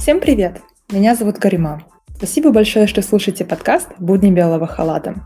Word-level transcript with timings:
Всем 0.00 0.18
привет! 0.18 0.62
Меня 0.90 1.14
зовут 1.14 1.36
Карима. 1.36 1.82
Спасибо 2.16 2.52
большое, 2.52 2.86
что 2.86 3.02
слушаете 3.02 3.44
подкаст 3.44 3.86
«Будни 3.98 4.30
белого 4.30 4.66
халата». 4.66 5.16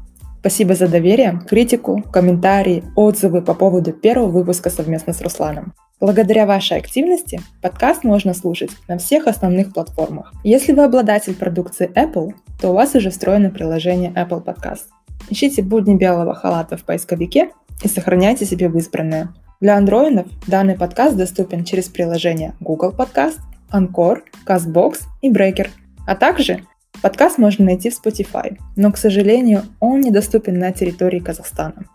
Спасибо 0.40 0.74
за 0.74 0.88
доверие, 0.88 1.40
критику, 1.48 2.02
комментарии, 2.12 2.82
отзывы 2.96 3.40
по 3.40 3.54
поводу 3.54 3.92
первого 3.92 4.26
выпуска 4.26 4.70
совместно 4.70 5.12
с 5.12 5.20
Русланом. 5.20 5.74
Благодаря 6.00 6.44
вашей 6.44 6.76
активности 6.76 7.40
подкаст 7.62 8.02
можно 8.02 8.34
слушать 8.34 8.72
на 8.88 8.98
всех 8.98 9.28
основных 9.28 9.72
платформах. 9.72 10.32
Если 10.42 10.72
вы 10.72 10.82
обладатель 10.82 11.36
продукции 11.36 11.88
Apple, 11.94 12.32
то 12.60 12.70
у 12.70 12.74
вас 12.74 12.96
уже 12.96 13.10
встроено 13.10 13.50
приложение 13.50 14.10
Apple 14.10 14.44
Podcast. 14.44 14.86
Ищите 15.30 15.62
«Будни 15.62 15.94
белого 15.94 16.34
халата» 16.34 16.76
в 16.76 16.82
поисковике 16.82 17.50
и 17.84 17.86
сохраняйте 17.86 18.44
себе 18.44 18.68
в 18.68 18.76
избранное. 18.76 19.32
Для 19.60 19.76
андроидов 19.76 20.26
данный 20.48 20.74
подкаст 20.74 21.16
доступен 21.16 21.62
через 21.62 21.84
приложение 21.84 22.54
Google 22.58 22.90
Podcast, 22.90 23.38
Anchor, 23.74 24.22
CastBox 24.46 25.00
и 25.22 25.32
Breaker. 25.32 25.68
А 26.06 26.14
также 26.14 26.64
подкаст 27.02 27.38
можно 27.38 27.64
найти 27.64 27.90
в 27.90 28.00
Spotify, 28.00 28.56
но, 28.76 28.92
к 28.92 28.96
сожалению, 28.96 29.62
он 29.80 30.00
недоступен 30.00 30.58
на 30.58 30.72
территории 30.72 31.18
Казахстана. 31.18 31.86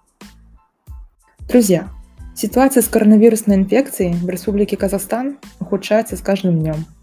Друзья, 1.47 1.87
ситуация 2.35 2.83
с 2.83 2.87
коронавирусной 2.87 3.55
инфекцией 3.55 4.13
в 4.13 4.29
Республике 4.29 4.77
Казахстан 4.77 5.37
ухудшается 5.59 6.17
с 6.17 6.21
каждым 6.21 6.59
днем– 6.59 6.85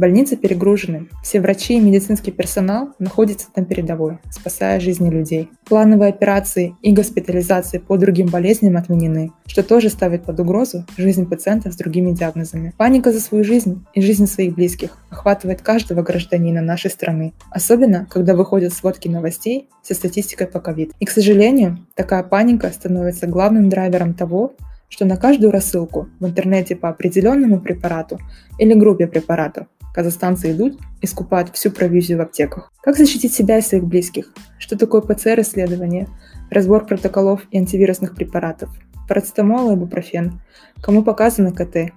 Больницы 0.00 0.38
перегружены. 0.38 1.08
Все 1.22 1.42
врачи 1.42 1.76
и 1.76 1.78
медицинский 1.78 2.30
персонал 2.30 2.94
находятся 2.98 3.48
на 3.54 3.66
передовой, 3.66 4.16
спасая 4.30 4.80
жизни 4.80 5.10
людей. 5.10 5.50
Плановые 5.68 6.08
операции 6.08 6.74
и 6.80 6.90
госпитализации 6.90 7.76
по 7.76 7.98
другим 7.98 8.28
болезням 8.28 8.78
отменены, 8.78 9.30
что 9.46 9.62
тоже 9.62 9.90
ставит 9.90 10.24
под 10.24 10.40
угрозу 10.40 10.86
жизнь 10.96 11.28
пациентов 11.28 11.74
с 11.74 11.76
другими 11.76 12.12
диагнозами. 12.12 12.72
Паника 12.78 13.12
за 13.12 13.20
свою 13.20 13.44
жизнь 13.44 13.84
и 13.92 14.00
жизнь 14.00 14.26
своих 14.26 14.54
близких 14.54 14.96
охватывает 15.10 15.60
каждого 15.60 16.00
гражданина 16.00 16.62
нашей 16.62 16.90
страны, 16.90 17.34
особенно 17.50 18.06
когда 18.08 18.34
выходят 18.34 18.72
сводки 18.72 19.06
новостей 19.06 19.68
со 19.82 19.92
статистикой 19.92 20.46
по 20.46 20.60
ковид. 20.60 20.92
И, 20.98 21.04
к 21.04 21.10
сожалению, 21.10 21.86
такая 21.94 22.22
паника 22.22 22.70
становится 22.70 23.26
главным 23.26 23.68
драйвером 23.68 24.14
того, 24.14 24.54
что 24.88 25.04
на 25.04 25.18
каждую 25.18 25.52
рассылку 25.52 26.08
в 26.20 26.26
интернете 26.26 26.74
по 26.74 26.88
определенному 26.88 27.60
препарату 27.60 28.18
или 28.58 28.72
группе 28.72 29.06
препаратов 29.06 29.66
Казахстанцы 29.92 30.52
идут 30.52 30.78
и 31.00 31.06
скупают 31.06 31.54
всю 31.54 31.70
провизию 31.70 32.18
в 32.18 32.20
аптеках. 32.20 32.70
Как 32.82 32.96
защитить 32.96 33.32
себя 33.32 33.58
и 33.58 33.62
своих 33.62 33.84
близких? 33.84 34.32
Что 34.58 34.78
такое 34.78 35.00
ПЦР-исследование? 35.00 36.08
Разбор 36.50 36.86
протоколов 36.86 37.42
и 37.50 37.58
антивирусных 37.58 38.14
препаратов? 38.14 38.70
Парацетамол 39.08 39.72
и 39.72 39.76
бупрофен? 39.76 40.40
Кому 40.80 41.02
показано 41.02 41.52
КТ? 41.52 41.92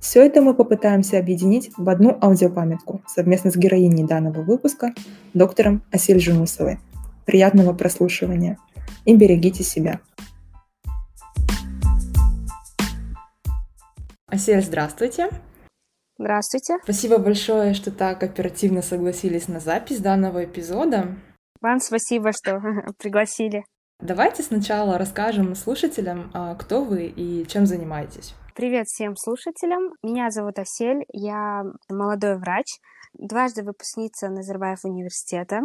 Все 0.00 0.24
это 0.24 0.40
мы 0.40 0.54
попытаемся 0.54 1.18
объединить 1.18 1.70
в 1.76 1.88
одну 1.88 2.16
аудиопамятку 2.20 3.02
совместно 3.06 3.50
с 3.50 3.56
героиней 3.56 4.04
данного 4.04 4.42
выпуска, 4.42 4.92
доктором 5.34 5.82
Асель 5.90 6.20
Жунусовой. 6.20 6.78
Приятного 7.24 7.72
прослушивания 7.72 8.58
и 9.04 9.16
берегите 9.16 9.64
себя. 9.64 10.00
Асель, 14.28 14.62
здравствуйте. 14.62 15.28
Здравствуйте. 16.18 16.78
Спасибо 16.82 17.18
большое, 17.18 17.74
что 17.74 17.90
так 17.90 18.22
оперативно 18.22 18.82
согласились 18.82 19.48
на 19.48 19.60
запись 19.60 20.00
данного 20.00 20.44
эпизода. 20.44 21.16
Вам 21.60 21.80
спасибо, 21.80 22.32
что 22.32 22.60
пригласили. 22.98 23.64
Давайте 24.00 24.42
сначала 24.42 24.98
расскажем 24.98 25.54
слушателям, 25.54 26.30
а, 26.34 26.54
кто 26.54 26.84
вы 26.84 27.06
и 27.06 27.46
чем 27.46 27.66
занимаетесь. 27.66 28.34
Привет 28.54 28.86
всем 28.86 29.16
слушателям. 29.16 29.92
Меня 30.02 30.30
зовут 30.30 30.58
Асель, 30.58 31.04
я 31.12 31.64
молодой 31.90 32.38
врач, 32.38 32.66
дважды 33.14 33.62
выпускница 33.62 34.28
Назарбаев 34.28 34.84
университета. 34.84 35.60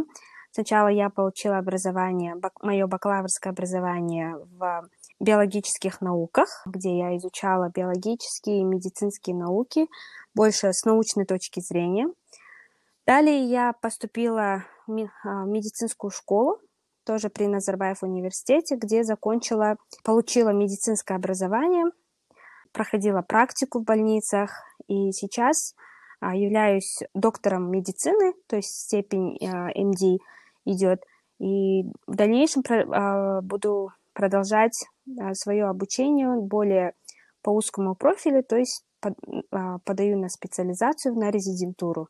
Сначала 0.52 0.90
я 0.90 1.10
получила 1.10 1.58
образование, 1.58 2.36
мое 2.62 2.88
бакалаврское 2.88 3.54
образование 3.54 4.36
в 4.36 4.90
биологических 5.22 6.02
науках, 6.02 6.64
где 6.66 6.98
я 6.98 7.16
изучала 7.18 7.72
биологические 7.74 8.62
и 8.62 8.64
медицинские 8.66 9.36
науки, 9.36 9.88
больше 10.34 10.74
с 10.74 10.84
научной 10.84 11.26
точки 11.26 11.60
зрения. 11.60 12.08
Далее 13.06 13.46
я 13.46 13.74
поступила 13.74 14.66
в 14.88 15.10
а, 15.24 15.46
медицинскую 15.46 16.12
школу, 16.12 16.60
тоже 17.06 17.30
при 17.30 17.48
Назарбаев 17.48 18.04
университете, 18.04 18.76
где 18.76 19.04
закончила, 19.04 19.78
получила 20.04 20.50
медицинское 20.50 21.16
образование, 21.16 21.86
проходила 22.72 23.22
практику 23.22 23.80
в 23.80 23.84
больницах 23.84 24.52
и 24.88 25.12
сейчас 25.12 25.76
а, 26.20 26.36
являюсь 26.36 27.00
доктором 27.14 27.70
медицины, 27.70 28.34
то 28.48 28.56
есть 28.56 28.70
степень 28.70 29.38
МД 29.42 30.22
идет. 30.66 31.04
И 31.40 31.84
в 32.08 32.16
дальнейшем 32.16 32.64
а, 32.70 33.42
буду 33.42 33.92
продолжать 34.14 34.78
свое 35.34 35.66
обучение 35.66 36.30
более 36.42 36.94
по 37.42 37.50
узкому 37.50 37.96
профилю, 37.96 38.44
то 38.44 38.58
есть 38.58 38.84
а, 39.52 39.80
подаю 39.80 40.18
на 40.20 40.30
специализацию 40.30 41.16
на 41.16 41.32
резидентуру. 41.32 42.08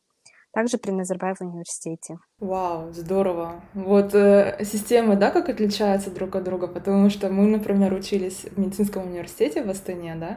Также 0.52 0.76
при 0.76 0.90
Назарбаев 0.90 1.40
университете. 1.40 2.18
Вау, 2.38 2.92
здорово. 2.92 3.64
Вот 3.72 4.14
э, 4.14 4.62
системы, 4.64 5.16
да, 5.16 5.30
как 5.30 5.48
отличаются 5.48 6.10
друг 6.10 6.36
от 6.36 6.44
друга, 6.44 6.68
потому 6.68 7.08
что 7.08 7.30
мы, 7.30 7.46
например, 7.46 7.94
учились 7.94 8.44
в 8.44 8.58
медицинском 8.58 9.06
университете 9.06 9.64
в 9.64 9.70
Астане, 9.70 10.14
да, 10.16 10.36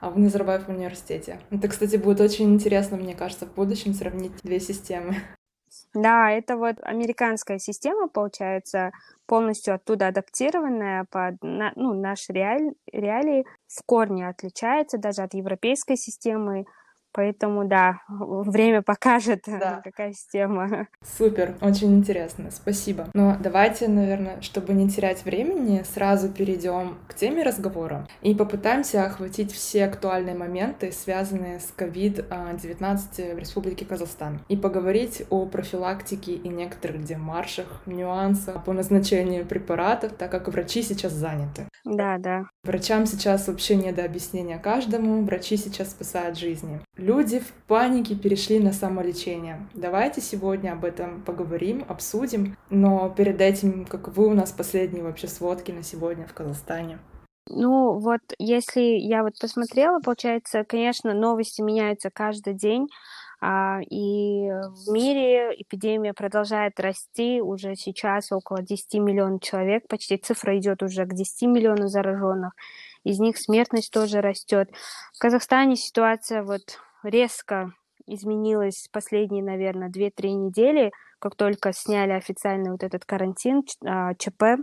а 0.00 0.10
в 0.10 0.18
Назарбаев 0.18 0.68
университете. 0.68 1.40
Это, 1.50 1.68
кстати, 1.68 1.96
будет 1.96 2.20
очень 2.20 2.52
интересно, 2.52 2.98
мне 2.98 3.14
кажется, 3.14 3.46
в 3.46 3.54
будущем 3.54 3.94
сравнить 3.94 4.32
две 4.42 4.60
системы. 4.60 5.16
Да, 5.94 6.30
это 6.30 6.56
вот 6.56 6.76
американская 6.82 7.58
система, 7.58 8.08
получается, 8.08 8.90
полностью 9.26 9.74
оттуда 9.74 10.08
адаптированная 10.08 11.06
под 11.08 11.36
ну, 11.42 11.94
наши 11.94 12.32
реаль, 12.32 12.72
реалии, 12.92 13.46
в 13.68 13.82
корне 13.86 14.28
отличается 14.28 14.98
даже 14.98 15.22
от 15.22 15.34
европейской 15.34 15.96
системы. 15.96 16.66
Поэтому, 17.14 17.64
да, 17.64 18.00
время 18.08 18.82
покажет, 18.82 19.44
да. 19.46 19.80
какая 19.84 20.12
система. 20.12 20.88
Супер, 21.16 21.54
очень 21.60 21.96
интересно, 21.96 22.50
спасибо. 22.50 23.06
Но 23.14 23.36
давайте, 23.38 23.86
наверное, 23.86 24.40
чтобы 24.40 24.72
не 24.72 24.90
терять 24.90 25.24
времени, 25.24 25.84
сразу 25.84 26.28
перейдем 26.28 26.96
к 27.06 27.14
теме 27.14 27.44
разговора 27.44 28.08
и 28.20 28.34
попытаемся 28.34 29.04
охватить 29.04 29.52
все 29.52 29.84
актуальные 29.84 30.34
моменты, 30.34 30.90
связанные 30.90 31.60
с 31.60 31.72
COVID-19 31.76 33.34
в 33.36 33.38
Республике 33.38 33.84
Казахстан, 33.84 34.40
и 34.48 34.56
поговорить 34.56 35.22
о 35.30 35.46
профилактике 35.46 36.32
и 36.32 36.48
некоторых 36.48 37.04
демаршах, 37.04 37.82
нюансах 37.86 38.64
по 38.64 38.72
назначению 38.72 39.46
препаратов, 39.46 40.14
так 40.14 40.32
как 40.32 40.48
врачи 40.48 40.82
сейчас 40.82 41.12
заняты. 41.12 41.68
Да, 41.84 42.18
да. 42.18 42.46
Врачам 42.64 43.06
сейчас 43.06 43.46
вообще 43.46 43.76
не 43.76 43.92
до 43.92 44.04
объяснения 44.04 44.58
каждому, 44.58 45.22
врачи 45.22 45.56
сейчас 45.56 45.90
спасают 45.90 46.36
жизни. 46.36 46.80
Люди 47.04 47.38
в 47.38 47.52
панике 47.66 48.14
перешли 48.14 48.58
на 48.58 48.72
самолечение. 48.72 49.68
Давайте 49.74 50.22
сегодня 50.22 50.72
об 50.72 50.86
этом 50.86 51.20
поговорим, 51.20 51.84
обсудим, 51.86 52.56
но 52.70 53.10
перед 53.10 53.42
этим, 53.42 53.84
как 53.84 54.08
вы 54.16 54.26
у 54.26 54.32
нас 54.32 54.52
последние 54.52 55.04
вообще 55.04 55.28
сводки 55.28 55.70
на 55.70 55.82
сегодня 55.82 56.26
в 56.26 56.32
Казахстане? 56.32 56.98
Ну 57.50 57.98
вот, 57.98 58.22
если 58.38 58.80
я 58.80 59.22
вот 59.22 59.38
посмотрела, 59.38 60.00
получается, 60.00 60.64
конечно, 60.64 61.12
новости 61.12 61.60
меняются 61.60 62.08
каждый 62.08 62.54
день, 62.54 62.88
а, 63.38 63.80
и 63.82 64.48
в 64.48 64.90
мире 64.90 65.54
эпидемия 65.58 66.14
продолжает 66.14 66.80
расти. 66.80 67.42
Уже 67.42 67.74
сейчас 67.76 68.32
около 68.32 68.62
10 68.62 68.94
миллионов 68.94 69.42
человек, 69.42 69.86
почти 69.88 70.16
цифра 70.16 70.56
идет 70.56 70.82
уже 70.82 71.04
к 71.04 71.12
10 71.12 71.48
миллионам 71.48 71.88
зараженных. 71.88 72.54
Из 73.02 73.18
них 73.18 73.36
смертность 73.36 73.92
тоже 73.92 74.22
растет. 74.22 74.70
В 75.12 75.18
Казахстане 75.18 75.76
ситуация 75.76 76.42
вот 76.42 76.80
резко 77.04 77.72
изменилась 78.06 78.88
последние, 78.92 79.42
наверное, 79.42 79.88
2-3 79.88 80.30
недели, 80.32 80.92
как 81.18 81.36
только 81.36 81.72
сняли 81.72 82.12
официально 82.12 82.72
вот 82.72 82.82
этот 82.82 83.04
карантин, 83.04 83.62
а, 83.84 84.14
ЧП. 84.14 84.62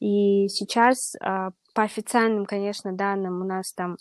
И 0.00 0.48
сейчас 0.48 1.14
а, 1.20 1.50
по 1.74 1.82
официальным, 1.82 2.44
конечно, 2.44 2.92
данным 2.92 3.40
у 3.40 3.44
нас 3.44 3.72
там 3.72 3.96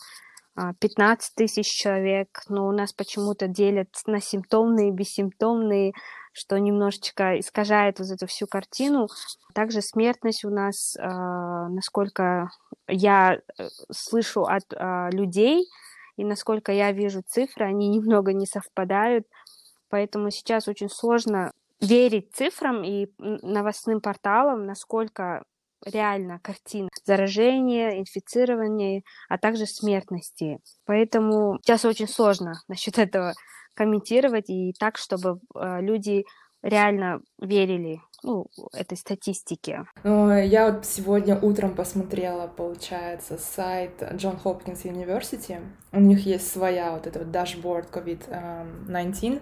15 0.79 0.97
а, 0.97 1.33
тысяч 1.35 1.67
человек, 1.67 2.29
но 2.49 2.67
у 2.67 2.71
нас 2.71 2.93
почему-то 2.93 3.47
делят 3.47 3.89
на 4.07 4.19
симптомные 4.19 4.91
бессимптомные, 4.91 5.93
что 6.33 6.57
немножечко 6.57 7.39
искажает 7.39 7.99
вот 7.99 8.09
эту 8.09 8.25
всю 8.27 8.47
картину. 8.47 9.07
Также 9.53 9.81
смертность 9.81 10.43
у 10.43 10.49
нас, 10.49 10.95
насколько 10.97 12.49
я 12.89 13.35
э, 13.35 13.67
слышу 13.89 14.41
от 14.43 14.65
людей 15.13 15.65
и 16.17 16.23
насколько 16.23 16.71
я 16.71 16.91
вижу 16.91 17.21
цифры, 17.25 17.65
они 17.65 17.89
немного 17.97 18.33
не 18.33 18.45
совпадают, 18.45 19.25
поэтому 19.89 20.31
сейчас 20.31 20.67
очень 20.67 20.89
сложно 20.89 21.51
верить 21.81 22.33
цифрам 22.33 22.83
и 22.83 23.07
новостным 23.17 24.01
порталам, 24.01 24.65
насколько 24.65 25.43
реально 25.85 26.39
картина 26.39 26.89
заражения, 27.03 27.99
инфицирования, 27.99 29.03
а 29.29 29.37
также 29.37 29.65
смертности. 29.65 30.59
Поэтому 30.85 31.59
сейчас 31.61 31.85
очень 31.85 32.07
сложно 32.07 32.53
насчет 32.67 32.97
этого 32.97 33.33
комментировать 33.75 34.49
и 34.49 34.73
так, 34.79 34.97
чтобы 34.97 35.39
э, 35.53 35.81
люди 35.81 36.25
реально 36.65 37.21
верили 37.39 38.01
ну, 38.23 38.47
этой 38.73 38.97
статистике. 38.97 39.85
Я 40.03 40.71
вот 40.71 40.85
сегодня 40.85 41.39
утром 41.39 41.75
посмотрела, 41.75 42.47
получается, 42.47 43.37
сайт 43.37 44.03
John 44.15 44.37
Hopkins 44.37 44.85
University. 44.85 45.61
У 45.91 45.99
них 45.99 46.25
есть 46.25 46.51
своя 46.51 46.91
вот 46.91 47.05
эта 47.07 47.19
вот 47.19 47.31
дашборд 47.31 47.89
COVID-19, 47.91 49.41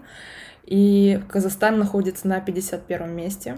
и 0.65 1.21
Казахстан 1.29 1.79
находится 1.79 2.27
на 2.27 2.41
51 2.41 3.15
месте 3.15 3.57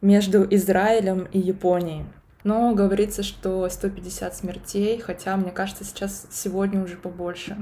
между 0.00 0.46
Израилем 0.54 1.24
и 1.32 1.38
Японией. 1.38 2.04
Но 2.44 2.74
говорится, 2.74 3.22
что 3.22 3.68
150 3.68 4.36
смертей, 4.36 5.00
хотя, 5.00 5.36
мне 5.36 5.50
кажется, 5.50 5.84
сейчас 5.84 6.26
сегодня 6.30 6.82
уже 6.82 6.96
побольше. 6.96 7.56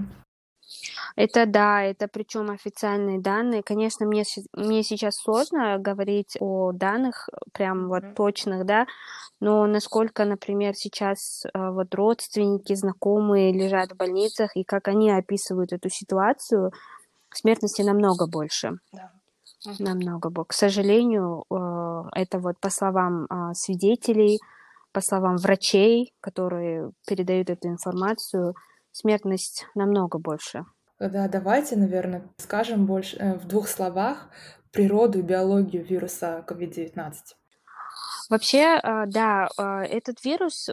Это 1.16 1.46
да, 1.46 1.82
это 1.82 2.08
причем 2.08 2.50
официальные 2.50 3.20
данные. 3.20 3.62
Конечно, 3.62 4.06
мне, 4.06 4.24
мне 4.52 4.82
сейчас 4.82 5.16
сложно 5.16 5.78
говорить 5.78 6.36
о 6.40 6.72
данных 6.72 7.28
прям 7.52 7.88
вот 7.88 8.14
точных, 8.14 8.66
да, 8.66 8.86
но 9.40 9.66
насколько, 9.66 10.24
например, 10.24 10.74
сейчас 10.74 11.44
э, 11.44 11.70
вот 11.70 11.94
родственники, 11.94 12.74
знакомые 12.74 13.52
лежат 13.52 13.92
в 13.92 13.96
больницах, 13.96 14.56
и 14.56 14.64
как 14.64 14.88
они 14.88 15.10
описывают 15.10 15.72
эту 15.72 15.90
ситуацию, 15.90 16.72
смертности 17.34 17.82
намного 17.82 18.26
больше. 18.26 18.78
Да. 18.92 19.12
Намного 19.78 20.30
больше. 20.30 20.48
К 20.48 20.52
сожалению, 20.54 21.44
э, 21.50 22.02
это 22.14 22.38
вот 22.38 22.58
по 22.60 22.70
словам 22.70 23.26
а, 23.28 23.52
свидетелей, 23.52 24.38
по 24.92 25.00
словам 25.02 25.36
врачей, 25.36 26.14
которые 26.20 26.92
передают 27.06 27.50
эту 27.50 27.68
информацию, 27.68 28.54
смертность 28.92 29.66
намного 29.74 30.18
больше. 30.18 30.64
Да, 30.98 31.28
давайте, 31.28 31.76
наверное, 31.76 32.22
скажем 32.38 32.86
больше 32.86 33.16
э, 33.18 33.34
в 33.34 33.46
двух 33.46 33.68
словах 33.68 34.28
природу 34.72 35.18
и 35.18 35.22
биологию 35.22 35.84
вируса 35.84 36.44
COVID-19. 36.48 37.12
Вообще, 38.28 38.80
а, 38.82 39.06
да, 39.06 39.48
а, 39.56 39.84
этот 39.84 40.24
вирус, 40.24 40.68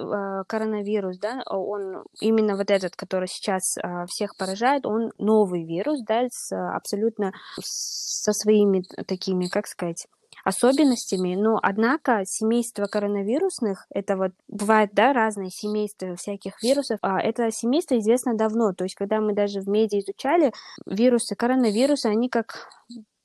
коронавирус, 0.47 1.19
да, 1.19 1.43
он 1.45 2.03
именно 2.19 2.55
вот 2.57 2.71
этот, 2.71 2.95
который 2.95 3.27
сейчас 3.27 3.75
всех 4.07 4.35
поражает, 4.37 4.85
он 4.85 5.11
новый 5.19 5.63
вирус, 5.63 6.01
да, 6.07 6.25
с 6.29 6.51
абсолютно 6.75 7.31
со 7.61 8.33
своими 8.33 8.83
такими, 9.05 9.47
как 9.47 9.67
сказать, 9.67 10.07
особенностями, 10.43 11.35
но 11.35 11.59
однако 11.61 12.23
семейство 12.25 12.85
коронавирусных, 12.85 13.85
это 13.89 14.17
вот 14.17 14.31
бывает, 14.47 14.91
да, 14.93 15.13
разные 15.13 15.49
семейства 15.49 16.15
всяких 16.15 16.61
вирусов, 16.61 16.99
а 17.01 17.19
это 17.19 17.51
семейство 17.51 17.97
известно 17.97 18.35
давно, 18.35 18.73
то 18.73 18.83
есть 18.83 18.95
когда 18.95 19.21
мы 19.21 19.33
даже 19.33 19.61
в 19.61 19.67
медиа 19.67 19.99
изучали 19.99 20.51
вирусы, 20.85 21.35
коронавирусы, 21.35 22.07
они 22.07 22.29
как 22.29 22.67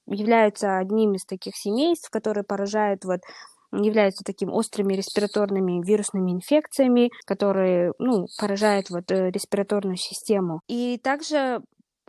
являются 0.06 0.78
одним 0.78 1.14
из 1.14 1.24
таких 1.24 1.56
семейств, 1.56 2.10
которые 2.10 2.44
поражают 2.44 3.04
вот 3.04 3.20
являются 3.70 4.24
такими 4.24 4.50
острыми 4.50 4.94
респираторными 4.94 5.84
вирусными 5.84 6.32
инфекциями, 6.32 7.10
которые 7.26 7.92
ну, 7.98 8.26
поражают 8.38 8.88
вот, 8.88 9.10
э, 9.10 9.30
респираторную 9.30 9.96
систему. 9.96 10.62
И 10.68 10.98
также 11.02 11.60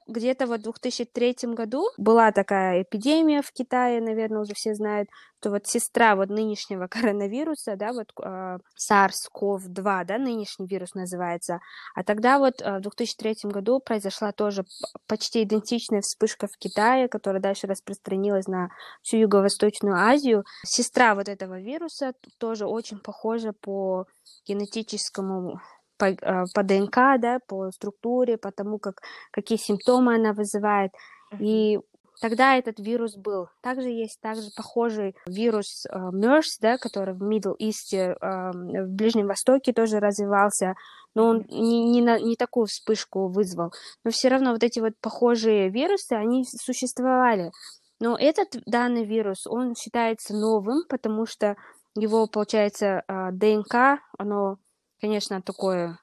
где-то 0.10 0.48
вот 0.48 0.62
в 0.62 0.64
2003 0.64 1.54
году 1.54 1.86
была 1.98 2.32
такая 2.32 2.82
эпидемия 2.84 3.42
в 3.42 3.52
Китае, 3.52 4.02
наверное, 4.02 4.42
уже 4.42 4.54
все 4.54 4.74
знают, 4.74 5.10
что 5.40 5.52
вот 5.52 5.68
сестра 5.68 6.16
вот 6.16 6.30
нынешнего 6.30 6.88
коронавируса, 6.90 7.76
да, 7.76 7.94
вот 7.94 8.12
э, 8.22 8.58
SARS-CoV-2, 8.78 10.06
да, 10.06 10.18
нынешний 10.18 10.68
вирус 10.68 10.94
называется, 10.94 11.60
а 11.96 12.04
тогда 12.04 12.40
вот 12.40 12.62
э, 12.62 12.78
в 12.78 12.82
2003 12.82 13.50
году 13.50 13.80
произошла 13.80 14.32
тоже 14.32 14.66
почти 15.08 15.44
идентичная 15.44 16.02
вспышка 16.02 16.48
в 16.48 16.58
Китае, 16.58 17.08
которая 17.08 17.42
дальше 17.42 17.68
распространилась 17.68 18.48
на 18.48 18.70
всю 19.02 19.18
Юго-Восточную 19.18 19.96
Азию. 19.96 20.44
Сестра 20.66 21.16
вот 21.16 21.30
этого 21.30 21.60
вируса 21.60 22.14
тоже 22.38 22.66
очень 22.66 23.00
похожа 23.00 23.54
по 23.54 24.06
генетическому 24.46 25.62
по, 26.00 26.06
э, 26.06 26.46
по 26.56 26.64
ДНК, 26.64 27.20
да, 27.20 27.40
по 27.46 27.72
структуре, 27.72 28.38
по 28.38 28.52
тому, 28.52 28.80
как, 28.80 29.02
какие 29.32 29.58
симптомы 29.60 30.16
она 30.16 30.34
вызывает. 30.34 30.92
И 31.40 31.80
тогда 32.22 32.56
этот 32.56 32.80
вирус 32.80 33.16
был. 33.16 33.50
Также 33.62 33.90
есть 33.90 34.20
также 34.22 34.50
похожий 34.56 35.16
вирус 35.28 35.86
э, 35.86 35.96
MERS, 35.96 36.58
да, 36.62 36.78
который 36.78 37.14
в 37.14 37.24
Middle 37.24 37.56
East, 37.60 37.94
э, 37.94 38.16
в 38.22 38.90
Ближнем 38.90 39.28
Востоке 39.28 39.74
тоже 39.74 40.00
развивался, 40.00 40.76
но 41.16 41.28
он 41.28 41.46
не, 41.50 41.84
не, 41.92 42.02
на, 42.02 42.20
не 42.20 42.36
такую 42.36 42.68
вспышку 42.68 43.28
вызвал. 43.28 43.74
Но 44.04 44.12
все 44.12 44.30
равно 44.30 44.52
вот 44.52 44.64
эти 44.64 44.80
вот 44.80 44.94
похожие 45.02 45.70
вирусы, 45.70 46.14
они 46.14 46.46
существовали. 46.46 47.52
Но 48.00 48.18
этот 48.18 48.62
данный 48.66 49.06
вирус, 49.06 49.46
он 49.46 49.76
считается 49.76 50.34
новым, 50.34 50.84
потому 50.88 51.26
что 51.26 51.58
его, 51.96 52.28
получается, 52.28 53.04
э, 53.08 53.32
ДНК, 53.32 54.00
оно 54.18 54.58
конечно, 55.00 55.42
такое, 55.42 56.00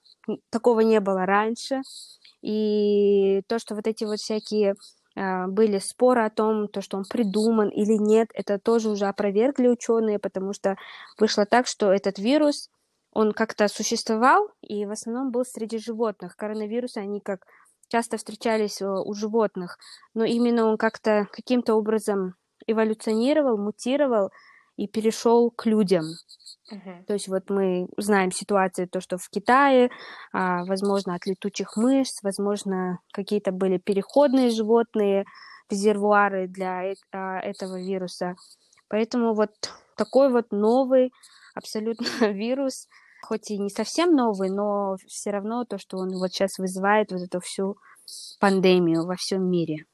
такого 0.51 0.81
не 0.81 1.01
было 1.01 1.27
раньше. 1.27 1.83
И 2.43 3.43
то, 3.49 3.59
что 3.59 3.75
вот 3.75 3.87
эти 3.87 4.05
вот 4.05 4.19
всякие 4.19 4.75
э, 5.17 5.47
были 5.47 5.79
споры 5.79 6.25
о 6.25 6.31
том, 6.31 6.69
то, 6.69 6.81
что 6.81 6.97
он 6.97 7.05
придуман 7.05 7.69
или 7.69 7.95
нет, 7.95 8.29
это 8.35 8.59
тоже 8.59 8.91
уже 8.91 9.07
опровергли 9.07 9.69
ученые, 9.69 10.19
потому 10.19 10.53
что 10.53 10.77
вышло 11.19 11.47
так, 11.47 11.67
что 11.67 11.93
этот 11.93 12.19
вирус, 12.19 12.71
он 13.13 13.33
как-то 13.33 13.67
существовал 13.69 14.51
и 14.61 14.85
в 14.85 14.91
основном 14.91 15.31
был 15.31 15.45
среди 15.45 15.79
животных. 15.79 16.37
Коронавирусы, 16.37 16.99
они 16.99 17.21
как 17.21 17.47
часто 17.89 18.19
встречались 18.19 18.83
э, 18.83 18.87
у 18.87 19.15
животных, 19.15 19.79
но 20.15 20.25
именно 20.25 20.67
он 20.67 20.77
как-то 20.77 21.27
каким-то 21.33 21.75
образом 21.75 22.35
эволюционировал, 22.67 23.57
мутировал 23.57 24.31
и 24.77 24.87
перешел 24.87 25.51
к 25.51 25.67
людям. 25.67 26.05
Uh-huh. 26.73 27.05
То 27.07 27.13
есть 27.15 27.29
вот 27.29 27.49
мы 27.49 27.87
знаем 27.97 28.33
ситуацию, 28.33 28.89
то, 28.89 29.01
что 29.01 29.19
в 29.19 29.29
Китае, 29.29 29.91
а, 30.33 30.65
возможно, 30.65 31.15
от 31.15 31.27
летучих 31.27 31.77
мышц, 31.77 32.23
возможно, 32.23 32.99
какие-то 33.13 33.53
были 33.53 33.79
переходные 33.79 34.51
животные, 34.51 35.25
резервуары 35.71 36.49
для 36.49 36.93
а, 37.13 37.39
этого 37.41 37.81
вируса. 37.81 38.35
Поэтому 38.89 39.35
вот 39.35 39.51
такой 39.97 40.31
вот 40.31 40.51
новый 40.51 41.13
абсолютно 41.55 42.07
вирус, 42.33 42.89
хоть 43.23 43.51
и 43.51 43.59
не 43.59 43.71
совсем 43.71 44.15
новый, 44.15 44.51
но 44.51 44.97
все 45.07 45.31
равно 45.31 45.65
то, 45.65 45.79
что 45.79 45.99
он 45.99 46.11
вот 46.11 46.33
сейчас 46.33 46.59
вызывает 46.59 47.13
вот 47.13 47.23
эту 47.23 47.41
всю 47.41 47.77
пандемию 48.41 49.07
во 49.07 49.17
всем 49.17 49.49
мире. 49.49 49.87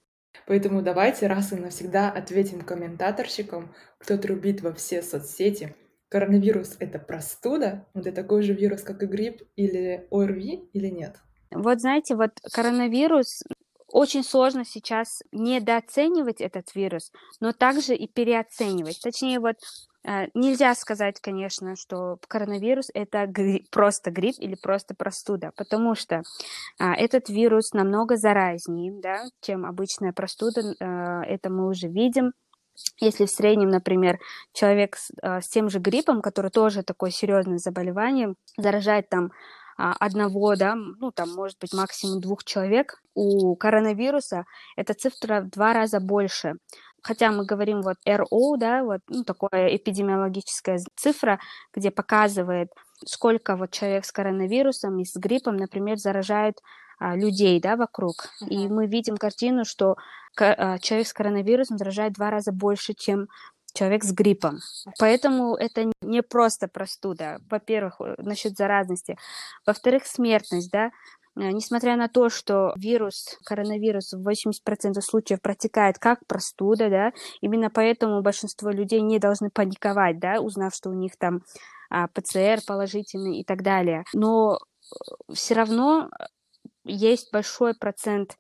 Поэтому 0.47 0.83
давайте 0.83 1.27
раз 1.27 1.53
и 1.53 1.57
навсегда 1.57 2.11
ответим 2.11 2.63
комментаторщикам, 2.63 3.75
кто 3.99 4.17
трубит 4.17 4.61
во 4.61 4.73
все 4.73 5.03
соцсети, 5.03 5.75
коронавирус— 6.09 6.77
это 6.79 6.99
простуда, 6.99 7.87
это 7.95 8.13
такой 8.13 8.43
же 8.43 8.53
вирус, 8.53 8.83
как 8.83 9.03
и 9.03 9.07
грипп 9.07 9.43
или 9.57 10.07
ОРВИ, 10.11 10.69
или 10.73 10.89
нет? 10.89 11.17
Вот 11.51 11.81
знаете, 11.81 12.17
вот 12.17 12.33
коронавирус 12.53 13.43
очень 13.89 14.25
сложно 14.25 14.65
сейчас 14.65 15.23
недооценивать 15.33 16.41
этот 16.41 16.75
вирус, 16.75 17.13
но 17.41 17.53
также 17.53 17.95
и 17.95 18.09
переоценивать. 18.09 19.01
Точнее, 19.03 19.39
вот 19.39 19.57
нельзя 20.35 20.75
сказать, 20.75 21.21
конечно, 21.21 21.77
что 21.77 22.19
коронавирус 22.29 22.91
это 22.93 23.27
грипп, 23.27 23.71
просто 23.71 24.11
грипп 24.11 24.37
или 24.39 24.57
просто 24.61 24.95
простуда, 24.95 25.53
потому 25.57 25.95
что 25.95 26.23
а, 26.79 26.95
этот 26.95 27.29
вирус 27.29 27.73
намного 27.73 28.17
заразнее, 28.17 28.93
да, 29.01 29.25
чем 29.41 29.65
обычная 29.65 30.13
простуда. 30.13 30.75
А, 30.81 31.23
это 31.25 31.51
мы 31.51 31.69
уже 31.69 31.89
видим. 31.89 32.33
Если 33.01 33.27
в 33.27 33.31
среднем, 33.31 33.69
например, 33.69 34.19
человек 34.53 34.97
с, 34.97 35.11
а, 35.23 35.41
с 35.41 35.49
тем 35.49 35.69
же 35.69 35.79
гриппом, 35.79 36.23
который 36.23 36.51
тоже 36.51 36.83
такое 36.83 37.11
серьезное 37.11 37.59
заболевание, 37.59 38.35
заражает 38.57 39.09
там 39.09 39.31
а, 39.77 39.93
одного, 39.93 40.57
да, 40.57 40.75
ну 40.75 41.11
там 41.13 41.33
может 41.33 41.59
быть 41.61 41.73
максимум 41.73 42.21
двух 42.21 42.45
человек, 42.45 43.03
у 43.15 43.57
коронавируса 43.57 44.45
эта 44.77 44.95
цифра 44.95 45.41
в 45.41 45.51
два 45.51 45.73
раза 45.73 46.01
больше. 46.01 46.55
Хотя 47.03 47.33
мы 47.33 47.45
говорим 47.45 47.83
вот 47.83 47.97
RO, 48.07 48.57
да, 48.57 48.85
вот 48.85 49.01
ну, 49.09 49.25
такая 49.25 49.77
эпидемиологическая 49.77 50.79
цифра, 50.97 51.41
где 51.75 51.91
показывает, 51.91 52.71
сколько 53.05 53.57
вот 53.57 53.71
человек 53.73 54.05
с 54.05 54.13
коронавирусом 54.13 54.99
и 55.01 55.05
с 55.05 55.17
гриппом, 55.17 55.57
например, 55.57 55.99
заражает 55.99 56.61
а, 56.99 57.17
людей, 57.17 57.61
да, 57.61 57.77
вокруг. 57.77 58.29
Uh-huh. 58.41 58.49
И 58.49 58.69
мы 58.69 58.87
видим 58.87 59.17
картину, 59.17 59.65
что 59.65 59.97
а, 60.39 60.79
человек 60.79 61.09
с 61.09 61.13
коронавирусом 61.13 61.77
заражает 61.77 62.13
два 62.13 62.31
раза 62.31 62.53
больше, 62.53 62.95
чем 62.95 63.27
человек 63.75 64.05
с 64.05 64.13
гриппом. 64.13 64.61
Поэтому 64.99 65.57
это 65.57 65.91
не 66.03 66.23
просто 66.23 66.69
простуда. 66.69 67.39
Во-первых, 67.51 68.01
э, 68.01 68.15
насчет 68.19 68.57
заразности. 68.57 69.17
Во-вторых, 69.67 70.07
смертность, 70.07 70.71
да. 70.71 70.91
Э, 71.37 71.51
несмотря 71.51 71.97
на 71.97 72.09
то, 72.09 72.29
что 72.29 72.73
вирус, 72.77 73.39
коронавирус 73.45 74.13
в 74.13 74.29
80% 74.29 75.01
случаев 75.01 75.41
протекает 75.41 75.99
как 75.99 76.27
простуда, 76.27 76.91
да, 76.91 77.13
именно 77.41 77.71
поэтому 77.71 78.23
большинство 78.23 78.71
людей 78.71 79.01
не 79.01 79.19
должны 79.19 79.51
паниковать, 79.51 80.19
да, 80.19 80.41
узнав, 80.41 80.75
что 80.75 80.91
у 80.91 80.95
них 80.95 81.17
там 81.19 81.43
а, 81.91 82.09
ПЦР 82.09 82.61
положительный 82.67 83.41
и 83.41 83.45
так 83.45 83.63
далее. 83.63 84.05
Но 84.13 84.57
э, 84.57 85.33
все 85.35 85.55
равно 85.55 86.11
есть 86.85 87.33
большой 87.33 87.75
процент 87.75 88.37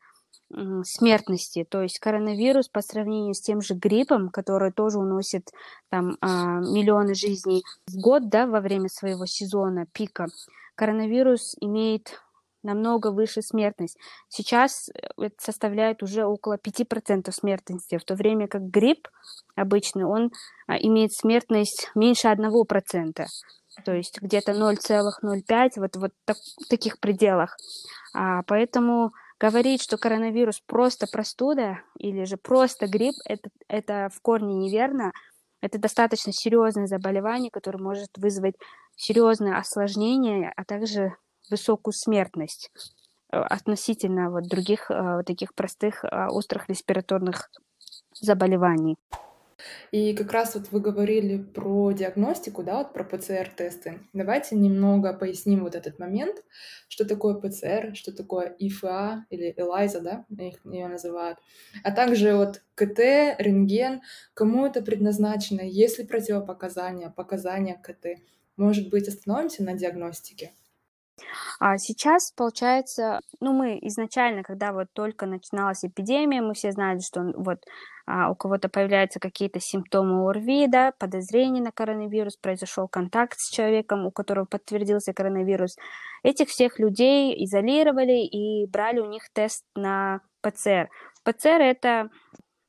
смертности. 0.84 1.64
То 1.66 1.80
есть 1.80 1.98
коронавирус 1.98 2.68
по 2.68 2.82
сравнению 2.82 3.32
с 3.32 3.40
тем 3.40 3.62
же 3.62 3.72
гриппом, 3.72 4.28
который 4.28 4.70
тоже 4.70 4.98
уносит 4.98 5.50
там 5.88 6.18
а, 6.20 6.60
миллионы 6.60 7.14
жизней 7.14 7.62
в 7.86 7.98
год, 7.98 8.28
да, 8.28 8.46
во 8.46 8.60
время 8.60 8.88
своего 8.88 9.24
сезона 9.24 9.86
пика, 9.94 10.26
коронавирус 10.74 11.56
имеет 11.60 12.20
намного 12.62 13.10
выше 13.10 13.42
смертность. 13.42 13.98
Сейчас 14.28 14.88
э, 14.88 15.08
это 15.16 15.34
составляет 15.38 16.02
уже 16.02 16.24
около 16.24 16.56
5% 16.56 17.30
смертности, 17.32 17.98
в 17.98 18.04
то 18.04 18.14
время 18.14 18.48
как 18.48 18.62
грипп 18.62 19.08
обычный, 19.54 20.04
он 20.04 20.30
а, 20.66 20.76
имеет 20.76 21.12
смертность 21.12 21.90
меньше 21.94 22.28
1%, 22.28 23.26
то 23.84 23.92
есть 23.92 24.20
где-то 24.20 24.52
0,05, 24.52 25.70
вот, 25.76 25.96
вот 25.96 26.12
так, 26.24 26.36
в 26.36 26.68
таких 26.68 26.98
пределах. 27.00 27.56
А, 28.14 28.42
поэтому 28.46 29.12
говорить, 29.40 29.82
что 29.82 29.98
коронавирус 29.98 30.60
просто 30.66 31.06
простуда 31.10 31.80
или 31.98 32.24
же 32.24 32.36
просто 32.36 32.86
грипп, 32.86 33.14
это, 33.26 33.50
это 33.68 34.08
в 34.14 34.20
корне 34.20 34.54
неверно. 34.54 35.12
Это 35.60 35.78
достаточно 35.78 36.32
серьезное 36.32 36.86
заболевание, 36.86 37.50
которое 37.50 37.78
может 37.78 38.10
вызвать 38.16 38.56
серьезные 38.96 39.56
осложнения, 39.56 40.52
а 40.56 40.64
также 40.64 41.14
высокую 41.50 41.94
смертность 41.94 42.70
э, 43.32 43.36
относительно 43.36 44.30
вот 44.30 44.44
других 44.44 44.90
э, 44.90 45.16
вот 45.16 45.26
таких 45.26 45.54
простых 45.54 46.04
э, 46.04 46.26
острых 46.28 46.68
респираторных 46.68 47.50
заболеваний. 48.20 48.96
И 49.90 50.14
как 50.14 50.32
раз 50.32 50.54
вот 50.54 50.70
вы 50.70 50.80
говорили 50.80 51.38
про 51.38 51.92
диагностику, 51.92 52.62
да, 52.62 52.78
вот 52.78 52.92
про 52.92 53.04
ПЦР-тесты. 53.04 54.00
Давайте 54.12 54.56
немного 54.56 55.12
поясним 55.12 55.64
вот 55.64 55.74
этот 55.74 55.98
момент, 55.98 56.42
что 56.88 57.04
такое 57.04 57.34
ПЦР, 57.34 57.94
что 57.94 58.12
такое 58.12 58.54
ИФА 58.58 59.26
или 59.30 59.54
ЭЛАЙЗа, 59.56 60.00
да, 60.00 60.24
их 60.44 60.64
ее 60.64 60.88
называют, 60.88 61.38
а 61.84 61.92
также 61.92 62.34
вот 62.34 62.62
КТ, 62.74 62.98
рентген, 63.38 64.02
кому 64.34 64.66
это 64.66 64.82
предназначено, 64.82 65.62
есть 65.62 65.98
ли 65.98 66.04
противопоказания, 66.04 67.10
показания 67.10 67.80
КТ. 67.82 68.20
Может 68.56 68.90
быть, 68.90 69.08
остановимся 69.08 69.62
на 69.62 69.74
диагностике? 69.74 70.52
А 71.60 71.78
сейчас, 71.78 72.32
получается, 72.32 73.20
ну, 73.40 73.52
мы 73.52 73.78
изначально, 73.82 74.42
когда 74.42 74.72
вот 74.72 74.88
только 74.92 75.26
начиналась 75.26 75.84
эпидемия, 75.84 76.40
мы 76.40 76.54
все 76.54 76.72
знали, 76.72 77.00
что 77.00 77.32
вот 77.36 77.58
а, 78.06 78.30
у 78.30 78.34
кого-то 78.34 78.68
появляются 78.68 79.20
какие-то 79.20 79.60
симптомы 79.60 80.28
ОРВИ, 80.28 80.66
да, 80.68 80.92
подозрение 80.98 81.62
на 81.62 81.70
коронавирус, 81.70 82.36
произошел 82.36 82.88
контакт 82.88 83.38
с 83.38 83.50
человеком, 83.50 84.06
у 84.06 84.10
которого 84.10 84.44
подтвердился 84.44 85.12
коронавирус. 85.12 85.76
Этих 86.22 86.48
всех 86.48 86.78
людей 86.78 87.44
изолировали 87.44 88.26
и 88.26 88.66
брали 88.66 89.00
у 89.00 89.06
них 89.06 89.22
тест 89.32 89.64
на 89.74 90.20
ПЦР. 90.40 90.88
ПЦР 91.24 91.60
это 91.60 92.10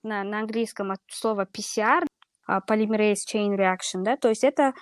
на, 0.03 0.23
на 0.23 0.39
английском 0.39 0.91
от 0.91 0.99
слова 1.09 1.45
PCR, 1.45 2.05
polymerase 2.47 3.23
а, 3.25 3.37
chain 3.37 3.55
reaction, 3.55 4.03
да, 4.03 4.17
то 4.17 4.29
есть 4.29 4.43
это 4.43 4.73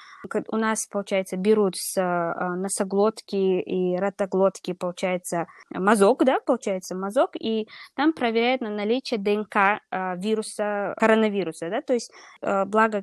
у 0.48 0.58
нас, 0.58 0.88
получается, 0.88 1.38
берут 1.38 1.76
с 1.78 1.98
а, 1.98 2.56
носоглотки 2.56 3.36
и 3.36 3.98
ротоглотки, 3.98 4.74
получается, 4.74 5.48
мазок, 5.70 6.24
да, 6.24 6.40
получается, 6.40 6.96
мазок, 6.96 7.32
и 7.40 7.68
там 7.96 8.14
проверяют 8.14 8.62
на 8.62 8.70
наличие 8.70 9.20
ДНК 9.20 9.82
а, 9.92 10.16
вируса, 10.16 10.94
коронавируса, 10.98 11.70
да, 11.70 11.82
то 11.82 11.94
есть 11.94 12.12
благо 12.42 13.02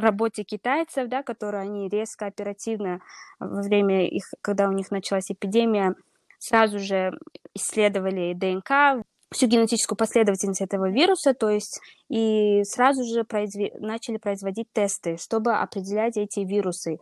работе 0.00 0.44
китайцев, 0.44 1.08
да, 1.08 1.22
которые 1.22 1.62
они 1.62 1.88
резко, 1.88 2.26
оперативно 2.26 3.00
во 3.40 3.62
время 3.62 4.06
их, 4.06 4.24
когда 4.40 4.68
у 4.68 4.72
них 4.72 4.90
началась 4.90 5.30
эпидемия, 5.30 5.94
сразу 6.38 6.78
же 6.78 7.18
исследовали 7.54 8.34
ДНК, 8.34 9.04
всю 9.36 9.46
генетическую 9.48 9.98
последовательность 9.98 10.62
этого 10.62 10.88
вируса, 10.88 11.34
то 11.34 11.50
есть 11.50 11.80
и 12.08 12.62
сразу 12.64 13.04
же 13.04 13.24
произве... 13.24 13.72
начали 13.78 14.16
производить 14.16 14.72
тесты, 14.72 15.18
чтобы 15.18 15.54
определять 15.54 16.16
эти 16.16 16.40
вирусы. 16.40 16.98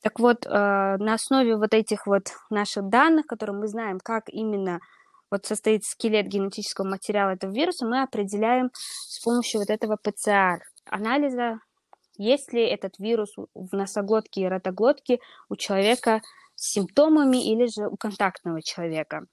Так 0.00 0.20
вот, 0.20 0.46
э, 0.46 0.50
на 0.50 1.14
основе 1.14 1.56
вот 1.56 1.74
этих 1.74 2.06
вот 2.06 2.28
наших 2.50 2.88
данных, 2.88 3.26
которые 3.26 3.56
мы 3.56 3.66
знаем, 3.66 3.98
как 3.98 4.28
именно 4.28 4.80
вот 5.30 5.44
состоит 5.46 5.84
скелет 5.84 6.26
генетического 6.26 6.86
материала 6.86 7.30
этого 7.30 7.52
вируса, 7.52 7.84
мы 7.84 8.02
определяем 8.02 8.70
с 8.74 9.20
помощью 9.20 9.60
вот 9.60 9.70
этого 9.70 9.96
ПЦР 9.96 10.62
анализа, 10.86 11.58
есть 12.16 12.52
ли 12.52 12.62
этот 12.62 12.98
вирус 12.98 13.34
в 13.54 13.74
носоглотке 13.74 14.42
и 14.42 14.48
ротоглотке 14.48 15.18
у 15.48 15.56
человека 15.56 16.20
с 16.54 16.72
симптомами 16.72 17.50
или 17.50 17.66
же 17.66 17.88
у 17.88 17.96
контактного 17.96 18.62
человека. 18.62 19.24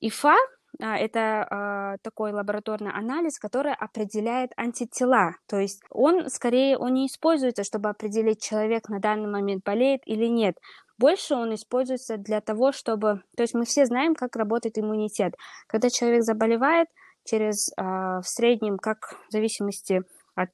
ИФА 0.00 0.36
это 0.84 1.46
а, 1.48 1.96
такой 2.02 2.32
лабораторный 2.32 2.90
анализ, 2.90 3.38
который 3.38 3.72
определяет 3.72 4.52
антитела. 4.56 5.36
То 5.46 5.58
есть 5.58 5.82
он 5.90 6.28
скорее 6.28 6.76
он 6.76 6.94
не 6.94 7.06
используется, 7.06 7.64
чтобы 7.64 7.88
определить, 7.88 8.42
человек 8.42 8.88
на 8.88 8.98
данный 8.98 9.30
момент 9.30 9.64
болеет 9.64 10.00
или 10.06 10.26
нет. 10.26 10.56
Больше 10.98 11.34
он 11.34 11.54
используется 11.54 12.16
для 12.16 12.40
того, 12.40 12.72
чтобы... 12.72 13.22
То 13.36 13.42
есть 13.42 13.54
мы 13.54 13.64
все 13.64 13.86
знаем, 13.86 14.14
как 14.14 14.36
работает 14.36 14.78
иммунитет. 14.78 15.34
Когда 15.66 15.90
человек 15.90 16.22
заболевает, 16.22 16.88
через 17.24 17.72
а, 17.76 18.20
в 18.20 18.28
среднем, 18.28 18.78
как 18.78 19.16
в 19.28 19.32
зависимости 19.32 20.02
от 20.34 20.50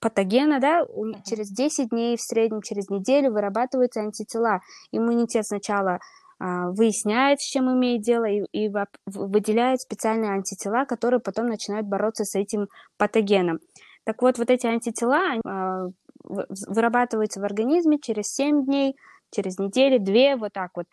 патогена, 0.00 0.60
да, 0.60 0.86
через 1.24 1.50
10 1.50 1.88
дней 1.88 2.16
в 2.16 2.20
среднем, 2.20 2.60
через 2.62 2.90
неделю 2.90 3.32
вырабатываются 3.32 4.00
антитела. 4.00 4.60
Иммунитет 4.92 5.46
сначала 5.46 5.94
а, 5.94 5.98
выясняет, 6.40 7.40
с 7.40 7.44
чем 7.44 7.72
имеет 7.72 8.02
дело, 8.02 8.24
и, 8.24 8.44
и 8.52 8.70
выделяет 9.06 9.80
специальные 9.80 10.32
антитела, 10.32 10.84
которые 10.84 11.20
потом 11.20 11.46
начинают 11.46 11.86
бороться 11.86 12.24
с 12.24 12.34
этим 12.34 12.68
патогеном. 12.96 13.60
Так 14.04 14.20
вот, 14.22 14.38
вот 14.38 14.50
эти 14.50 14.66
антитела 14.66 15.40
а, 15.44 15.88
вырабатываются 16.24 17.40
в 17.40 17.44
организме 17.44 17.98
через 17.98 18.32
7 18.34 18.64
дней, 18.64 18.96
через 19.30 19.58
неделю, 19.58 19.98
2, 20.00 20.36
вот 20.36 20.52
так 20.52 20.70
вот. 20.74 20.86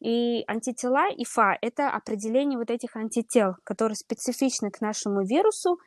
И 0.00 0.44
антитела 0.46 1.08
ИФА– 1.16 1.58
это 1.60 1.90
определение 1.90 2.58
вот 2.58 2.70
этих 2.70 2.94
антител, 2.96 3.56
которые 3.64 3.96
специфичны 3.96 4.70
к 4.70 4.80
нашему 4.80 5.24
вирусу, 5.24 5.78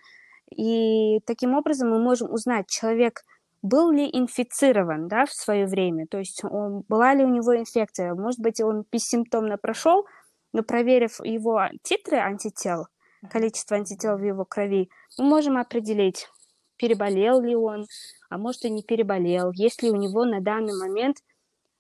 и 0.54 1.20
таким 1.26 1.56
образом 1.56 1.90
мы 1.90 2.00
можем 2.00 2.32
узнать, 2.32 2.68
человек 2.68 3.24
был 3.62 3.92
ли 3.92 4.10
инфицирован 4.12 5.08
да, 5.08 5.26
в 5.26 5.34
свое 5.34 5.66
время, 5.66 6.08
то 6.08 6.18
есть 6.18 6.44
он, 6.44 6.84
была 6.88 7.14
ли 7.14 7.24
у 7.24 7.30
него 7.30 7.56
инфекция. 7.56 8.14
Может 8.16 8.40
быть, 8.40 8.60
он 8.62 8.86
бессимптомно 8.92 9.58
прошел, 9.58 10.06
но 10.54 10.64
проверив 10.64 11.20
его 11.24 11.62
титры 11.84 12.18
антител, 12.18 12.88
количество 13.30 13.78
антител 13.78 14.18
в 14.18 14.24
его 14.24 14.46
крови, 14.46 14.90
мы 15.18 15.26
можем 15.26 15.58
определить, 15.58 16.28
переболел 16.78 17.42
ли 17.42 17.56
он, 17.56 17.86
а 18.30 18.38
может 18.38 18.66
и 18.66 18.70
не 18.70 18.84
переболел, 18.84 19.52
есть 19.52 19.84
ли 19.84 19.92
у 19.92 19.96
него 19.96 20.26
на 20.26 20.42
данный 20.42 20.78
момент 20.78 21.18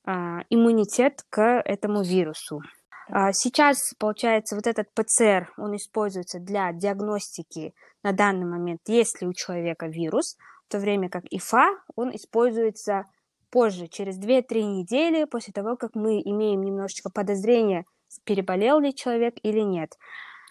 а, 0.05 0.41
иммунитет 0.49 1.23
к 1.29 1.41
этому 1.41 2.03
вирусу. 2.03 2.61
А, 3.09 3.33
сейчас, 3.33 3.93
получается, 3.97 4.55
вот 4.55 4.67
этот 4.67 4.87
ПЦР, 4.93 5.51
он 5.57 5.75
используется 5.75 6.39
для 6.39 6.71
диагностики 6.71 7.73
на 8.03 8.13
данный 8.13 8.45
момент, 8.45 8.81
есть 8.87 9.21
ли 9.21 9.27
у 9.27 9.33
человека 9.33 9.87
вирус, 9.87 10.37
в 10.71 10.73
то 10.73 10.79
время 10.79 11.09
как 11.09 11.25
ИФА, 11.29 11.67
он 11.97 12.15
используется 12.15 13.03
позже, 13.49 13.87
через 13.87 14.17
2-3 14.17 14.63
недели 14.63 15.25
после 15.25 15.51
того, 15.51 15.75
как 15.75 15.95
мы 15.95 16.21
имеем 16.21 16.61
немножечко 16.61 17.09
подозрение, 17.09 17.83
переболел 18.23 18.79
ли 18.79 18.95
человек 18.95 19.33
или 19.43 19.59
нет. 19.59 19.97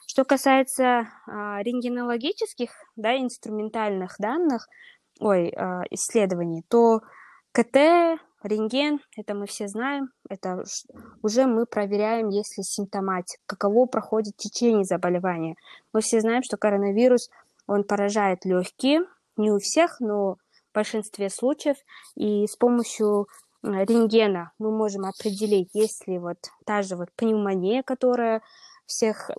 Что 0.07 0.27
касается 0.27 1.09
а, 1.27 1.63
рентгенологических, 1.63 2.71
да, 2.97 3.17
инструментальных 3.17 4.17
данных, 4.19 4.69
ой, 5.21 5.55
а, 5.57 5.85
исследований, 5.89 6.65
то 6.69 7.01
КТ, 7.53 8.21
рентген, 8.43 9.01
это 9.17 9.33
мы 9.33 9.47
все 9.47 9.69
знаем, 9.69 10.11
это 10.29 10.65
уже 11.23 11.47
мы 11.47 11.65
проверяем, 11.65 12.29
если 12.29 12.61
симптоматик, 12.61 13.41
каково 13.47 13.87
проходит 13.87 14.37
течение 14.37 14.85
заболевания. 14.85 15.55
Мы 15.95 16.03
все 16.03 16.21
знаем, 16.21 16.43
что 16.43 16.59
коронавирус, 16.59 17.31
он 17.67 17.85
поражает 17.85 18.45
легкие, 18.45 19.07
не 19.41 19.51
у 19.51 19.59
всех, 19.59 20.01
но 20.01 20.35
в 20.35 20.75
большинстве 20.75 21.31
случаев. 21.31 21.77
И 22.17 22.47
с 22.47 22.57
помощью 22.57 23.27
рентгена 23.63 24.53
мы 24.59 24.71
можем 24.71 25.05
определить, 25.05 25.71
есть 25.75 26.07
ли 26.07 26.19
вот 26.19 26.39
та 26.65 26.83
же 26.83 26.97
вот 26.97 27.09
пневмония, 27.17 27.83
которая 27.83 28.43
всех 28.87 29.31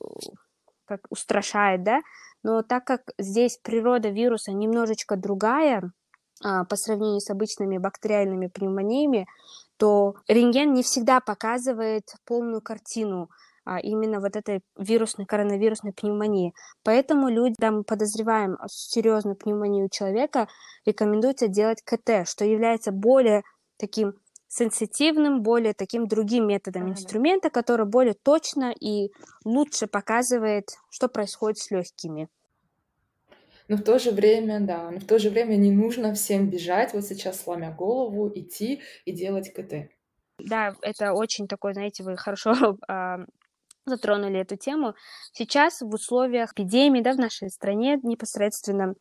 как 0.85 1.01
устрашает, 1.09 1.83
да, 1.83 2.01
но 2.43 2.63
так 2.63 2.85
как 2.85 3.01
здесь 3.17 3.57
природа 3.61 4.09
вируса 4.09 4.51
немножечко 4.51 5.15
другая 5.15 5.91
а, 6.43 6.65
по 6.65 6.75
сравнению 6.75 7.19
с 7.21 7.29
обычными 7.29 7.77
бактериальными 7.77 8.47
пневмониями, 8.47 9.27
то 9.77 10.15
рентген 10.27 10.73
не 10.73 10.83
всегда 10.83 11.19
показывает 11.19 12.13
полную 12.25 12.61
картину 12.61 13.29
именно 13.65 14.19
вот 14.19 14.35
этой 14.35 14.61
вирусной, 14.77 15.25
коронавирусной 15.25 15.93
пневмонии. 15.93 16.53
Поэтому 16.83 17.29
люди, 17.29 17.55
когда 17.59 17.71
мы 17.71 17.83
подозреваем 17.83 18.57
серьезную 18.67 19.35
пневмонию 19.35 19.89
человека, 19.89 20.47
рекомендуется 20.85 21.47
делать 21.47 21.81
КТ, 21.83 22.27
что 22.27 22.45
является 22.45 22.91
более 22.91 23.43
таким 23.77 24.13
сенситивным, 24.47 25.43
более 25.43 25.73
таким 25.73 26.07
другим 26.07 26.47
методом 26.47 26.87
mm-hmm. 26.87 26.91
инструмента, 26.91 27.49
который 27.49 27.85
более 27.85 28.15
точно 28.15 28.73
и 28.77 29.11
лучше 29.45 29.87
показывает, 29.87 30.65
что 30.89 31.07
происходит 31.07 31.57
с 31.59 31.71
легкими. 31.71 32.27
Но 33.69 33.77
в 33.77 33.83
то 33.83 33.97
же 33.99 34.11
время, 34.11 34.59
да, 34.59 34.91
но 34.91 34.99
в 34.99 35.05
то 35.05 35.17
же 35.19 35.29
время 35.29 35.55
не 35.55 35.71
нужно 35.71 36.13
всем 36.13 36.49
бежать, 36.49 36.93
вот 36.93 37.05
сейчас 37.05 37.41
сломя 37.41 37.71
голову, 37.71 38.29
идти 38.35 38.81
и 39.05 39.13
делать 39.13 39.53
КТ. 39.53 39.89
Да, 40.39 40.75
это 40.81 41.13
очень 41.13 41.47
такой, 41.47 41.73
знаете, 41.73 42.03
вы 42.03 42.17
хорошо 42.17 42.53
а, 42.89 43.19
затронули 43.85 44.39
эту 44.39 44.57
тему. 44.57 44.95
Сейчас 45.33 45.81
в 45.81 45.93
условиях 45.93 46.53
эпидемии, 46.53 47.01
да, 47.01 47.13
в 47.13 47.17
нашей 47.17 47.49
стране 47.49 47.99
непосредственно, 48.03 48.95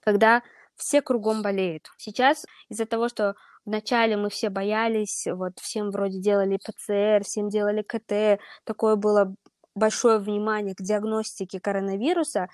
когда 0.00 0.42
все 0.76 1.02
кругом 1.02 1.42
болеют. 1.42 1.88
Сейчас 1.96 2.44
из-за 2.68 2.86
того, 2.86 3.08
что 3.08 3.34
вначале 3.64 4.16
мы 4.16 4.30
все 4.30 4.50
боялись, 4.50 5.26
вот 5.30 5.58
всем 5.58 5.90
вроде 5.90 6.20
делали 6.20 6.58
ПЦР, 6.58 7.24
всем 7.24 7.48
делали 7.48 7.82
КТ, 7.82 8.40
такое 8.64 8.96
было 8.96 9.34
большое 9.74 10.18
внимание 10.18 10.74
к 10.74 10.82
диагностике 10.82 11.60
коронавируса, 11.60 12.48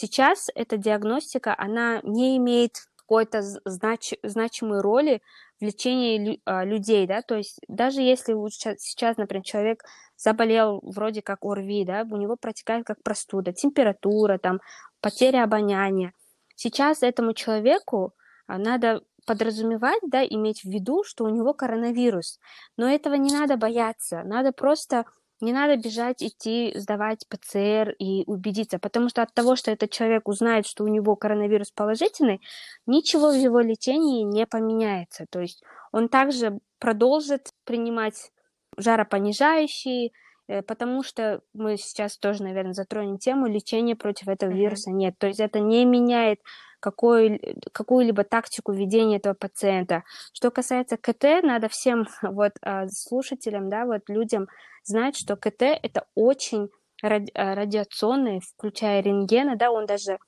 Сейчас 0.00 0.46
эта 0.54 0.76
диагностика, 0.76 1.56
она 1.58 1.98
не 2.04 2.36
имеет 2.36 2.86
какой-то 2.94 3.42
знач, 3.42 4.12
значимой 4.22 4.80
роли 4.80 5.22
лечении 5.60 6.40
а, 6.44 6.64
людей, 6.64 7.06
да, 7.06 7.22
то 7.22 7.36
есть 7.36 7.60
даже 7.68 8.00
если 8.00 8.34
сейчас, 8.78 9.16
например, 9.16 9.44
человек 9.44 9.84
заболел 10.16 10.80
вроде 10.82 11.22
как 11.22 11.44
ОРВИ, 11.44 11.84
да, 11.84 12.06
у 12.10 12.16
него 12.16 12.36
протекает 12.36 12.86
как 12.86 13.02
простуда, 13.02 13.52
температура, 13.52 14.38
там, 14.38 14.60
потеря 15.00 15.44
обоняния. 15.44 16.12
Сейчас 16.54 17.02
этому 17.02 17.34
человеку 17.34 18.14
а, 18.46 18.58
надо 18.58 19.02
подразумевать, 19.26 20.00
да, 20.06 20.24
иметь 20.24 20.62
в 20.62 20.70
виду, 20.70 21.04
что 21.04 21.24
у 21.24 21.28
него 21.28 21.52
коронавирус. 21.52 22.40
Но 22.76 22.88
этого 22.88 23.14
не 23.14 23.30
надо 23.30 23.56
бояться. 23.58 24.22
Надо 24.24 24.52
просто 24.52 25.04
не 25.40 25.52
надо 25.52 25.76
бежать, 25.76 26.22
идти, 26.22 26.72
сдавать 26.74 27.26
ПЦР 27.28 27.94
и 27.98 28.24
убедиться, 28.26 28.78
потому 28.78 29.08
что 29.08 29.22
от 29.22 29.32
того, 29.34 29.56
что 29.56 29.70
этот 29.70 29.90
человек 29.90 30.28
узнает, 30.28 30.66
что 30.66 30.84
у 30.84 30.88
него 30.88 31.16
коронавирус 31.16 31.70
положительный, 31.70 32.40
ничего 32.86 33.30
в 33.30 33.36
его 33.36 33.60
лечении 33.60 34.22
не 34.22 34.46
поменяется. 34.46 35.26
То 35.30 35.40
есть 35.40 35.62
он 35.92 36.08
также 36.08 36.58
продолжит 36.78 37.50
принимать 37.64 38.30
жаропонижающие, 38.76 40.10
э, 40.48 40.62
потому 40.62 41.02
что 41.02 41.40
мы 41.52 41.76
сейчас 41.76 42.18
тоже, 42.18 42.42
наверное, 42.42 42.72
затронем 42.72 43.18
тему 43.18 43.46
лечения 43.46 43.96
против 43.96 44.28
этого 44.28 44.50
вируса 44.50 44.90
нет. 44.90 45.14
То 45.18 45.26
есть 45.26 45.40
это 45.40 45.60
не 45.60 45.84
меняет 45.84 46.40
какую, 46.80 47.40
какую-либо 47.72 48.24
тактику 48.24 48.72
ведения 48.72 49.16
этого 49.16 49.34
пациента. 49.34 50.04
Что 50.32 50.50
касается 50.50 50.96
КТ, 50.96 51.42
надо 51.42 51.68
всем 51.68 52.06
вот 52.22 52.52
а, 52.62 52.88
слушателям, 52.88 53.68
да, 53.68 53.84
вот 53.84 54.02
людям 54.08 54.48
знать, 54.84 55.16
что 55.16 55.36
КТ 55.36 55.62
это 55.62 56.06
очень 56.14 56.68
ради, 57.02 57.30
а, 57.34 57.54
радиационный, 57.54 58.40
включая 58.40 59.00
рентгена, 59.02 59.56
да, 59.56 59.70
он 59.70 59.86
даже 59.86 60.18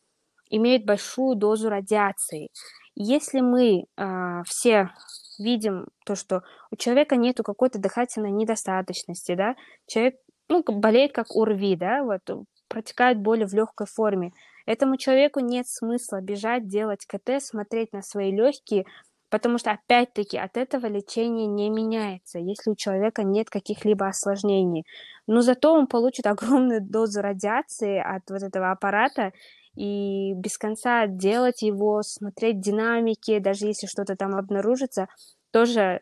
имеет 0.51 0.85
большую 0.85 1.37
дозу 1.37 1.69
радиации. 1.69 2.51
Если 2.97 3.41
мы 3.41 3.85
э, 3.97 4.43
все 4.47 4.91
видим 5.39 5.87
то, 6.05 6.17
что 6.17 6.43
у 6.73 6.77
человека 6.77 7.17
нету 7.17 7.45
какой-то 7.45 7.79
дыхательной 7.79 8.33
недостаточности, 8.33 9.37
да, 9.37 9.55
человек 9.87 10.17
ну, 10.49 10.63
болеет 10.63 11.13
как 11.13 11.35
УРВИ, 11.35 11.77
да, 11.77 12.03
вот, 12.03 12.21
протекает 12.69 13.21
боли 13.21 13.45
в 13.45 13.55
легкой 13.55 13.87
форме, 13.87 14.33
Этому 14.67 14.97
человеку 14.97 15.41
нет 15.41 15.67
смысла 15.69 16.21
бежать, 16.21 16.69
делать 16.69 17.07
КТ, 17.07 17.43
смотреть 17.43 17.93
на 17.93 18.03
свои 18.03 18.33
легкие, 18.33 18.85
потому 19.31 19.59
что, 19.59 19.71
опять-таки, 19.71 20.37
от 20.37 20.57
этого 20.57 20.87
лечение 20.87 21.47
не 21.47 21.71
меняется, 21.71 22.39
если 22.39 22.71
у 22.71 22.77
человека 22.77 23.23
нет 23.23 23.49
каких-либо 23.49 24.07
осложнений. 24.07 24.85
Но 25.27 25.41
зато 25.41 25.73
он 25.73 25.87
получит 25.87 26.27
огромную 26.27 26.81
дозу 26.83 27.23
радиации 27.23 27.99
от 27.99 28.29
вот 28.31 28.43
этого 28.43 28.71
аппарата, 28.73 29.33
и 29.77 30.35
без 30.35 30.59
конца 30.59 31.07
делать 31.07 31.63
его, 31.63 32.03
смотреть 32.03 32.61
динамики, 32.61 33.39
даже 33.39 33.67
если 33.67 33.87
что-то 33.87 34.17
там 34.17 34.35
обнаружится, 34.35 35.07
тоже 35.53 36.01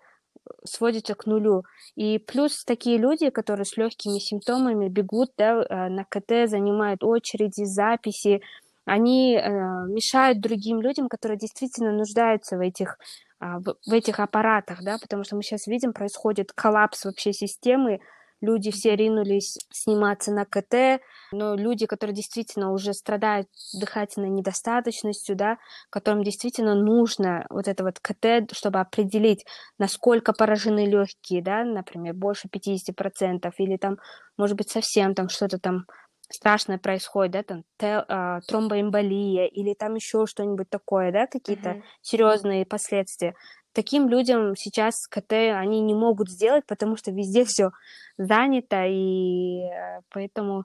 сводится 0.64 1.14
к 1.14 1.26
нулю. 1.26 1.64
И 1.96 2.18
плюс 2.18 2.64
такие 2.64 2.98
люди, 2.98 3.30
которые 3.30 3.64
с 3.64 3.76
легкими 3.76 4.18
симптомами 4.18 4.88
бегут 4.88 5.30
да, 5.36 5.62
э, 5.62 5.88
на 5.88 6.04
КТ, 6.04 6.48
занимают 6.48 7.02
очереди, 7.04 7.64
записи, 7.64 8.42
они 8.84 9.36
э, 9.36 9.50
мешают 9.88 10.40
другим 10.40 10.80
людям, 10.80 11.08
которые 11.08 11.38
действительно 11.38 11.92
нуждаются 11.92 12.56
в 12.56 12.60
этих, 12.60 12.98
э, 13.40 13.46
в 13.86 13.92
этих 13.92 14.18
аппаратах, 14.20 14.82
да, 14.82 14.98
потому 14.98 15.24
что 15.24 15.36
мы 15.36 15.42
сейчас 15.42 15.66
видим, 15.66 15.92
происходит 15.92 16.52
коллапс 16.52 17.04
вообще 17.04 17.32
системы, 17.32 18.00
люди 18.40 18.70
все 18.70 18.96
ринулись 18.96 19.58
сниматься 19.70 20.32
на 20.32 20.44
КТ, 20.44 21.02
но 21.32 21.54
люди, 21.54 21.86
которые 21.86 22.14
действительно 22.14 22.72
уже 22.72 22.94
страдают 22.94 23.48
дыхательной 23.78 24.30
недостаточностью, 24.30 25.36
да, 25.36 25.58
которым 25.90 26.22
действительно 26.22 26.74
нужно 26.74 27.46
вот 27.50 27.68
это 27.68 27.84
вот 27.84 27.98
КТ, 28.00 28.54
чтобы 28.54 28.80
определить, 28.80 29.44
насколько 29.78 30.32
поражены 30.32 30.86
легкие, 30.86 31.42
да, 31.42 31.64
например, 31.64 32.14
больше 32.14 32.48
50%, 32.48 33.52
или 33.58 33.76
там, 33.76 33.98
может 34.36 34.56
быть, 34.56 34.70
совсем 34.70 35.14
там 35.14 35.28
что-то 35.28 35.58
там 35.58 35.86
страшное 36.30 36.78
происходит, 36.78 37.32
да, 37.32 37.42
там 37.42 37.62
те, 37.78 38.04
а, 38.06 38.40
тромбоэмболия 38.46 39.46
или 39.46 39.74
там 39.74 39.94
еще 39.94 40.26
что-нибудь 40.26 40.68
такое, 40.68 41.10
да, 41.10 41.26
какие-то 41.26 41.70
uh-huh. 41.70 41.82
серьезные 42.02 42.66
последствия 42.66 43.34
таким 43.78 44.08
людям 44.08 44.56
сейчас 44.56 45.06
КТ 45.06 45.32
они 45.32 45.80
не 45.80 45.94
могут 45.94 46.28
сделать, 46.28 46.66
потому 46.66 46.96
что 46.96 47.12
везде 47.12 47.44
все 47.50 47.70
занято, 48.18 48.84
и 48.88 49.60
э, 49.60 50.00
поэтому 50.10 50.64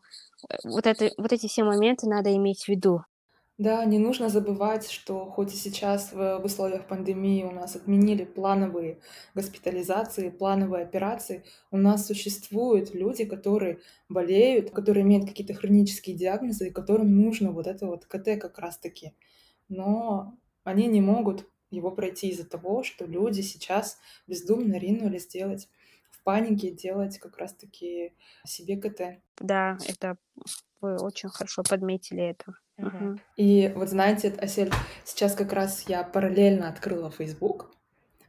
э, 0.49 0.55
вот, 0.63 0.87
это, 0.87 1.11
вот 1.17 1.31
эти 1.31 1.47
все 1.47 1.63
моменты 1.63 2.07
надо 2.07 2.35
иметь 2.35 2.63
в 2.63 2.69
виду. 2.69 3.03
Да, 3.59 3.85
не 3.85 3.99
нужно 3.99 4.29
забывать, 4.29 4.89
что 4.89 5.27
хоть 5.27 5.53
и 5.53 5.57
сейчас 5.57 6.11
в, 6.11 6.39
в 6.39 6.45
условиях 6.45 6.87
пандемии 6.87 7.43
у 7.43 7.51
нас 7.51 7.75
отменили 7.75 8.25
плановые 8.25 8.97
госпитализации, 9.35 10.31
плановые 10.31 10.83
операции, 10.83 11.43
у 11.69 11.77
нас 11.77 12.07
существуют 12.07 12.95
люди, 12.95 13.25
которые 13.25 13.77
болеют, 14.09 14.71
которые 14.71 15.03
имеют 15.03 15.27
какие-то 15.27 15.53
хронические 15.53 16.15
диагнозы, 16.15 16.69
и 16.69 16.71
которым 16.71 17.15
нужно 17.15 17.51
вот 17.51 17.67
это 17.67 17.85
вот 17.85 18.05
КТ 18.05 18.41
как 18.41 18.57
раз-таки. 18.57 19.13
Но 19.69 20.35
они 20.63 20.87
не 20.87 21.01
могут 21.01 21.47
его 21.73 21.91
пройти 21.91 22.29
из-за 22.29 22.45
того, 22.45 22.83
что 22.83 23.05
люди 23.05 23.41
сейчас 23.41 23.99
бездумно 24.27 24.75
ринулись 24.75 25.27
делать 25.27 25.69
в 26.11 26.23
панике, 26.23 26.71
делать 26.71 27.17
как 27.19 27.37
раз-таки 27.37 28.13
себе 28.45 28.77
КТ. 28.77 29.21
Да, 29.39 29.77
это 29.87 30.17
вы 30.81 30.97
очень 30.97 31.29
хорошо 31.29 31.63
подметили 31.63 32.23
это. 32.23 32.53
Угу. 32.77 33.19
И 33.37 33.71
вот 33.75 33.89
знаете, 33.89 34.29
Асель, 34.29 34.71
сейчас 35.03 35.35
как 35.35 35.53
раз 35.53 35.87
я 35.87 36.03
параллельно 36.03 36.69
открыла 36.69 37.11
Facebook. 37.11 37.71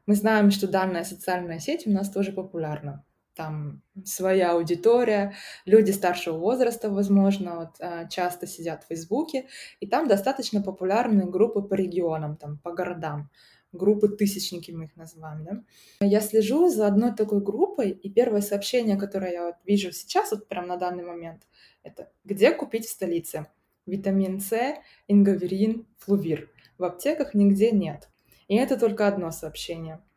Мы 0.07 0.15
знаем, 0.15 0.51
что 0.51 0.69
данная 0.69 1.05
социальная 1.05 1.59
сеть 1.59 1.87
у 1.87 1.91
нас 1.91 2.11
тоже 2.11 2.33
популярна 2.33 3.05
там 3.35 3.83
своя 4.05 4.53
аудитория, 4.53 5.35
люди 5.65 5.91
старшего 5.91 6.39
возраста, 6.39 6.91
возможно, 6.91 7.57
вот, 7.57 7.71
а, 7.81 8.07
часто 8.07 8.47
сидят 8.47 8.85
в 8.85 8.89
Фейсбуке, 8.89 9.49
и 9.81 9.87
там 9.87 10.09
достаточно 10.09 10.63
популярные 10.63 11.27
группы 11.27 11.63
по 11.63 11.75
регионам, 11.75 12.37
там, 12.37 12.59
по 12.59 12.73
городам, 12.73 13.31
группы 13.73 14.09
тысячники 14.09 14.71
мы 14.71 14.85
их 14.85 14.97
называем, 14.97 15.45
да. 15.45 15.65
Я 16.07 16.21
слежу 16.21 16.69
за 16.69 16.87
одной 16.87 17.15
такой 17.15 17.41
группой, 17.41 17.91
и 17.91 18.11
первое 18.11 18.41
сообщение, 18.41 18.97
которое 18.97 19.33
я 19.33 19.47
вот 19.47 19.57
вижу 19.65 19.93
сейчас, 19.93 20.31
вот 20.31 20.49
прям 20.49 20.67
на 20.67 20.77
данный 20.77 21.05
момент, 21.05 21.43
это 21.83 22.11
«Где 22.25 22.53
купить 22.53 22.87
в 22.87 22.91
столице?» 22.91 23.47
Витамин 23.87 24.41
С, 24.41 24.77
ингаверин, 25.09 25.87
флувир. 25.99 26.51
В 26.79 26.85
аптеках 26.85 27.35
нигде 27.35 27.71
нет. 27.71 28.09
И 28.49 28.57
это 28.57 28.79
только 28.79 29.07
одно 29.07 29.31
сообщение– 29.31 30.01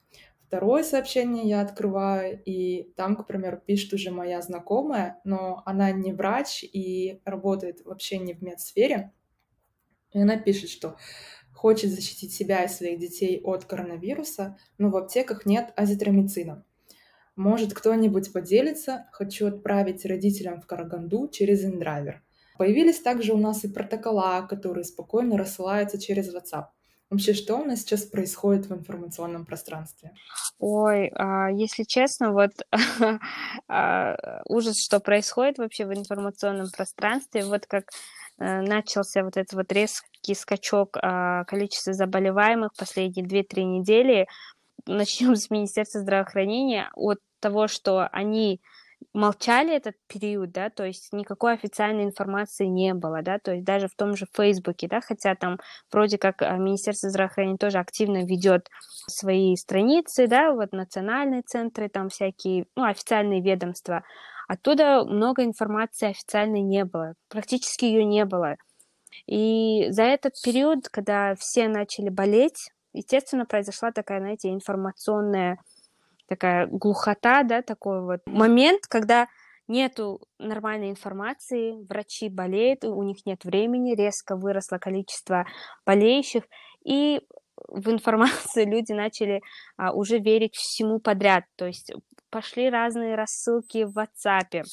Второе 0.47 0.83
сообщение 0.83 1.43
я 1.43 1.59
открываю, 1.59 2.41
и 2.45 2.93
там, 2.95 3.17
к 3.17 3.27
примеру, 3.27 3.61
пишет 3.63 3.91
уже 3.91 4.11
моя 4.11 4.41
знакомая, 4.41 5.19
но 5.25 5.61
она 5.65 5.91
не 5.91 6.13
врач 6.13 6.63
и 6.63 7.19
работает 7.25 7.83
вообще 7.83 8.17
не 8.17 8.33
в 8.33 8.41
медсфере. 8.41 9.11
И 10.13 10.19
она 10.21 10.37
пишет, 10.37 10.69
что 10.69 10.95
хочет 11.53 11.91
защитить 11.91 12.33
себя 12.33 12.63
и 12.63 12.69
своих 12.69 12.97
детей 12.97 13.41
от 13.43 13.65
коронавируса, 13.65 14.57
но 14.77 14.89
в 14.89 14.95
аптеках 14.95 15.45
нет 15.45 15.73
азитромицина. 15.75 16.63
Может, 17.35 17.73
кто-нибудь 17.73 18.31
поделится? 18.31 19.09
Хочу 19.11 19.47
отправить 19.47 20.05
родителям 20.05 20.61
в 20.61 20.65
Караганду 20.65 21.27
через 21.27 21.65
Индрайвер. 21.65 22.23
Появились 22.57 23.01
также 23.01 23.33
у 23.33 23.37
нас 23.37 23.65
и 23.65 23.67
протокола, 23.67 24.47
которые 24.47 24.85
спокойно 24.85 25.37
рассылаются 25.37 25.99
через 25.99 26.33
WhatsApp. 26.33 26.67
Вообще, 27.09 27.33
что 27.33 27.55
у 27.55 27.63
нас 27.63 27.81
сейчас 27.81 28.03
происходит 28.03 28.65
в 28.65 28.73
информационном 28.73 29.45
пространстве? 29.45 30.11
Ой, 30.59 31.09
а, 31.15 31.49
если 31.49 31.83
честно, 31.83 32.33
вот 32.33 32.51
а, 33.69 34.41
ужас, 34.49 34.83
что 34.83 34.99
происходит 34.99 35.57
вообще 35.57 35.85
в 35.85 35.93
информационном 35.93 36.69
пространстве. 36.69 37.45
Вот 37.45 37.65
как 37.65 37.85
э, 38.39 38.61
начался 38.61 39.23
вот 39.23 39.37
этот 39.37 39.53
вот 39.53 39.71
резкий 39.71 40.35
скачок 40.35 40.97
а, 41.01 41.45
количества 41.45 41.93
заболеваемых 41.93 42.71
последние 42.77 43.25
2-3 43.25 43.63
недели. 43.63 44.27
начнем 44.85 45.35
с 45.37 45.49
Министерства 45.49 46.01
здравоохранения, 46.01 46.91
от 46.95 47.19
того, 47.39 47.67
что 47.67 48.07
они 48.11 48.61
молчали 49.13 49.75
этот 49.75 49.95
период, 50.07 50.51
да, 50.51 50.69
то 50.69 50.85
есть 50.85 51.11
никакой 51.11 51.53
официальной 51.53 52.03
информации 52.03 52.65
не 52.65 52.93
было, 52.93 53.21
да, 53.21 53.39
то 53.39 53.53
есть 53.53 53.65
даже 53.65 53.87
в 53.87 53.95
том 53.95 54.15
же 54.15 54.27
Фейсбуке, 54.35 54.87
да, 54.87 55.01
хотя 55.01 55.35
там 55.35 55.59
вроде 55.91 56.17
как 56.17 56.41
а, 56.41 56.55
Министерство 56.57 57.09
здравоохранения 57.09 57.57
тоже 57.57 57.79
активно 57.79 58.25
ведет 58.25 58.69
свои 59.07 59.55
страницы, 59.55 60.27
да, 60.27 60.51
вот 60.53 60.71
национальные 60.71 61.41
центры, 61.41 61.89
там 61.89 62.09
всякие, 62.09 62.65
ну, 62.75 62.83
официальные 62.85 63.41
ведомства, 63.41 64.03
оттуда 64.47 65.03
много 65.03 65.43
информации 65.43 66.09
официальной 66.09 66.61
не 66.61 66.85
было, 66.85 67.13
практически 67.29 67.85
ее 67.85 68.05
не 68.05 68.25
было. 68.25 68.57
И 69.25 69.87
за 69.89 70.03
этот 70.03 70.33
период, 70.43 70.89
когда 70.89 71.35
все 71.35 71.67
начали 71.67 72.09
болеть, 72.09 72.69
естественно, 72.93 73.45
произошла 73.45 73.91
такая, 73.91 74.19
знаете, 74.19 74.49
информационная 74.49 75.57
такая 76.27 76.67
глухота, 76.67 77.43
да, 77.43 77.61
такой 77.61 78.01
вот 78.01 78.21
момент, 78.25 78.87
когда 78.87 79.27
нету 79.67 80.21
нормальной 80.39 80.89
информации, 80.89 81.85
врачи 81.87 82.29
болеют, 82.29 82.85
у 82.85 83.03
них 83.03 83.25
нет 83.25 83.43
времени, 83.43 83.95
резко 83.95 84.35
выросло 84.35 84.77
количество 84.77 85.45
болеющих, 85.85 86.43
и 86.83 87.21
в 87.67 87.89
информацию 87.89 88.67
люди 88.69 88.93
начали 88.93 89.41
а, 89.77 89.91
уже 89.91 90.19
верить 90.19 90.55
всему 90.55 90.99
подряд, 90.99 91.45
то 91.55 91.65
есть 91.65 91.91
пошли 92.29 92.69
разные 92.69 93.15
рассылки 93.15 93.83
в 93.83 93.97
WhatsApp, 93.97 94.63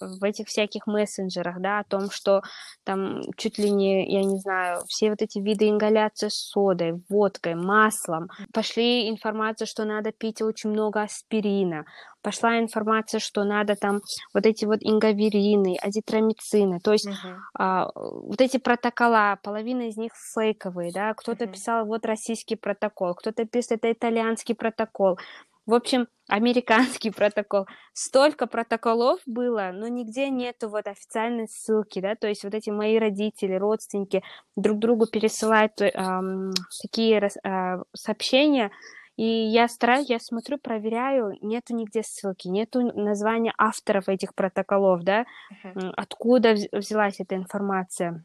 в 0.00 0.24
этих 0.24 0.48
всяких 0.48 0.86
мессенджерах, 0.86 1.60
да, 1.60 1.80
о 1.80 1.84
том, 1.84 2.10
что 2.10 2.42
там 2.84 3.20
чуть 3.36 3.58
ли 3.58 3.70
не, 3.70 4.12
я 4.12 4.24
не 4.24 4.38
знаю, 4.38 4.82
все 4.86 5.10
вот 5.10 5.22
эти 5.22 5.38
виды 5.38 5.68
ингаляции 5.68 6.28
с 6.28 6.34
содой, 6.34 7.02
водкой, 7.08 7.54
маслом. 7.54 8.28
Пошли 8.52 9.08
информация, 9.08 9.66
что 9.66 9.84
надо 9.84 10.12
пить 10.12 10.42
очень 10.42 10.70
много 10.70 11.02
аспирина. 11.02 11.84
Пошла 12.22 12.58
информация, 12.58 13.20
что 13.20 13.44
надо 13.44 13.76
там 13.76 14.00
вот 14.34 14.46
эти 14.46 14.64
вот 14.64 14.78
ингаверины, 14.82 15.76
азитромицины. 15.80 16.80
То 16.80 16.92
есть 16.92 17.06
uh-huh. 17.06 17.36
а, 17.56 17.90
вот 17.94 18.40
эти 18.40 18.56
протокола, 18.56 19.38
половина 19.42 19.82
из 19.82 19.96
них 19.96 20.12
фейковые, 20.34 20.90
да. 20.92 21.14
Кто-то 21.14 21.44
uh-huh. 21.44 21.52
писал 21.52 21.86
вот 21.86 22.04
российский 22.04 22.56
протокол, 22.56 23.14
кто-то 23.14 23.44
писал 23.44 23.76
это 23.76 23.92
итальянский 23.92 24.54
протокол. 24.54 25.18
В 25.66 25.74
общем, 25.74 26.06
американский 26.28 27.10
протокол. 27.16 27.66
Столько 27.92 28.46
протоколов 28.46 29.20
было, 29.26 29.70
но 29.72 29.88
нигде 29.88 30.30
нету 30.30 30.68
вот 30.68 30.86
официальной 30.86 31.48
ссылки, 31.48 32.00
да, 32.00 32.14
то 32.14 32.28
есть 32.28 32.44
вот 32.44 32.54
эти 32.54 32.70
мои 32.70 32.98
родители, 32.98 33.54
родственники 33.54 34.22
друг 34.56 34.78
другу 34.78 35.06
пересылают 35.06 35.80
эм, 35.80 36.52
такие 36.82 37.20
э, 37.20 37.82
сообщения, 37.94 38.70
и 39.16 39.24
я 39.24 39.66
стараюсь, 39.66 40.10
я 40.10 40.18
смотрю, 40.20 40.58
проверяю, 40.58 41.38
нету 41.40 41.74
нигде 41.74 42.02
ссылки, 42.02 42.48
нету 42.48 42.82
названия 42.94 43.54
авторов 43.56 44.08
этих 44.08 44.34
протоколов, 44.34 45.04
да, 45.04 45.24
uh-huh. 45.64 45.92
откуда 45.96 46.54
взялась 46.70 47.18
эта 47.18 47.34
информация. 47.34 48.24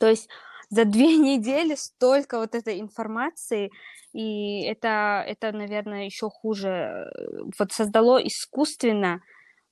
То 0.00 0.08
есть 0.08 0.30
за 0.74 0.84
две 0.84 1.16
недели 1.30 1.74
столько 1.76 2.38
вот 2.38 2.54
этой 2.54 2.80
информации, 2.80 3.70
и 4.12 4.62
это, 4.62 5.24
это 5.26 5.52
наверное, 5.52 6.04
еще 6.04 6.28
хуже. 6.28 6.68
Э, 6.68 7.08
вот 7.58 7.72
создало 7.72 8.18
искусственно 8.18 9.20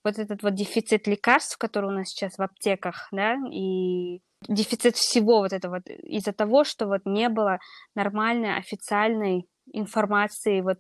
вот 0.04 0.18
этот 0.18 0.42
вот 0.42 0.54
дефицит 0.54 1.06
лекарств, 1.06 1.56
который 1.58 1.86
у 1.86 1.92
нас 1.92 2.08
сейчас 2.08 2.36
в 2.36 2.42
аптеках, 2.42 3.08
да, 3.12 3.36
и 3.52 4.20
дефицит 4.48 4.96
всего 4.96 5.38
вот 5.38 5.52
этого 5.52 5.76
вот 5.76 5.86
из-за 5.86 6.32
того, 6.32 6.64
что 6.64 6.86
вот 6.86 7.02
не 7.04 7.28
было 7.28 7.58
нормальной 7.94 8.56
официальной 8.56 9.46
информации 9.72 10.60
вот 10.60 10.78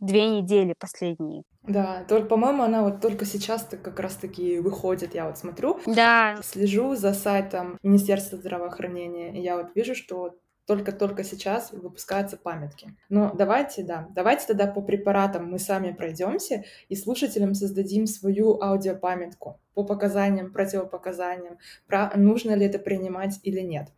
две 0.00 0.28
недели 0.28 0.74
последние. 0.78 1.42
Да, 1.62 2.04
только, 2.08 2.28
по-моему, 2.28 2.62
она 2.62 2.82
вот 2.82 3.00
только 3.00 3.24
сейчас-то 3.24 3.76
как 3.76 3.98
раз-таки 3.98 4.58
выходит, 4.58 5.14
я 5.14 5.26
вот 5.26 5.38
смотрю. 5.38 5.80
Да. 5.86 6.36
Слежу 6.42 6.94
за 6.94 7.14
сайтом 7.14 7.78
Министерства 7.82 8.36
здравоохранения, 8.36 9.38
и 9.38 9.42
я 9.42 9.56
вот 9.56 9.74
вижу, 9.74 9.94
что 9.94 10.36
только-только 10.66 11.24
сейчас 11.24 11.72
выпускаются 11.72 12.36
памятки. 12.36 12.96
Но 13.08 13.32
давайте, 13.34 13.82
да, 13.82 14.08
давайте 14.10 14.46
тогда 14.46 14.66
по 14.66 14.80
препаратам 14.80 15.50
мы 15.50 15.58
сами 15.58 15.92
пройдемся 15.92 16.64
и 16.88 16.96
слушателям 16.96 17.54
создадим 17.54 18.06
свою 18.06 18.60
аудиопамятку 18.62 19.60
по 19.74 19.84
показаниям, 19.84 20.52
противопоказаниям, 20.52 21.58
про 21.86 22.12
нужно 22.16 22.54
ли 22.54 22.66
это 22.66 22.78
принимать 22.78 23.40
или 23.42 23.60
нет. 23.60 23.88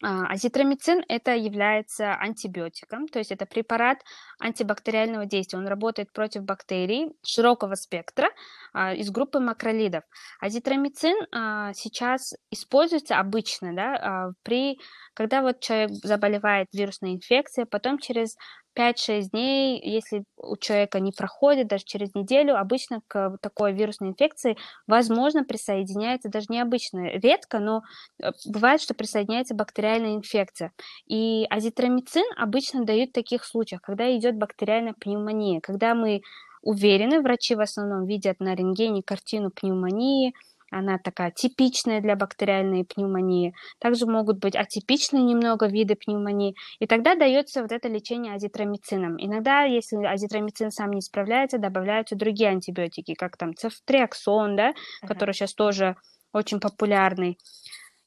А, 0.00 0.26
азитромицин 0.28 1.02
это 1.08 1.34
является 1.34 2.14
антибиотиком, 2.14 3.08
то 3.08 3.18
есть 3.18 3.32
это 3.32 3.46
препарат 3.46 3.98
антибактериального 4.38 5.26
действия. 5.26 5.58
Он 5.58 5.66
работает 5.66 6.12
против 6.12 6.44
бактерий 6.44 7.12
широкого 7.26 7.74
спектра 7.74 8.28
а, 8.72 8.94
из 8.94 9.10
группы 9.10 9.40
макролидов. 9.40 10.04
Азитромицин 10.40 11.16
а, 11.32 11.72
сейчас 11.74 12.34
используется 12.50 13.18
обычно 13.18 13.74
да, 13.74 14.32
при 14.44 14.78
когда 15.14 15.42
вот 15.42 15.60
человек 15.60 15.90
заболевает 15.90 16.68
вирусной 16.72 17.14
инфекцией, 17.14 17.66
потом 17.66 17.98
через 17.98 18.36
5-6 18.78 19.30
дней, 19.32 19.80
если 19.82 20.24
у 20.36 20.56
человека 20.56 21.00
не 21.00 21.10
проходит, 21.10 21.66
даже 21.66 21.84
через 21.84 22.14
неделю, 22.14 22.56
обычно 22.56 23.00
к 23.08 23.36
такой 23.42 23.72
вирусной 23.72 24.10
инфекции, 24.10 24.56
возможно, 24.86 25.44
присоединяется, 25.44 26.28
даже 26.28 26.46
необычно, 26.48 27.08
редко, 27.18 27.58
но 27.58 27.82
э, 28.22 28.30
бывает, 28.46 28.80
что 28.80 28.94
присоединяется 28.94 29.54
бактериальная 29.54 30.14
инфекция. 30.14 30.72
И 31.06 31.46
азитромицин 31.50 32.24
обычно 32.36 32.84
дают 32.84 33.10
в 33.10 33.14
таких 33.14 33.44
случаях, 33.44 33.82
когда 33.82 34.14
идет 34.16 34.36
бактериальная 34.36 34.94
пневмония, 34.94 35.60
когда 35.60 35.94
мы 35.94 36.22
уверены, 36.62 37.20
врачи 37.20 37.54
в 37.54 37.60
основном 37.60 38.06
видят 38.06 38.40
на 38.40 38.54
рентгене 38.54 39.02
картину 39.02 39.50
пневмонии, 39.50 40.34
она 40.70 40.98
такая 40.98 41.30
типичная 41.30 42.00
для 42.00 42.16
бактериальной 42.16 42.84
пневмонии. 42.84 43.54
Также 43.78 44.06
могут 44.06 44.38
быть 44.38 44.54
атипичные 44.54 45.22
немного 45.22 45.66
виды 45.66 45.94
пневмонии. 45.96 46.54
И 46.78 46.86
тогда 46.86 47.14
дается 47.14 47.62
вот 47.62 47.72
это 47.72 47.88
лечение 47.88 48.34
азитромицином. 48.34 49.16
Иногда, 49.18 49.62
если 49.62 49.96
азитромицин 50.04 50.70
сам 50.70 50.90
не 50.90 51.00
справляется, 51.00 51.58
добавляются 51.58 52.16
другие 52.16 52.50
антибиотики, 52.50 53.14
как 53.14 53.36
там 53.36 53.54
цефтриаксон, 53.54 54.56
да, 54.56 54.70
uh-huh. 54.70 55.06
который 55.06 55.34
сейчас 55.34 55.54
тоже 55.54 55.96
очень 56.32 56.60
популярный. 56.60 57.38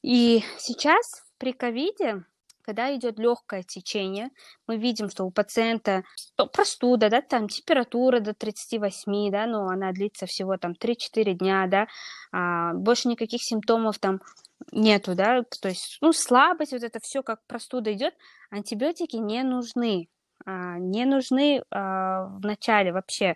И 0.02 0.42
сейчас 0.58 1.22
при 1.38 1.52
ковиде 1.52 2.24
когда 2.62 2.94
идет 2.94 3.18
легкое 3.18 3.62
течение, 3.62 4.30
мы 4.66 4.76
видим, 4.76 5.10
что 5.10 5.24
у 5.24 5.30
пациента 5.30 6.02
простуда, 6.52 7.10
да, 7.10 7.20
там 7.20 7.48
температура 7.48 8.20
до 8.20 8.34
38, 8.34 9.30
да, 9.30 9.46
но 9.46 9.66
она 9.66 9.92
длится 9.92 10.26
всего 10.26 10.56
там 10.56 10.74
3-4 10.74 11.34
дня, 11.34 11.66
да, 11.66 11.86
а, 12.32 12.72
больше 12.74 13.08
никаких 13.08 13.42
симптомов 13.42 13.98
там 13.98 14.20
нету, 14.70 15.14
да, 15.14 15.42
то 15.60 15.68
есть, 15.68 15.98
ну, 16.00 16.12
слабость, 16.12 16.72
вот 16.72 16.82
это 16.82 17.00
все 17.02 17.22
как 17.22 17.40
простуда 17.46 17.92
идет, 17.92 18.14
антибиотики 18.50 19.16
не 19.16 19.42
нужны, 19.42 20.08
а, 20.46 20.78
не 20.78 21.04
нужны 21.04 21.62
а, 21.70 22.26
в 22.26 22.40
начале 22.40 22.92
вообще. 22.92 23.34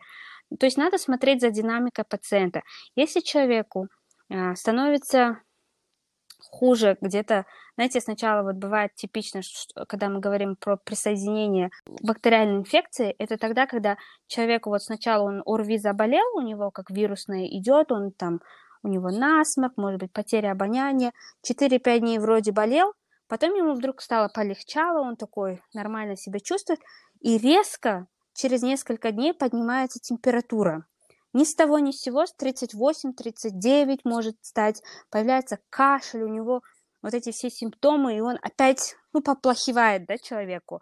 То 0.60 0.66
есть 0.66 0.76
надо 0.76 0.98
смотреть 0.98 1.40
за 1.40 1.50
динамикой 1.50 2.04
пациента. 2.04 2.62
Если 2.94 3.20
человеку 3.20 3.88
а, 4.30 4.54
становится 4.54 5.40
хуже 6.50 6.96
где-то, 7.00 7.44
знаете, 7.76 8.00
сначала 8.00 8.42
вот 8.42 8.56
бывает 8.56 8.94
типично, 8.94 9.42
что, 9.42 9.84
когда 9.86 10.08
мы 10.08 10.20
говорим 10.20 10.56
про 10.56 10.76
присоединение 10.76 11.70
бактериальной 12.02 12.58
инфекции, 12.58 13.14
это 13.18 13.36
тогда, 13.36 13.66
когда 13.66 13.96
человеку 14.26 14.70
вот 14.70 14.82
сначала 14.82 15.24
он 15.24 15.42
ОРВИ 15.44 15.78
заболел, 15.78 16.24
у 16.36 16.40
него 16.40 16.70
как 16.70 16.90
вирусное 16.90 17.46
идет, 17.46 17.92
он 17.92 18.12
там, 18.12 18.40
у 18.82 18.88
него 18.88 19.10
насморк, 19.10 19.76
может 19.76 20.00
быть, 20.00 20.12
потеря 20.12 20.52
обоняния, 20.52 21.12
4-5 21.48 21.98
дней 21.98 22.18
вроде 22.18 22.52
болел, 22.52 22.92
потом 23.28 23.54
ему 23.54 23.74
вдруг 23.74 24.00
стало 24.00 24.28
полегчало, 24.28 25.00
он 25.00 25.16
такой 25.16 25.60
нормально 25.74 26.16
себя 26.16 26.40
чувствует, 26.40 26.80
и 27.20 27.38
резко 27.38 28.06
через 28.34 28.62
несколько 28.62 29.12
дней 29.12 29.34
поднимается 29.34 29.98
температура. 29.98 30.86
Ни 31.32 31.44
с 31.44 31.54
того 31.54 31.78
ни 31.78 31.90
с 31.90 32.00
сего, 32.00 32.24
с 32.26 32.34
38-39 32.38 34.00
может 34.04 34.36
стать, 34.42 34.82
появляется 35.10 35.58
кашель, 35.70 36.22
у 36.22 36.28
него 36.28 36.62
вот 37.02 37.14
эти 37.14 37.30
все 37.30 37.50
симптомы, 37.50 38.16
и 38.16 38.20
он 38.20 38.38
опять, 38.42 38.96
ну, 39.12 39.22
поплохивает, 39.22 40.06
да, 40.06 40.18
человеку. 40.18 40.80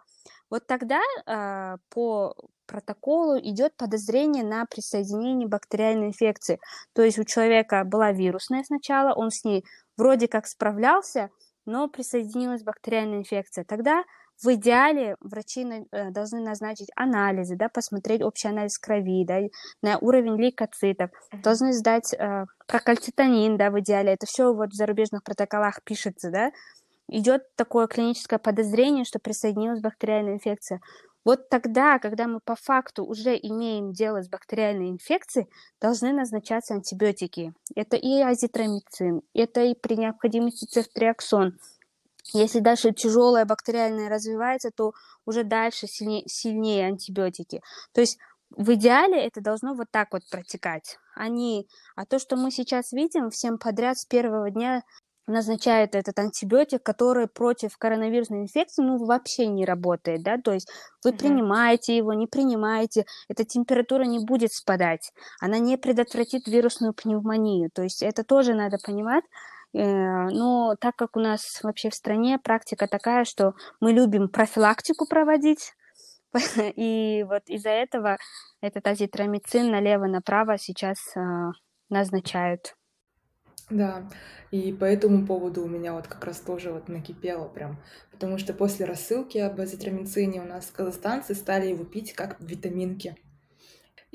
Вот 0.49 0.65
тогда 0.67 1.01
э, 1.25 1.77
по 1.89 2.35
протоколу 2.65 3.37
идет 3.39 3.75
подозрение 3.77 4.43
на 4.43 4.65
присоединение 4.65 5.47
бактериальной 5.47 6.07
инфекции. 6.07 6.59
То 6.93 7.03
есть 7.03 7.19
у 7.19 7.23
человека 7.23 7.83
была 7.83 8.11
вирусная 8.11 8.63
сначала, 8.63 9.13
он 9.13 9.31
с 9.31 9.43
ней 9.43 9.63
вроде 9.97 10.27
как 10.27 10.47
справлялся, 10.47 11.29
но 11.65 11.87
присоединилась 11.87 12.63
бактериальная 12.63 13.19
инфекция. 13.19 13.65
Тогда 13.65 14.03
в 14.41 14.53
идеале 14.53 15.15
врачи 15.21 15.65
э, 15.91 16.11
должны 16.11 16.41
назначить 16.41 16.89
анализы, 16.95 17.55
да, 17.55 17.69
посмотреть 17.69 18.21
общий 18.21 18.47
анализ 18.47 18.77
крови, 18.77 19.25
да, 19.25 19.39
на 19.81 19.97
уровень 19.99 20.37
лейкоцитов, 20.37 21.09
должны 21.31 21.73
сдать 21.73 22.13
э, 22.13 22.45
прокальцитонин, 22.67 23.57
да, 23.57 23.71
в 23.71 23.79
идеале. 23.79 24.13
Это 24.13 24.25
все 24.25 24.53
вот 24.53 24.71
в 24.71 24.75
зарубежных 24.75 25.23
протоколах 25.23 25.81
пишется, 25.83 26.31
да, 26.31 26.51
идет 27.07 27.43
такое 27.55 27.87
клиническое 27.87 28.39
подозрение, 28.39 29.05
что 29.05 29.19
присоединилась 29.19 29.81
бактериальная 29.81 30.33
инфекция. 30.33 30.81
Вот 31.23 31.49
тогда, 31.49 31.97
когда 31.97 32.27
мы 32.27 32.39
по 32.39 32.55
факту 32.55 33.03
уже 33.03 33.35
имеем 33.35 33.93
дело 33.93 34.21
с 34.21 34.29
бактериальной 34.29 34.91
инфекцией, 34.91 35.49
должны 35.81 36.13
назначаться 36.13 36.75
антибиотики. 36.75 37.51
Это 37.75 37.97
и 37.97 38.21
азитромицин, 38.21 39.21
это 39.33 39.61
и 39.63 39.73
при 39.73 39.95
необходимости 39.95 40.65
цефтриаксон. 40.65 41.57
Если 42.33 42.59
дальше 42.59 42.91
тяжелая 42.91 43.45
бактериальная 43.45 44.09
развивается, 44.09 44.71
то 44.71 44.93
уже 45.25 45.43
дальше 45.43 45.87
сильнее, 45.87 46.23
сильнее 46.27 46.87
антибиотики. 46.87 47.61
То 47.93 48.01
есть 48.01 48.17
в 48.49 48.73
идеале 48.73 49.25
это 49.25 49.41
должно 49.41 49.73
вот 49.73 49.87
так 49.91 50.09
вот 50.11 50.23
протекать. 50.29 50.97
Они, 51.15 51.67
а 51.95 52.05
то, 52.05 52.19
что 52.19 52.35
мы 52.35 52.51
сейчас 52.51 52.91
видим, 52.91 53.29
всем 53.29 53.57
подряд 53.57 53.97
с 53.97 54.05
первого 54.05 54.49
дня 54.49 54.83
назначают 55.27 55.95
этот 55.95 56.19
антибиотик, 56.19 56.83
который 56.83 57.27
против 57.27 57.77
коронавирусной 57.77 58.41
инфекции, 58.41 58.83
ну, 58.83 59.03
вообще 59.03 59.47
не 59.47 59.65
работает, 59.65 60.21
да, 60.21 60.37
то 60.37 60.53
есть 60.53 60.69
вы 61.03 61.11
mm-hmm. 61.11 61.17
принимаете 61.17 61.97
его, 61.97 62.13
не 62.13 62.27
принимаете, 62.27 63.05
эта 63.27 63.43
температура 63.43 64.03
не 64.03 64.19
будет 64.19 64.53
спадать, 64.53 65.11
она 65.39 65.57
не 65.57 65.77
предотвратит 65.77 66.47
вирусную 66.47 66.93
пневмонию, 66.93 67.71
то 67.73 67.81
есть 67.81 68.03
это 68.03 68.23
тоже 68.23 68.53
надо 68.53 68.77
понимать, 68.83 69.23
но 69.83 70.75
так 70.79 70.95
как 70.95 71.17
у 71.17 71.19
нас 71.19 71.59
вообще 71.63 71.89
в 71.89 71.95
стране 71.95 72.39
практика 72.39 72.87
такая, 72.87 73.25
что 73.25 73.53
мы 73.79 73.91
любим 73.91 74.29
профилактику 74.29 75.05
проводить, 75.07 75.73
и 76.75 77.25
вот 77.27 77.43
из-за 77.47 77.69
этого 77.69 78.17
этот 78.61 78.87
азитромицин 78.87 79.71
налево-направо 79.71 80.57
сейчас 80.57 80.97
э, 81.15 81.21
назначают. 81.89 82.75
Да, 83.69 84.07
и 84.51 84.71
по 84.71 84.85
этому 84.85 85.25
поводу 85.25 85.63
у 85.63 85.67
меня 85.67 85.93
вот 85.93 86.07
как 86.07 86.23
раз 86.25 86.39
тоже 86.39 86.71
вот 86.71 86.87
накипело 86.87 87.47
прям, 87.47 87.77
потому 88.11 88.37
что 88.37 88.53
после 88.53 88.85
рассылки 88.85 89.39
об 89.39 89.59
азитромицине 89.59 90.41
у 90.41 90.45
нас 90.45 90.67
казахстанцы 90.67 91.33
стали 91.33 91.67
его 91.67 91.83
пить 91.83 92.13
как 92.13 92.39
витаминки. 92.39 93.17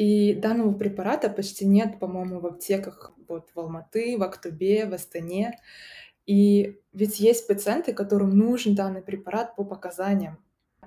И 0.00 0.32
данного 0.32 0.72
препарата 0.72 1.28
почти 1.28 1.66
нет, 1.66 1.98
по-моему, 1.98 2.40
в 2.40 2.46
аптеках 2.46 3.12
вот 3.28 3.50
в 3.54 3.60
Алматы, 3.60 4.16
в 4.16 4.22
Актубе, 4.22 4.86
в 4.86 4.94
Астане. 4.94 5.58
И 6.24 6.80
ведь 6.94 7.20
есть 7.20 7.46
пациенты, 7.46 7.92
которым 7.92 8.30
нужен 8.30 8.74
данный 8.74 9.02
препарат 9.02 9.56
по 9.56 9.62
показаниям. 9.62 10.38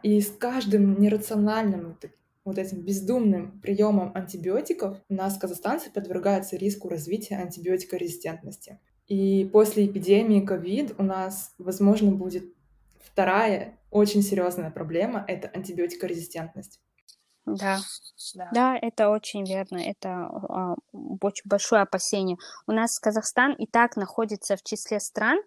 И 0.01 0.19
с 0.19 0.31
каждым 0.31 0.99
нерациональным 0.99 1.95
вот 2.43 2.57
этим 2.57 2.79
бездумным 2.79 3.59
приемом 3.61 4.11
антибиотиков 4.15 4.97
у 5.07 5.13
нас 5.13 5.37
казахстанцы 5.37 5.91
подвергаются 5.91 6.57
риску 6.57 6.89
развития 6.89 7.35
антибиотикорезистентности. 7.35 8.79
И 9.07 9.47
после 9.53 9.85
эпидемии 9.85 10.43
ковид 10.43 10.95
у 10.97 11.03
нас, 11.03 11.53
возможно, 11.59 12.11
будет 12.11 12.45
вторая 12.99 13.77
очень 13.91 14.23
серьезная 14.23 14.71
проблема— 14.71 15.23
это 15.27 15.51
антибиотикорезистентность. 15.53 16.79
Да, 17.45 17.79
да, 18.35 18.49
да, 18.53 18.77
это 18.81 19.09
очень 19.09 19.45
верно, 19.45 19.77
это 19.77 20.09
а, 20.09 20.75
очень 21.21 21.43
большое 21.45 21.81
опасение. 21.81 22.37
У 22.67 22.71
нас 22.71 22.97
Казахстан 22.99 23.53
и 23.53 23.67
так 23.67 23.97
находится 23.97 24.55
в 24.55 24.63
числе 24.63 24.99
стран, 24.99 25.39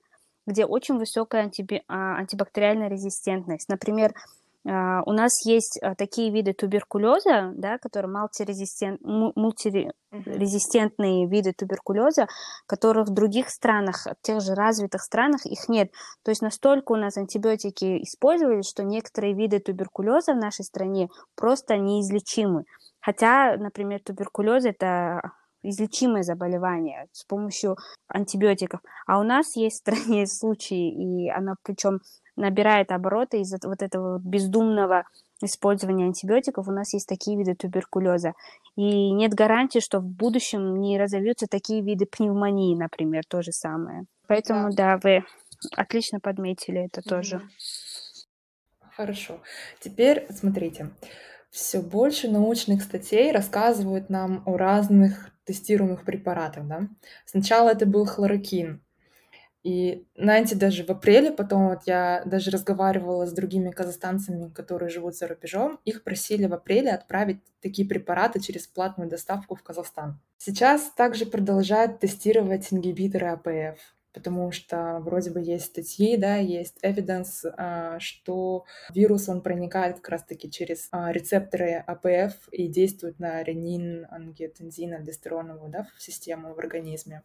где 0.46 0.66
очень 0.66 0.98
высокая 0.98 1.42
антиби... 1.44 1.82
а, 1.88 2.16
антибактериальная 2.16 2.88
резистентность. 2.88 3.68
Например, 3.68 4.14
у 4.68 5.12
нас 5.12 5.46
есть 5.46 5.78
uh, 5.80 5.94
такие 5.96 6.32
виды 6.32 6.52
туберкулеза, 6.52 7.52
да, 7.54 7.78
которые 7.78 8.10
мультирезистент, 8.10 9.00
мультирезистентные 9.00 11.28
виды 11.28 11.52
туберкулеза, 11.52 12.26
которых 12.66 13.06
в 13.08 13.14
других 13.14 13.48
странах, 13.48 14.06
в 14.06 14.16
тех 14.22 14.40
же 14.40 14.54
развитых 14.54 15.02
странах 15.02 15.46
их 15.46 15.68
нет. 15.68 15.92
То 16.24 16.32
есть 16.32 16.42
настолько 16.42 16.90
у 16.92 16.96
нас 16.96 17.16
антибиотики 17.16 18.02
использовались, 18.02 18.68
что 18.68 18.82
некоторые 18.82 19.34
виды 19.34 19.60
туберкулеза 19.60 20.34
в 20.34 20.38
нашей 20.38 20.64
стране 20.64 21.10
просто 21.36 21.76
неизлечимы. 21.76 22.64
Хотя, 23.00 23.56
например, 23.56 24.00
туберкулез 24.02 24.64
это 24.64 25.30
излечимое 25.62 26.24
заболевание 26.24 27.06
с 27.12 27.22
помощью 27.24 27.76
антибиотиков. 28.08 28.80
А 29.06 29.20
у 29.20 29.22
нас 29.22 29.54
есть 29.54 29.76
в 29.76 29.78
стране 29.78 30.26
случаи, 30.28 30.90
и 30.90 31.30
она 31.30 31.54
причем 31.62 32.00
набирает 32.36 32.92
обороты 32.92 33.40
из-за 33.40 33.58
вот 33.62 33.82
этого 33.82 34.14
вот 34.14 34.22
бездумного 34.22 35.04
использования 35.42 36.04
антибиотиков 36.04 36.66
у 36.68 36.72
нас 36.72 36.94
есть 36.94 37.08
такие 37.08 37.36
виды 37.36 37.54
туберкулеза. 37.54 38.34
И 38.76 39.10
нет 39.10 39.34
гарантии, 39.34 39.80
что 39.80 40.00
в 40.00 40.06
будущем 40.06 40.80
не 40.80 40.98
разовьются 40.98 41.46
такие 41.46 41.82
виды 41.82 42.06
пневмонии, 42.06 42.74
например, 42.74 43.24
то 43.28 43.42
же 43.42 43.52
самое. 43.52 44.04
Поэтому, 44.26 44.70
да, 44.70 44.96
да 44.96 45.00
вы 45.02 45.24
отлично 45.76 46.20
подметили 46.20 46.86
это 46.86 47.02
тоже. 47.02 47.42
Хорошо. 48.96 49.40
Теперь 49.80 50.26
смотрите. 50.30 50.90
Все 51.50 51.80
больше 51.80 52.28
научных 52.28 52.82
статей 52.82 53.32
рассказывают 53.32 54.10
нам 54.10 54.42
о 54.46 54.56
разных 54.56 55.30
тестируемых 55.44 56.04
препаратах. 56.04 56.66
Да? 56.66 56.88
Сначала 57.24 57.70
это 57.70 57.86
был 57.86 58.04
хлорокин, 58.04 58.82
и 59.66 60.06
знаете, 60.14 60.54
даже 60.54 60.84
в 60.84 60.90
апреле 60.90 61.32
потом 61.32 61.70
вот 61.70 61.80
я 61.86 62.22
даже 62.24 62.52
разговаривала 62.52 63.26
с 63.26 63.32
другими 63.32 63.72
казахстанцами, 63.72 64.48
которые 64.50 64.90
живут 64.90 65.16
за 65.16 65.26
рубежом, 65.26 65.80
их 65.84 66.04
просили 66.04 66.46
в 66.46 66.54
апреле 66.54 66.92
отправить 66.92 67.40
такие 67.60 67.88
препараты 67.88 68.38
через 68.38 68.68
платную 68.68 69.10
доставку 69.10 69.56
в 69.56 69.64
Казахстан. 69.64 70.20
Сейчас 70.36 70.92
также 70.96 71.26
продолжают 71.26 71.98
тестировать 71.98 72.72
ингибиторы 72.72 73.26
АПФ, 73.26 73.80
потому 74.16 74.50
что 74.50 74.98
вроде 75.00 75.30
бы 75.30 75.42
есть 75.42 75.66
статьи, 75.66 76.16
да, 76.16 76.36
есть 76.36 76.78
evidence, 76.82 77.44
а, 77.58 78.00
что 78.00 78.64
вирус, 78.94 79.28
он 79.28 79.42
проникает 79.42 79.96
как 79.96 80.08
раз-таки 80.08 80.50
через 80.50 80.88
а, 80.90 81.12
рецепторы 81.12 81.84
АПФ 81.86 82.48
и 82.50 82.66
действует 82.66 83.18
на 83.18 83.42
ренин, 83.42 84.06
ангиотензин, 84.10 84.94
альдостероновую, 84.94 85.70
да, 85.70 85.88
систему 85.98 86.54
в 86.54 86.58
организме. 86.58 87.24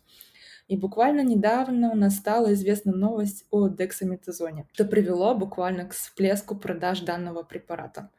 И 0.67 0.75
буквально 0.75 1.21
недавно 1.21 1.91
у 1.91 1.95
нас 1.95 2.17
стала 2.17 2.54
известна 2.54 2.91
новость 2.91 3.45
о 3.51 3.69
дексаметазоне, 3.69 4.67
что 4.73 4.84
привело 4.84 5.34
буквально 5.34 5.86
к 5.86 5.93
всплеску 5.93 6.58
продаж 6.58 6.99
данного 6.99 7.43
препарата. 7.43 8.10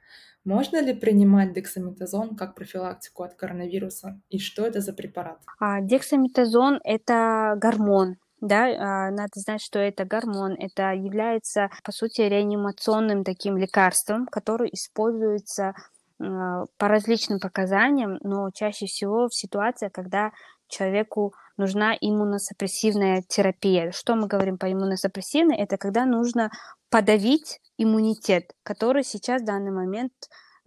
Можно 0.45 0.81
ли 0.81 0.95
принимать 0.95 1.53
дексаметазон 1.53 2.37
как 2.37 2.55
профилактику 2.55 3.23
от 3.23 3.35
коронавируса? 3.35 4.19
И 4.31 4.39
что 4.39 4.67
это 4.67 4.81
за 4.81 4.95
препарат? 4.95 5.41
А, 5.61 5.83
дексаметазон– 5.83 6.81
это 6.85 7.57
гормон, 7.61 8.17
да, 8.43 8.67
а, 8.67 9.11
надо 9.13 9.39
знать, 9.39 9.63
что 9.63 9.79
это 9.79 10.05
гормон, 10.05 10.57
это 10.59 10.91
является, 10.93 11.71
по 11.85 11.93
сути, 11.93 12.23
реанимационным 12.23 13.23
таким 13.23 13.57
лекарством, 13.57 14.27
которое 14.27 14.69
используется 14.71 15.75
а, 16.21 16.65
по 16.77 16.89
различным 16.89 17.39
показаниям, 17.39 18.19
но 18.21 18.51
чаще 18.51 18.87
всего 18.87 19.29
в 19.29 19.35
ситуациях, 19.35 19.93
когда 19.93 20.33
человеку 20.67 21.35
нужна 21.57 21.97
иммуносупрессивная 22.01 23.23
терапия. 23.23 23.93
Что 23.93 24.17
мы 24.17 24.27
говорим 24.27 24.59
по 24.59 24.71
иммуносупрессивной? 24.73 25.57
Это 25.57 25.77
когда 25.77 26.05
нужно 26.05 26.51
подавить 26.91 27.61
иммунитет, 27.79 28.51
который 28.65 29.05
сейчас 29.05 29.43
в 29.43 29.47
данный 29.47 29.71
момент 29.71 30.13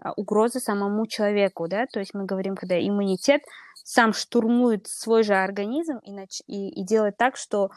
а, 0.01 0.11
угроза 0.13 0.59
самому 0.59 1.07
человеку, 1.07 1.67
да, 1.67 1.85
то 1.85 1.99
есть 1.99 2.13
мы 2.13 2.25
говорим, 2.25 2.55
когда 2.55 2.79
иммунитет 2.79 3.43
сам 3.83 4.13
штурмует 4.13 4.87
свой 4.87 5.23
же 5.23 5.35
организм 5.35 5.97
и, 5.99 6.11
нач... 6.11 6.41
и, 6.47 6.69
и 6.69 6.83
делает 6.83 7.17
так, 7.17 7.37
что 7.37 7.69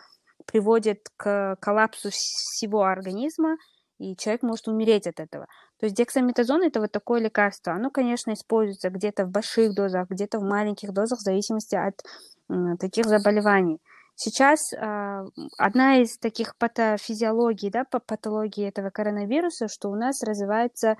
приводит 0.47 1.09
к 1.17 1.57
коллапсу 1.61 2.11
всего 2.11 2.85
организма, 2.85 3.57
и 3.99 4.17
человек 4.17 4.43
может 4.43 4.69
умереть 4.69 5.07
от 5.07 5.21
этого. 5.21 5.47
То 5.79 5.87
есть 5.87 5.97
дексаметазон 5.97 6.63
это 6.63 6.81
вот 6.81 6.93
такое 6.93 7.21
лекарство. 7.21 7.73
Оно, 7.73 7.91
конечно, 7.91 8.33
используется 8.33 8.91
где-то 8.91 9.27
в 9.27 9.31
больших 9.31 9.75
дозах, 9.75 10.09
где-то 10.09 10.39
в 10.39 10.43
маленьких 10.43 10.93
дозах, 10.93 11.19
в 11.19 11.23
зависимости 11.23 11.77
от 11.77 12.03
э, 12.49 12.77
таких 12.79 13.07
заболеваний. 13.07 13.81
Сейчас 14.15 14.73
э, 14.73 15.25
одна 15.59 15.99
из 15.99 16.19
таких 16.19 16.57
патофизиологий, 16.57 17.71
да, 17.71 17.85
патологии 17.85 18.67
этого 18.67 18.91
коронавируса, 18.91 19.69
что 19.69 19.91
у 19.91 19.95
нас 19.95 20.23
развивается 20.23 20.97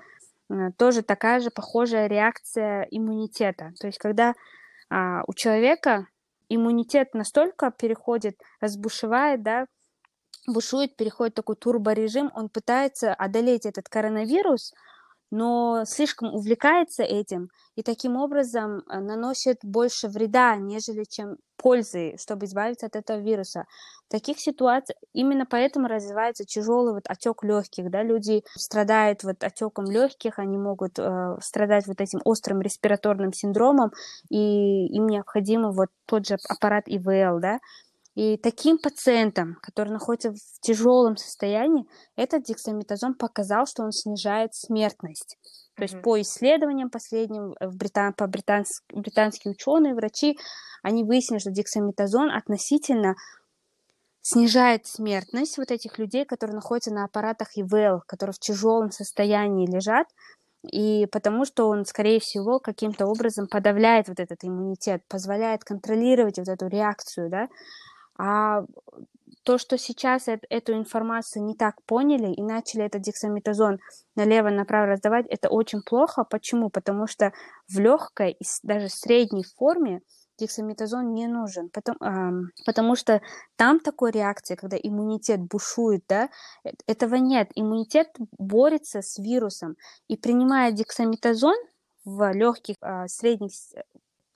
тоже 0.77 1.03
такая 1.03 1.39
же 1.39 1.51
похожая 1.51 2.07
реакция 2.07 2.87
иммунитета. 2.91 3.71
То 3.79 3.87
есть 3.87 3.99
когда 3.99 4.33
э, 4.89 4.95
у 5.27 5.33
человека 5.33 6.07
иммунитет 6.49 7.13
настолько 7.13 7.71
переходит, 7.71 8.35
разбушевает, 8.59 9.43
да, 9.43 9.65
бушует, 10.47 10.95
переходит 10.95 11.35
такой 11.35 11.55
турборежим, 11.55 12.31
он 12.33 12.49
пытается 12.49 13.13
одолеть 13.13 13.65
этот 13.65 13.87
коронавирус, 13.87 14.73
но 15.31 15.83
слишком 15.85 16.33
увлекается 16.33 17.03
этим 17.03 17.49
и 17.75 17.83
таким 17.83 18.17
образом 18.17 18.83
э, 18.89 18.99
наносит 18.99 19.57
больше 19.63 20.07
вреда, 20.07 20.55
нежели 20.55 21.03
чем 21.03 21.37
пользы, 21.57 22.15
чтобы 22.17 22.45
избавиться 22.45 22.85
от 22.85 22.95
этого 22.95 23.19
вируса. 23.19 23.65
В 24.07 24.11
таких 24.11 24.39
ситуациях 24.39 24.97
именно 25.13 25.45
поэтому 25.45 25.87
развивается 25.87 26.45
тяжелый 26.45 26.93
вот 26.93 27.03
отек 27.07 27.43
легких, 27.43 27.91
да, 27.91 28.01
люди 28.01 28.43
страдают 28.55 29.23
вот 29.23 29.43
отеком 29.43 29.85
легких, 29.85 30.39
они 30.39 30.57
могут 30.57 30.97
э, 30.97 31.37
страдать 31.41 31.85
вот 31.85 32.01
этим 32.01 32.21
острым 32.25 32.61
респираторным 32.61 33.33
синдромом, 33.33 33.91
и 34.29 34.87
им 34.87 35.07
необходимо 35.07 35.71
вот 35.71 35.89
тот 36.05 36.25
же 36.27 36.37
аппарат 36.47 36.85
ИВЛ, 36.87 37.39
да, 37.39 37.59
И 38.19 38.35
таким 38.35 38.77
пациентам, 38.77 39.55
которые 39.61 39.93
находятся 39.93 40.33
в 40.33 40.59
тяжелом 40.59 41.15
состоянии, 41.15 41.85
этот 42.17 42.43
дексаметазон 42.43 43.13
показал, 43.13 43.65
что 43.65 43.83
он 43.83 43.93
снижает 43.93 44.53
смертность. 44.53 45.37
То 45.77 45.83
есть 45.83 45.93
mm-hmm. 45.93 46.01
по 46.01 46.19
исследованиям 46.19 46.89
последним 46.89 47.55
в 47.61 47.77
Британ, 47.77 48.13
по 48.13 48.27
британс, 48.27 48.81
британские 48.91 49.53
ученые, 49.53 49.95
врачи, 49.95 50.37
они 50.83 51.05
выяснили, 51.05 51.39
что 51.39 51.51
дексаметазон 51.51 52.29
относительно 52.29 53.15
снижает 54.21 54.85
смертность 54.85 55.57
вот 55.57 55.71
этих 55.71 55.97
людей, 55.97 56.25
которые 56.25 56.55
находятся 56.55 56.93
на 56.93 57.05
аппаратах 57.05 57.55
ИВЛ, 57.55 58.01
которые 58.05 58.33
в 58.33 58.39
тяжелом 58.39 58.91
состоянии 58.91 59.65
лежат, 59.65 60.07
и 60.69 61.05
потому 61.05 61.45
что 61.45 61.69
он, 61.69 61.85
скорее 61.85 62.19
всего, 62.19 62.59
каким-то 62.59 63.05
образом 63.05 63.47
подавляет 63.47 64.09
вот 64.09 64.19
этот 64.19 64.39
иммунитет, 64.43 65.03
позволяет 65.07 65.63
контролировать 65.63 66.37
вот 66.37 66.49
эту 66.49 66.67
реакцию, 66.67 67.29
да, 67.29 67.47
а 68.19 68.65
то, 69.43 69.57
что 69.57 69.77
сейчас 69.77 70.27
эту 70.27 70.73
информацию 70.73 71.43
не 71.45 71.55
так 71.55 71.75
поняли 71.85 72.33
и 72.33 72.43
начали 72.43 72.85
этот 72.85 73.01
дексаметазон 73.01 73.79
налево-направо 74.15 74.87
раздавать, 74.87 75.25
это 75.27 75.49
очень 75.49 75.81
плохо. 75.81 76.23
Почему? 76.23 76.69
Потому 76.69 77.07
что 77.07 77.31
в 77.67 77.79
легкой 77.79 78.33
и 78.33 78.45
даже 78.63 78.89
средней 78.89 79.45
форме 79.57 80.01
дексаметазон 80.37 81.13
не 81.13 81.27
нужен, 81.27 81.69
потому, 81.69 81.97
э, 81.99 82.31
потому 82.65 82.95
что 82.95 83.21
там 83.55 83.79
такой 83.79 84.11
реакции, 84.11 84.55
когда 84.55 84.77
иммунитет 84.77 85.41
бушует, 85.41 86.03
да, 86.07 86.29
э, 86.63 86.71
этого 86.87 87.15
нет. 87.15 87.49
Иммунитет 87.55 88.09
борется 88.37 89.01
с 89.01 89.17
вирусом, 89.17 89.75
и 90.07 90.17
принимая 90.17 90.71
дексаметазон 90.71 91.55
в 92.05 92.31
легких, 92.33 92.75
э, 92.81 93.07
средних 93.07 93.51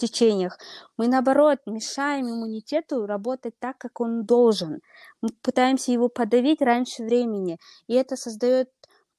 течениях, 0.07 0.57
мы 0.97 1.07
наоборот 1.07 1.59
мешаем 1.65 2.27
иммунитету 2.27 3.05
работать 3.05 3.53
так, 3.59 3.77
как 3.77 4.01
он 4.01 4.25
должен. 4.25 4.81
Мы 5.21 5.29
пытаемся 5.41 5.91
его 5.91 6.09
подавить 6.09 6.61
раньше 6.61 7.03
времени, 7.03 7.57
и 7.87 7.93
это 7.95 8.15
создает 8.15 8.69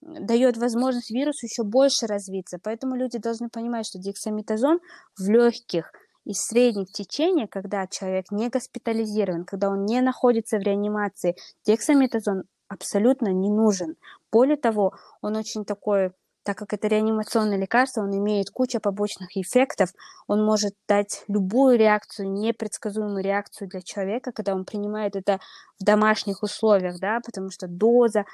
дает 0.00 0.58
возможность 0.58 1.10
вирусу 1.10 1.46
еще 1.46 1.62
больше 1.62 2.06
развиться. 2.06 2.58
Поэтому 2.62 2.94
люди 2.94 3.16
должны 3.16 3.48
понимать, 3.48 3.86
что 3.86 3.98
дексаметазон 3.98 4.80
в 5.18 5.30
легких– 5.30 5.92
из 6.24 6.38
средних 6.42 6.90
течения, 6.90 7.46
когда 7.46 7.86
человек 7.86 8.30
не 8.30 8.48
госпитализирован, 8.48 9.44
когда 9.44 9.68
он 9.68 9.84
не 9.84 10.00
находится 10.00 10.58
в 10.58 10.62
реанимации, 10.62 11.36
дексаметазон 11.66 12.44
абсолютно 12.68 13.28
не 13.28 13.50
нужен. 13.50 13.96
Более 14.32 14.56
того, 14.56 14.94
он 15.20 15.36
очень 15.36 15.64
такой 15.64 16.12
так 16.44 16.58
как 16.58 16.72
это 16.72 16.88
реанимационное 16.88 17.58
лекарство, 17.58 18.02
он 18.02 18.16
имеет 18.16 18.50
кучу 18.50 18.80
побочных 18.80 19.36
эффектов, 19.36 19.90
он 20.26 20.44
может 20.44 20.74
дать 20.86 21.24
любую 21.28 21.78
реакцию, 21.78 22.30
непредсказуемую 22.30 23.24
реакцию 23.24 23.68
для 23.68 23.80
человека, 23.80 24.32
когда 24.32 24.54
он 24.54 24.64
принимает 24.64 25.16
это 25.16 25.40
в 25.80 25.84
домашних 25.84 26.42
условиях, 26.42 27.00
да, 27.00 27.20
потому 27.24 27.50
что 27.50 27.66
доза 27.66 28.24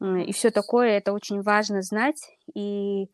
и 0.00 0.32
все 0.32 0.50
такое, 0.50 0.98
это 0.98 1.12
очень 1.12 1.42
важно 1.42 1.80
знать, 1.82 2.20
и 2.54 3.06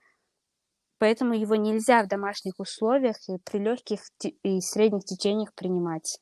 поэтому 0.98 1.34
его 1.34 1.54
нельзя 1.54 2.02
в 2.02 2.08
домашних 2.08 2.54
условиях 2.58 3.16
и 3.28 3.38
при 3.38 3.58
легких 3.58 4.00
и 4.42 4.60
средних 4.60 5.04
течениях 5.04 5.54
принимать. 5.54 6.18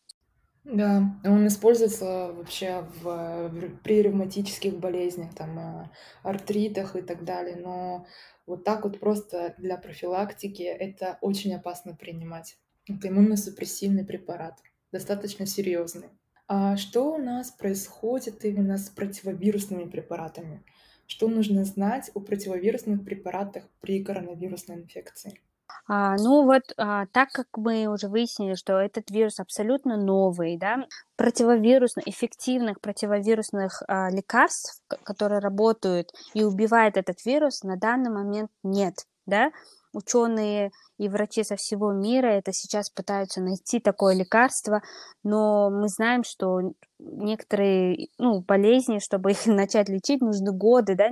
Да, 0.71 1.19
он 1.25 1.47
используется 1.47 2.31
вообще 2.31 2.85
в, 3.01 3.51
при 3.83 4.03
ревматических 4.03 4.79
болезнях, 4.79 5.35
там, 5.35 5.59
э, 5.59 5.89
артритах 6.23 6.95
и 6.95 7.01
так 7.01 7.25
далее, 7.25 7.57
но 7.57 8.07
вот 8.45 8.65
так 8.65 8.85
вот 8.85 9.01
просто 9.01 9.55
для 9.57 9.79
профилактики 9.79 10.63
это 10.63 11.17
очень 11.23 11.55
опасно 11.55 11.95
принимать. 11.95 12.59
Это 12.87 13.09
иммуносупрессивный 13.09 14.05
препарат, 14.05 14.61
достаточно 14.93 15.47
серьезный. 15.47 16.11
А 16.49 16.77
что 16.77 17.15
у 17.15 17.19
нас 17.19 17.51
происходит 17.51 18.45
именно 18.45 18.77
с 18.77 18.91
противовирусными 18.91 19.89
препаратами? 19.89 20.63
Что 21.07 21.29
нужно 21.29 21.65
знать 21.65 22.11
о 22.13 22.21
противовирусных 22.21 23.07
препаратах 23.07 23.65
при 23.81 24.05
коронавирусной 24.05 24.77
инфекции? 24.77 25.41
А, 25.90 26.16
ну 26.16 26.44
вот, 26.44 26.62
а, 26.77 27.07
так 27.07 27.31
как 27.33 27.46
мы 27.57 27.87
уже 27.87 28.09
выяснили, 28.09 28.55
что 28.55 28.74
этот 28.74 29.11
вирус 29.11 29.40
абсолютно 29.40 29.96
новый, 29.96 30.59
да, 30.59 30.87
противовирусных, 31.16 32.07
эффективных 32.07 32.81
противовирусных 32.83 33.83
а, 33.88 34.11
лекарств, 34.11 34.83
которые 35.03 35.38
работают 35.38 36.11
и 36.35 36.44
убивают 36.44 36.98
этот 36.98 37.24
вирус, 37.24 37.62
на 37.62 37.77
данный 37.77 38.11
момент 38.11 38.51
нет, 38.62 38.94
да. 39.24 39.51
Ученые 39.94 40.70
и 40.98 41.09
врачи 41.09 41.42
со 41.42 41.57
всего 41.57 41.92
мира 41.92 42.27
это 42.27 42.53
сейчас 42.53 42.90
пытаются 42.90 43.40
найти 43.40 43.81
такое 43.81 44.14
лекарство, 44.14 44.83
но 45.24 45.70
мы 45.70 45.88
знаем, 45.88 46.22
что 46.22 46.74
некоторые 46.98 48.09
ну, 48.18 48.42
болезни, 48.42 48.98
чтобы 48.98 49.31
их 49.31 49.38
начать 49.46 49.88
лечить, 49.88 50.20
нужны 50.20 50.53
годы, 50.53 50.94
да, 50.94 51.09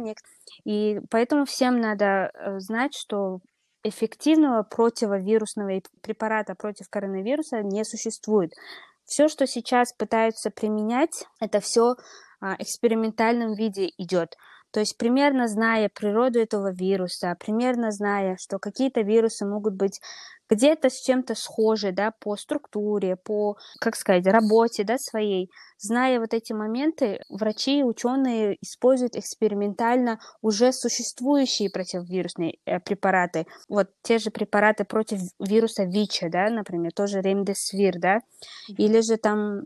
и 0.64 1.00
поэтому 1.10 1.46
всем 1.46 1.80
надо 1.80 2.30
э, 2.34 2.60
знать, 2.60 2.94
что 2.94 3.40
эффективного 3.88 4.62
противовирусного 4.62 5.80
препарата 6.02 6.54
против 6.54 6.88
коронавируса 6.88 7.62
не 7.62 7.84
существует. 7.84 8.52
Все, 9.04 9.28
что 9.28 9.46
сейчас 9.46 9.92
пытаются 9.92 10.50
применять, 10.50 11.26
это 11.40 11.60
все 11.60 11.94
а, 12.40 12.56
экспериментальном 12.58 13.54
виде 13.54 13.90
идет. 13.98 14.36
То 14.70 14.80
есть 14.80 14.98
примерно 14.98 15.48
зная 15.48 15.88
природу 15.88 16.38
этого 16.38 16.72
вируса, 16.72 17.36
примерно 17.38 17.90
зная, 17.90 18.36
что 18.38 18.58
какие-то 18.58 19.00
вирусы 19.02 19.46
могут 19.46 19.74
быть 19.74 20.00
где-то 20.48 20.90
с 20.90 21.00
чем-то 21.00 21.34
схожи, 21.34 21.92
да, 21.92 22.12
по 22.20 22.36
структуре, 22.36 23.16
по, 23.16 23.56
как 23.80 23.96
сказать, 23.96 24.26
работе, 24.26 24.84
да, 24.84 24.98
своей. 24.98 25.50
Зная 25.78 26.20
вот 26.20 26.32
эти 26.34 26.52
моменты, 26.52 27.20
врачи 27.28 27.80
и 27.80 27.82
ученые 27.82 28.56
используют 28.60 29.16
экспериментально 29.16 30.20
уже 30.42 30.72
существующие 30.72 31.70
противовирусные 31.70 32.58
э, 32.64 32.80
препараты. 32.80 33.46
Вот 33.68 33.90
те 34.02 34.18
же 34.18 34.30
препараты 34.30 34.84
против 34.84 35.20
вируса 35.40 35.84
ВИЧа, 35.84 36.28
да, 36.30 36.48
например, 36.48 36.92
тоже 36.92 37.20
ремдесвир, 37.20 37.98
да, 37.98 38.20
или 38.68 39.00
же 39.00 39.16
там 39.16 39.64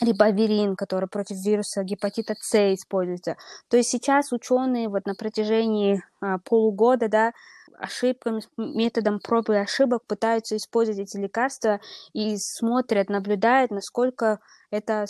рибавирин, 0.00 0.76
который 0.76 1.08
против 1.08 1.36
вируса 1.44 1.82
гепатита 1.82 2.34
С 2.40 2.74
используется. 2.74 3.36
То 3.68 3.76
есть 3.76 3.90
сейчас 3.90 4.32
ученые 4.32 4.88
вот 4.88 5.06
на 5.06 5.14
протяжении 5.14 6.02
а, 6.20 6.38
полугода, 6.38 7.08
да, 7.08 7.32
ошибками, 7.78 8.42
методом 8.56 9.20
проб 9.20 9.50
и 9.50 9.54
ошибок 9.54 10.02
пытаются 10.06 10.56
использовать 10.56 11.00
эти 11.00 11.16
лекарства 11.18 11.80
и 12.12 12.36
смотрят, 12.38 13.10
наблюдают, 13.10 13.70
насколько 13.70 14.40
это 14.70 15.06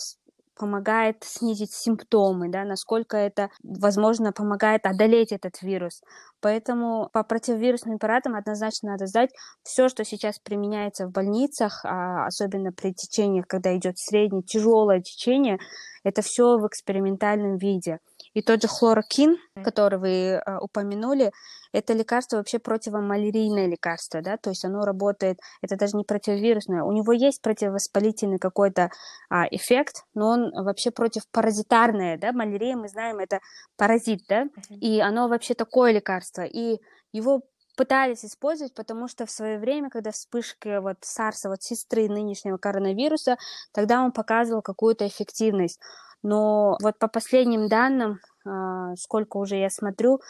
помогает 0.57 1.16
снизить 1.23 1.73
симптомы, 1.73 2.49
да, 2.49 2.64
насколько 2.64 3.16
это, 3.16 3.51
возможно, 3.62 4.33
помогает 4.33 4.87
одолеть 4.87 5.33
этот 5.33 5.62
вирус. 5.62 6.01
Поэтому 6.40 7.09
по 7.12 7.23
противовирусным 7.23 7.99
препаратам 7.99 8.35
однозначно 8.35 8.92
надо 8.92 9.07
сдать 9.07 9.31
все, 9.62 9.88
что 9.88 10.05
сейчас 10.05 10.38
применяется 10.38 11.07
в 11.07 11.12
больницах, 11.12 11.85
а 11.85 12.27
особенно 12.27 12.73
при 12.73 12.92
течениях, 12.92 13.47
когда 13.47 13.77
идет 13.77 13.99
среднее, 13.99 14.42
тяжелое 14.42 15.01
течение, 15.01 15.59
это 16.05 16.23
все 16.23 16.57
в 16.59 16.66
экспериментальном 16.66 17.57
виде. 17.57 17.99
И 18.37 18.42
тот 18.42 18.61
же 18.61 18.68
хлорокин, 18.68 19.38
который 19.64 19.99
вы 19.99 20.09
э, 20.09 20.59
упомянули, 20.61 21.33
это 21.72 21.94
лекарство 21.94 22.37
вообще 22.37 22.59
противомалярийное 22.59 23.66
лекарство, 23.66 24.20
да, 24.20 24.37
то 24.37 24.51
есть 24.51 24.62
оно 24.62 24.85
работает, 24.85 25.38
это 25.62 25.77
даже 25.77 25.96
не 25.96 26.05
противовирусное, 26.05 26.83
у 26.83 26.92
него 26.92 27.12
есть 27.12 27.40
противовоспалительный 27.40 28.38
какой-то 28.38 28.90
а, 29.31 29.46
эффект, 29.51 30.05
но 30.12 30.29
он 30.29 30.51
вообще 30.53 30.90
противопаразитарное, 30.90 32.18
да, 32.18 32.33
малярия, 32.33 32.77
мы 32.77 32.88
знаем, 32.88 33.20
это 33.20 33.40
паразит, 33.79 34.20
да, 34.29 34.49
и 34.68 35.01
оно 35.01 35.29
вообще 35.29 35.55
такое 35.55 35.92
лекарство, 35.92 36.42
и 36.42 36.79
его 37.12 37.40
пытались 37.75 38.22
использовать, 38.22 38.75
потому 38.75 39.09
что 39.09 39.25
в 39.25 39.31
свое 39.31 39.59
время, 39.59 39.88
когда 39.88 40.11
вспышка 40.11 40.83
вот 40.83 40.99
SARS, 41.05 41.49
вот 41.49 41.62
сестры 41.62 42.07
нынешнего 42.09 42.59
коронавируса, 42.59 43.38
тогда 43.72 44.03
он 44.03 44.12
показывал 44.12 44.61
какую-то 44.61 45.07
эффективность. 45.07 45.81
Но 46.27 46.77
вот 46.83 46.99
по 46.99 47.07
последним 47.07 47.69
данным, 47.69 48.19
а, 48.45 48.97
сколько 48.97 49.37
уже 49.37 49.59
я 49.59 49.71
смотрю, 49.71 50.21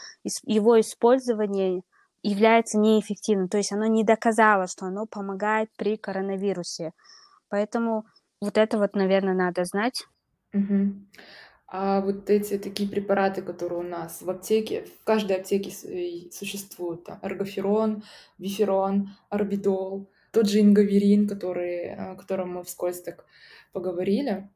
его 0.45 0.79
использование 0.79 1.81
является 2.23 2.77
неэффективным, 2.77 3.49
то 3.49 3.57
есть 3.57 3.73
оно 3.73 3.87
не 3.87 4.05
доказало, 4.05 4.67
что 4.67 4.85
оно 4.85 5.07
помогает 5.07 5.71
при 5.79 5.97
коронавирусе. 5.97 6.93
Поэтому 7.49 8.05
вот 8.43 8.59
это 8.59 8.77
вот, 8.77 8.95
наверное, 8.95 9.33
надо 9.33 9.65
знать. 9.65 10.05
Угу. 10.53 10.93
А 11.69 12.03
вот 12.03 12.29
эти 12.29 12.59
такие 12.59 12.91
препараты, 12.91 13.41
которые 13.41 13.81
у 13.81 13.83
нас 13.83 14.21
в 14.21 14.29
аптеке, 14.29 14.85
в 14.85 15.03
каждой 15.03 15.39
аптеке 15.39 15.71
существуют, 16.31 17.05
там, 17.05 17.21
эргоферон, 17.23 18.03
виферон, 18.37 19.17
орбидол, 19.31 20.11
тот 20.31 20.47
же 20.47 20.61
ингаверин, 20.61 21.27
который, 21.27 21.95
о 21.95 22.17
котором 22.17 22.53
мы 22.53 22.65
вскользь 22.65 23.01
так 23.01 23.25
поговорили, 23.73 24.51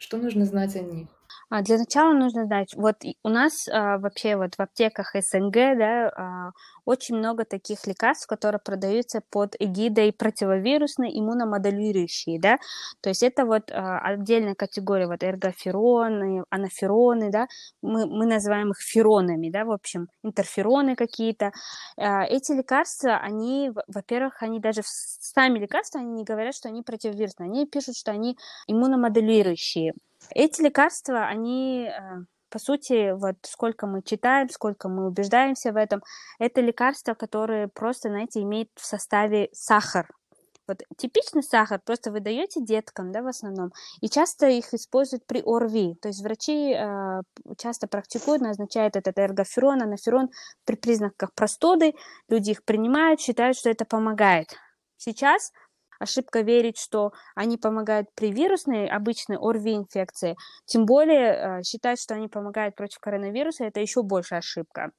что 0.00 0.16
нужно 0.16 0.46
знать 0.46 0.74
о 0.76 0.80
них? 0.80 1.08
А 1.50 1.62
для 1.62 1.78
начала 1.78 2.12
нужно 2.12 2.44
знать, 2.44 2.74
вот 2.76 2.96
у 3.24 3.28
нас 3.28 3.66
а, 3.68 3.98
вообще 3.98 4.36
вот 4.36 4.54
в 4.54 4.60
аптеках 4.60 5.16
СНГ, 5.20 5.52
да, 5.52 6.08
а, 6.16 6.50
очень 6.84 7.16
много 7.16 7.44
таких 7.44 7.88
лекарств, 7.88 8.28
которые 8.28 8.60
продаются 8.60 9.20
под 9.30 9.56
эгидой 9.58 10.12
противовирусные, 10.12 11.10
иммуномодулирующие, 11.18 12.40
да, 12.40 12.58
то 13.00 13.08
есть 13.08 13.24
это 13.24 13.46
вот 13.46 13.72
а, 13.72 13.98
отдельная 13.98 14.54
категория, 14.54 15.08
вот 15.08 15.24
эргофероны, 15.24 16.44
анафероны, 16.50 17.32
да, 17.32 17.48
мы, 17.82 18.06
мы 18.06 18.26
называем 18.26 18.70
их 18.70 18.78
феронами, 18.78 19.50
да, 19.50 19.64
в 19.64 19.72
общем, 19.72 20.06
интерфероны 20.22 20.94
какие-то. 20.94 21.50
А, 21.96 22.22
эти 22.26 22.52
лекарства, 22.52 23.16
они, 23.16 23.72
во-первых, 23.88 24.40
они 24.44 24.60
даже 24.60 24.82
сами 24.84 25.58
лекарства, 25.58 26.00
они 26.00 26.12
не 26.12 26.24
говорят, 26.24 26.54
что 26.54 26.68
они 26.68 26.82
противовирусные, 26.82 27.48
они 27.48 27.66
пишут, 27.66 27.96
что 27.96 28.12
они 28.12 28.36
иммуномодулирующие. 28.68 29.94
Эти 30.34 30.62
лекарства, 30.62 31.26
они 31.26 31.88
э, 31.88 32.24
по 32.50 32.58
сути, 32.58 33.12
вот 33.12 33.36
сколько 33.42 33.86
мы 33.86 34.02
читаем, 34.02 34.48
сколько 34.50 34.88
мы 34.88 35.06
убеждаемся 35.06 35.72
в 35.72 35.76
этом, 35.76 36.02
это 36.38 36.60
лекарства, 36.60 37.14
которые 37.14 37.68
просто, 37.68 38.08
знаете, 38.08 38.42
имеют 38.42 38.68
в 38.74 38.84
составе 38.84 39.48
сахар. 39.52 40.08
Вот 40.66 40.82
типичный 40.96 41.42
сахар 41.42 41.80
просто 41.84 42.12
вы 42.12 42.20
даете 42.20 42.60
деткам, 42.60 43.10
да, 43.10 43.22
в 43.22 43.26
основном, 43.26 43.72
и 44.00 44.08
часто 44.08 44.46
их 44.48 44.72
используют 44.72 45.26
при 45.26 45.42
ОРВИ. 45.44 45.96
То 46.00 46.08
есть 46.08 46.22
врачи 46.22 46.72
э, 46.72 47.22
часто 47.58 47.88
практикуют, 47.88 48.40
назначают 48.40 48.94
этот 48.94 49.18
эргоферон, 49.18 49.82
анаферон 49.82 50.28
при 50.64 50.76
признаках 50.76 51.34
простуды. 51.34 51.94
Люди 52.28 52.50
их 52.52 52.64
принимают, 52.64 53.20
считают, 53.20 53.56
что 53.56 53.68
это 53.68 53.84
помогает. 53.84 54.54
Сейчас 54.96 55.50
ошибка 56.00 56.40
верить, 56.40 56.78
что 56.78 57.12
они 57.36 57.56
помогают 57.56 58.08
при 58.16 58.32
вирусной, 58.32 58.88
обычной 58.88 59.36
ОРВИ-инфекции, 59.38 60.36
тем 60.64 60.86
более 60.86 61.60
э, 61.60 61.62
считать, 61.62 62.00
что 62.00 62.14
они 62.14 62.28
помогают 62.28 62.74
против 62.74 62.98
коронавируса, 62.98 63.64
это 63.64 63.80
еще 63.80 64.02
больше 64.02 64.34
ошибка. 64.34 64.90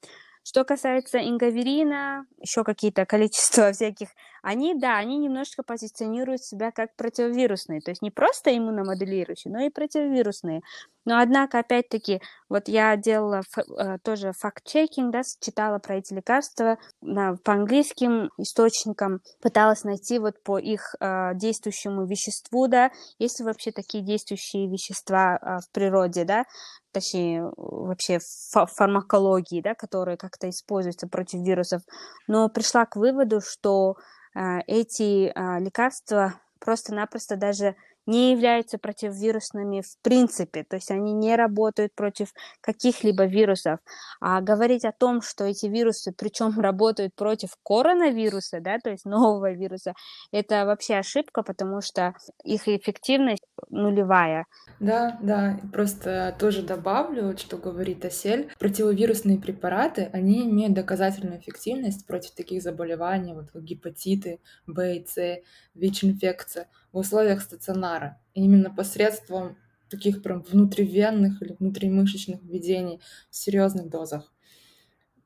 Что 0.44 0.64
касается 0.64 1.18
ингаверина, 1.18 2.26
еще 2.40 2.64
какие-то 2.64 3.06
количество 3.06 3.72
всяких, 3.72 4.08
они, 4.42 4.74
да, 4.74 4.98
они 4.98 5.18
немножечко 5.18 5.62
позиционируют 5.62 6.42
себя 6.42 6.72
как 6.72 6.96
противовирусные, 6.96 7.80
то 7.80 7.90
есть 7.92 8.02
не 8.02 8.10
просто 8.10 8.56
иммуномодулирующие, 8.56 9.52
но 9.52 9.60
и 9.60 9.70
противовирусные. 9.70 10.62
Но 11.04 11.18
однако, 11.18 11.58
опять-таки, 11.58 12.20
вот 12.48 12.68
я 12.68 12.96
делала 12.96 13.42
э, 13.78 13.98
тоже 14.04 14.32
факт-чекинг, 14.38 15.12
да, 15.12 15.22
читала 15.40 15.78
про 15.78 15.96
эти 15.96 16.14
лекарства 16.14 16.78
на, 17.00 17.34
по 17.36 17.54
английским 17.54 18.30
источникам, 18.38 19.20
пыталась 19.40 19.82
найти 19.84 20.18
вот 20.18 20.40
по 20.42 20.58
их 20.58 20.94
э, 21.00 21.32
действующему 21.34 22.04
веществу, 22.06 22.68
да, 22.68 22.90
есть 23.18 23.40
ли 23.40 23.46
вообще 23.46 23.72
такие 23.72 24.04
действующие 24.04 24.68
вещества 24.68 25.38
э, 25.40 25.58
в 25.60 25.72
природе, 25.72 26.24
да, 26.24 26.44
точнее, 26.92 27.50
вообще 27.56 28.18
фармакологии, 28.52 29.60
да, 29.60 29.74
которые 29.74 30.16
как-то 30.16 30.48
используются 30.48 31.08
против 31.08 31.40
вирусов, 31.40 31.82
но 32.28 32.48
пришла 32.48 32.86
к 32.86 32.96
выводу, 32.96 33.40
что 33.40 33.96
э, 34.34 34.60
эти 34.66 35.26
э, 35.26 35.60
лекарства 35.60 36.34
просто-напросто 36.60 37.36
даже 37.36 37.74
не 38.06 38.32
являются 38.32 38.78
противовирусными 38.78 39.80
в 39.80 39.96
принципе, 40.02 40.64
то 40.64 40.76
есть 40.76 40.90
они 40.90 41.12
не 41.12 41.36
работают 41.36 41.94
против 41.94 42.32
каких-либо 42.60 43.24
вирусов. 43.24 43.78
А 44.20 44.40
говорить 44.40 44.84
о 44.84 44.92
том, 44.92 45.22
что 45.22 45.44
эти 45.44 45.66
вирусы, 45.66 46.12
причем 46.16 46.58
работают 46.60 47.14
против 47.14 47.50
коронавируса, 47.64 48.60
да, 48.60 48.78
то 48.78 48.90
есть 48.90 49.04
нового 49.04 49.52
вируса, 49.52 49.94
это 50.32 50.64
вообще 50.66 50.96
ошибка, 50.96 51.42
потому 51.42 51.80
что 51.80 52.14
их 52.44 52.68
эффективность 52.68 53.44
нулевая. 53.70 54.46
Да, 54.80 55.18
да, 55.22 55.60
просто 55.72 56.34
тоже 56.38 56.62
добавлю, 56.62 57.36
что 57.38 57.56
говорит 57.56 58.04
Осель. 58.04 58.50
Противовирусные 58.58 59.38
препараты, 59.38 60.10
они 60.12 60.44
имеют 60.44 60.74
доказательную 60.74 61.40
эффективность 61.40 62.06
против 62.06 62.32
таких 62.32 62.62
заболеваний, 62.62 63.34
вот 63.34 63.50
как 63.50 63.62
гепатиты, 63.62 64.40
Б 64.66 64.96
и 64.96 65.06
С, 65.06 65.40
ВИЧ-инфекция 65.74 66.68
в 66.92 66.98
условиях 66.98 67.42
стационара. 67.42 68.20
И 68.34 68.44
именно 68.44 68.70
посредством 68.70 69.56
таких 69.88 70.22
прям 70.22 70.42
внутривенных 70.42 71.42
или 71.42 71.54
внутримышечных 71.58 72.42
введений 72.42 73.00
в 73.30 73.36
серьезных 73.36 73.88
дозах. 73.88 74.32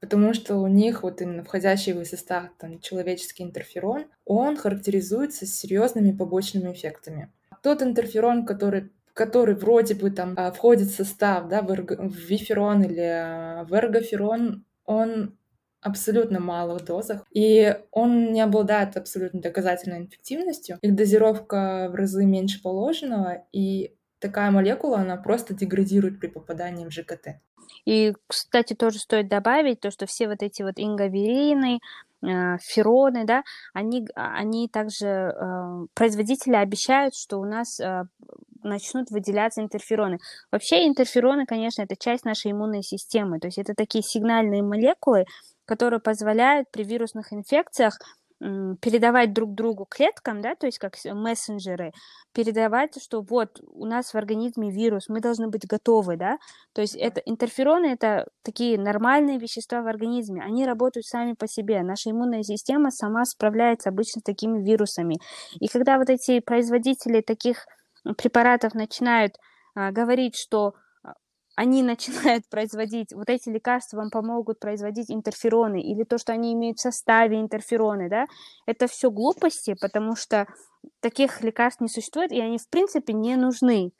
Потому 0.00 0.34
что 0.34 0.56
у 0.56 0.66
них 0.66 1.02
вот 1.02 1.22
именно 1.22 1.42
входящий 1.42 1.92
в 1.92 2.04
состав 2.04 2.50
там, 2.58 2.80
человеческий 2.80 3.44
интерферон, 3.44 4.06
он 4.24 4.56
характеризуется 4.56 5.46
серьезными 5.46 6.12
побочными 6.12 6.72
эффектами. 6.72 7.32
Тот 7.62 7.82
интерферон, 7.82 8.44
который 8.44 8.90
который 9.14 9.54
вроде 9.54 9.94
бы 9.94 10.10
там 10.10 10.34
а, 10.36 10.52
входит 10.52 10.88
в 10.88 10.94
состав, 10.94 11.48
да, 11.48 11.62
в, 11.62 11.70
эрго, 11.70 11.96
в 11.96 12.14
виферон 12.14 12.82
или 12.82 13.00
а, 13.00 13.64
в 13.64 13.72
эргоферон, 13.72 14.66
он 14.84 15.36
абсолютно 15.87 16.41
малых 16.41 16.84
дозах, 16.84 17.24
и 17.30 17.76
он 17.93 18.32
не 18.32 18.41
обладает 18.41 18.97
абсолютно 18.97 19.41
доказательной 19.41 20.05
эффективностью. 20.05 20.78
Их 20.82 20.95
дозировка 20.95 21.89
в 21.91 21.95
разы 21.95 22.24
меньше 22.24 22.61
положенного, 22.61 23.45
и 23.53 23.95
такая 24.18 24.51
молекула, 24.51 24.99
она 24.99 25.16
просто 25.16 25.55
деградирует 25.55 26.18
при 26.18 26.26
попадании 26.26 26.87
в 26.87 26.91
ЖКТ. 26.91 27.41
И, 27.84 28.14
кстати, 28.26 28.74
тоже 28.74 28.99
стоит 28.99 29.28
добавить 29.28 29.80
то, 29.80 29.91
что 29.91 30.07
все 30.07 30.28
вот 30.28 30.43
эти 30.43 30.62
вот 30.62 30.74
ингаверины, 30.76 31.78
э, 32.22 32.57
фероны, 32.61 33.24
да, 33.24 33.43
они, 33.72 34.07
они 34.14 34.68
также, 34.68 35.07
э, 35.07 35.87
производители 35.95 36.57
обещают, 36.57 37.14
что 37.14 37.39
у 37.39 37.45
нас 37.45 37.78
э, 37.78 38.05
начнут 38.64 39.11
выделяться 39.11 39.62
интерфероны. 39.62 40.18
Вообще 40.51 40.87
интерфероны, 40.87 41.47
конечно, 41.47 41.82
это 41.82 41.97
часть 41.97 42.24
нашей 42.24 42.51
иммунной 42.51 42.82
системы, 42.82 43.39
то 43.39 43.47
есть 43.47 43.59
это 43.59 43.74
такие 43.74 44.03
сигнальные 44.03 44.62
молекулы, 44.62 45.24
которые 45.66 46.00
позволяют 46.00 46.70
при 46.70 46.84
вирусных 46.84 47.32
инфекциях 47.32 47.98
передавать 48.38 49.32
друг 49.32 49.54
другу 49.54 49.86
клеткам, 49.88 50.42
да, 50.42 50.54
то 50.54 50.66
есть 50.66 50.78
как 50.78 50.94
мессенджеры, 51.04 51.92
передавать, 52.34 53.02
что 53.02 53.22
вот 53.22 53.60
у 53.66 53.86
нас 53.86 54.12
в 54.12 54.14
организме 54.14 54.70
вирус, 54.70 55.08
мы 55.08 55.20
должны 55.20 55.48
быть 55.48 55.66
готовы, 55.66 56.18
да, 56.18 56.36
то 56.74 56.82
есть 56.82 56.94
это 56.96 57.22
интерфероны 57.24 57.86
это 57.86 58.28
такие 58.42 58.78
нормальные 58.78 59.38
вещества 59.38 59.80
в 59.80 59.86
организме, 59.86 60.42
они 60.42 60.66
работают 60.66 61.06
сами 61.06 61.32
по 61.32 61.48
себе, 61.48 61.82
наша 61.82 62.10
иммунная 62.10 62.42
система 62.42 62.90
сама 62.90 63.24
справляется 63.24 63.88
обычно 63.88 64.20
с 64.20 64.24
такими 64.24 64.62
вирусами, 64.62 65.16
и 65.58 65.66
когда 65.68 65.96
вот 65.96 66.10
эти 66.10 66.40
производители 66.40 67.22
таких 67.22 67.66
препаратов 68.18 68.74
начинают 68.74 69.36
а, 69.74 69.92
говорить, 69.92 70.36
что 70.36 70.74
они 71.57 71.82
начинают 71.82 72.48
производить, 72.48 73.12
вот 73.12 73.28
эти 73.28 73.48
лекарства 73.48 73.96
вам 73.96 74.11
помогут 74.11 74.61
производить 74.61 75.11
интерфероны, 75.11 75.82
или 75.82 76.04
то, 76.04 76.18
что 76.18 76.32
они 76.32 76.52
имеют 76.52 76.78
в 76.78 76.82
составе 76.82 77.40
интерфероны, 77.40 78.09
да, 78.09 78.26
это 78.66 78.86
все 78.86 79.11
глупости, 79.11 79.74
потому 79.80 80.14
что 80.14 80.46
таких 81.00 81.42
лекарств 81.42 81.80
не 81.80 81.88
существует, 81.88 82.30
и 82.30 82.40
они, 82.40 82.59
в 82.59 82.68
принципе, 82.68 83.12
не 83.12 83.36
нужны. 83.36 83.92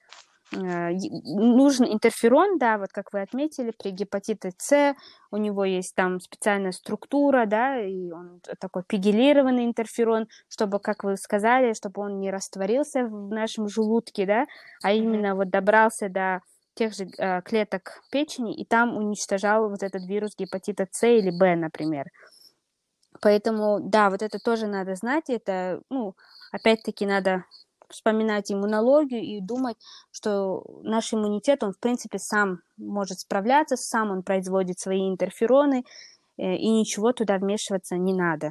Э, 0.55 0.91
нужен 0.93 1.87
интерферон, 1.93 2.59
да, 2.59 2.79
вот 2.79 2.91
как 2.93 3.13
вы 3.13 3.23
отметили, 3.23 3.73
при 3.77 3.91
гепатите 3.91 4.53
С 4.57 4.95
у 5.33 5.39
него 5.39 5.65
есть 5.65 5.95
там 5.97 6.21
специальная 6.21 6.71
структура, 6.71 7.47
да, 7.47 7.81
и 7.81 8.11
он 8.13 8.41
такой 8.61 8.85
пигелированный 8.85 9.65
интерферон, 9.65 10.29
чтобы, 10.49 10.79
как 10.79 11.03
вы 11.03 11.17
сказали, 11.17 11.73
чтобы 11.73 12.03
он 12.03 12.21
не 12.21 12.31
растворился 12.31 13.07
в 13.07 13.31
нашем 13.31 13.69
желудке, 13.69 14.25
да, 14.25 14.47
а 14.83 14.93
именно 14.93 15.35
вот 15.35 15.51
добрался 15.51 16.09
до 16.09 16.43
тех 16.77 16.95
же 16.95 17.07
э, 17.19 17.43
клеток 17.43 18.03
печени, 18.11 18.55
и 18.55 18.65
там 18.65 18.97
уничтожал 18.97 19.69
вот 19.69 19.83
этот 19.83 20.07
вирус 20.07 20.37
гепатита 20.37 20.87
С 20.91 21.07
или 21.07 21.31
Б, 21.31 21.57
например. 21.57 22.07
Поэтому, 23.21 23.81
да, 23.81 24.11
вот 24.11 24.23
это 24.23 24.39
тоже 24.39 24.67
надо 24.67 24.95
знать, 24.95 25.31
это, 25.31 25.81
ну, 25.91 26.15
опять-таки 26.53 27.07
надо 27.07 27.45
вспоминать 27.89 28.53
иммунологию 28.53 29.23
и 29.23 29.41
думать, 29.41 29.77
что 30.11 30.65
наш 30.83 31.15
иммунитет, 31.15 31.63
он, 31.63 31.73
в 31.73 31.79
принципе, 31.79 32.19
сам 32.19 32.61
может 32.77 33.21
справляться, 33.21 33.77
сам 33.77 34.11
он 34.11 34.23
производит 34.23 34.79
свои 34.79 35.09
интерфероны, 35.09 35.85
э, 36.37 36.57
и 36.57 36.69
ничего 36.69 37.13
туда 37.13 37.39
вмешиваться 37.39 37.97
не 37.97 38.15
надо. 38.15 38.51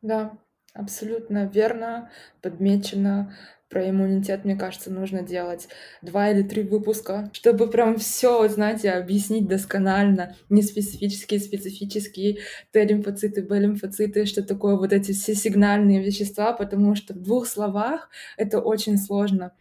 Да, 0.00 0.38
абсолютно 0.74 1.46
верно, 1.46 2.10
подмечено 2.40 3.34
про 3.72 3.88
иммунитет, 3.88 4.44
мне 4.44 4.54
кажется, 4.54 4.92
нужно 4.92 5.22
делать 5.22 5.66
два 6.02 6.30
или 6.30 6.42
три 6.42 6.62
выпуска, 6.62 7.30
чтобы 7.32 7.68
прям 7.68 7.96
все, 7.96 8.46
знаете, 8.48 8.90
объяснить 8.90 9.48
досконально, 9.48 10.36
не 10.50 10.60
специфические, 10.62 11.40
специфические 11.40 12.40
Т-лимфоциты, 12.70 13.42
Б-лимфоциты, 13.42 14.26
что 14.26 14.42
такое 14.42 14.76
вот 14.76 14.92
эти 14.92 15.12
все 15.12 15.34
сигнальные 15.34 16.04
вещества, 16.04 16.52
потому 16.52 16.94
что 16.94 17.14
в 17.14 17.22
двух 17.22 17.46
словах 17.46 18.10
это 18.36 18.60
очень 18.60 18.98
сложно. 18.98 19.52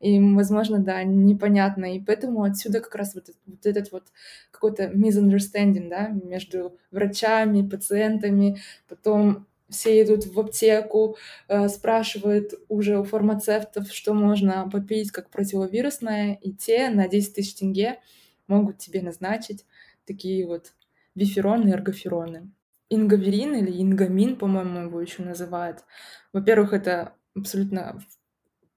И, 0.00 0.18
возможно, 0.18 0.78
да, 0.78 1.04
непонятно. 1.04 1.94
И 1.94 2.00
поэтому 2.00 2.42
отсюда 2.42 2.80
как 2.80 2.94
раз 2.96 3.14
вот, 3.14 3.28
вот 3.46 3.66
этот 3.66 3.92
вот 3.92 4.04
какой-то 4.50 4.86
misunderstanding, 4.86 5.88
да, 5.88 6.08
между 6.08 6.76
врачами, 6.90 7.68
пациентами, 7.68 8.58
потом 8.88 9.46
все 9.70 10.02
идут 10.02 10.26
в 10.26 10.38
аптеку, 10.38 11.16
э, 11.48 11.68
спрашивают 11.68 12.52
уже 12.68 12.98
у 12.98 13.04
фармацевтов, 13.04 13.92
что 13.92 14.14
можно 14.14 14.68
попить 14.70 15.10
как 15.10 15.30
противовирусное, 15.30 16.34
и 16.34 16.52
те 16.52 16.90
на 16.90 17.08
10 17.08 17.34
тысяч 17.34 17.54
тенге 17.54 17.98
могут 18.46 18.78
тебе 18.78 19.02
назначить 19.02 19.64
такие 20.06 20.46
вот 20.46 20.72
бифероны 21.14 21.68
и 21.68 21.72
эргофероны. 21.72 22.50
Ингаверин 22.88 23.54
или 23.54 23.80
ингамин, 23.80 24.36
по-моему, 24.36 24.80
его 24.80 25.00
еще 25.00 25.22
называют. 25.22 25.84
Во-первых, 26.32 26.72
это 26.72 27.14
абсолютно 27.36 28.00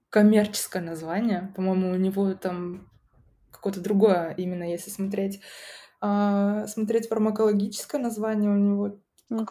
коммерческое 0.10 0.84
название. 0.84 1.52
По-моему, 1.56 1.92
у 1.92 1.96
него 1.96 2.34
там 2.36 2.88
какое-то 3.50 3.82
другое 3.82 4.36
именно, 4.38 4.70
если 4.70 4.92
смотреть. 4.92 5.42
А, 6.02 6.68
смотреть 6.68 7.08
фармакологическое 7.08 8.00
название 8.00 8.52
у 8.52 8.58
него 8.58 9.00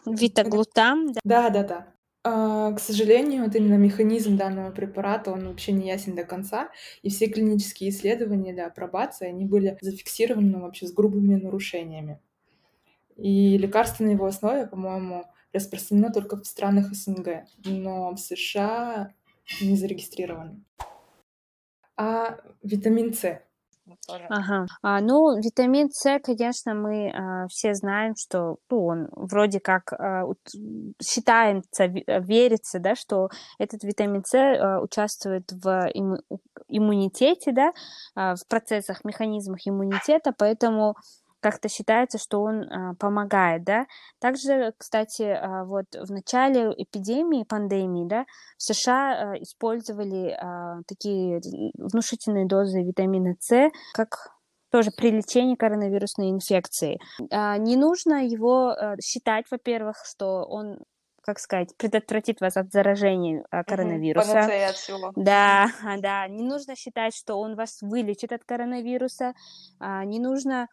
Витаглутам, 0.07 1.13
да? 1.13 1.21
Да, 1.25 1.51
да, 1.51 1.63
да. 1.65 1.87
К 2.25 2.79
сожалению, 2.79 3.45
вот 3.45 3.57
именно 3.57 3.75
механизм 3.75 4.37
данного 4.37 4.71
препарата, 4.71 5.33
он 5.33 5.49
вообще 5.49 5.73
не 5.73 5.89
ясен 5.89 6.15
до 6.15 6.23
конца, 6.25 6.71
и 7.03 7.11
все 7.11 7.27
клинические 7.27 7.91
исследования 7.91 8.53
для 8.53 8.67
апробации, 8.67 9.27
они 9.27 9.45
были 9.45 9.77
зафиксированы 9.81 10.61
вообще 10.61 10.87
с 10.87 10.93
грубыми 10.93 11.35
нарушениями. 11.35 12.21
И 13.17 13.59
лекарство 13.59 14.05
на 14.05 14.11
его 14.11 14.27
основе, 14.27 14.67
по-моему, 14.67 15.25
распространено 15.53 16.13
только 16.13 16.37
в 16.37 16.47
странах 16.47 16.95
СНГ, 16.95 17.45
но 17.65 18.13
в 18.13 18.19
США 18.19 19.13
не 19.61 19.77
зарегистрировано. 19.77 20.63
А 21.97 22.39
витамин 22.63 23.13
С 23.13 23.43
тоже. 24.07 24.27
Ага. 24.29 24.67
А, 24.83 25.01
ну, 25.01 25.39
витамин 25.39 25.91
С, 25.91 26.19
конечно, 26.21 26.75
мы 26.75 27.11
а, 27.11 27.47
все 27.49 27.75
знаем, 27.75 28.15
что 28.17 28.57
ну, 28.71 28.87
он 28.87 29.09
вроде 29.13 29.61
как 29.61 29.93
а, 29.93 30.25
считается, 31.03 31.87
верится, 31.87 32.79
да, 32.79 32.95
что 32.95 33.29
этот 33.59 33.85
витамин 33.85 34.25
С 34.25 34.35
а, 34.35 34.81
участвует 34.81 35.51
в 35.53 35.91
имму 35.95 36.19
иммунитете, 36.69 37.53
да, 37.53 37.73
а, 38.15 38.35
в 38.35 38.47
процессах, 38.49 39.05
механизмах 39.05 39.61
иммунитета, 39.67 40.33
поэтому 40.37 40.97
как-то 41.43 41.69
считается, 41.69 42.19
что 42.19 42.41
он 42.41 42.63
а, 42.63 42.95
помогает, 42.95 43.65
да. 43.65 43.87
Также, 44.21 44.73
кстати, 44.79 45.23
а, 45.23 45.65
вот 45.65 45.87
в 45.93 46.11
начале 46.11 46.73
эпидемии, 46.77 47.45
пандемии, 47.45 48.07
да, 48.09 48.25
в 48.57 48.63
США 48.63 49.33
а, 49.33 49.43
использовали 49.43 50.31
а, 50.31 50.83
такие 50.87 51.41
внушительные 51.77 52.47
дозы 52.47 52.83
витамина 52.83 53.35
С, 53.41 53.71
как 53.93 54.31
тоже 54.71 54.91
при 54.97 55.11
лечении 55.11 55.57
коронавирусной 55.57 56.31
инфекции. 56.31 56.99
А, 57.31 57.59
не 57.59 57.77
нужно 57.77 58.25
его 58.27 58.69
а, 58.69 58.95
считать, 59.03 59.45
во-первых, 59.51 59.97
что 60.07 60.45
он 60.45 60.79
как 61.25 61.39
сказать, 61.39 61.69
предотвратит 61.77 62.41
вас 62.41 62.57
от 62.57 62.73
заражения 62.73 63.45
а, 63.51 63.63
коронавируса. 63.63 64.41
От 64.41 64.75
всего. 64.75 65.13
Да, 65.15 65.69
да, 66.01 66.27
не 66.29 66.43
нужно 66.43 66.75
считать, 66.75 67.15
что 67.15 67.37
он 67.37 67.55
вас 67.55 67.81
вылечит 67.81 68.33
от 68.33 68.45
коронавируса, 68.45 69.35
а, 69.79 70.05
не 70.05 70.19
нужно 70.19 70.67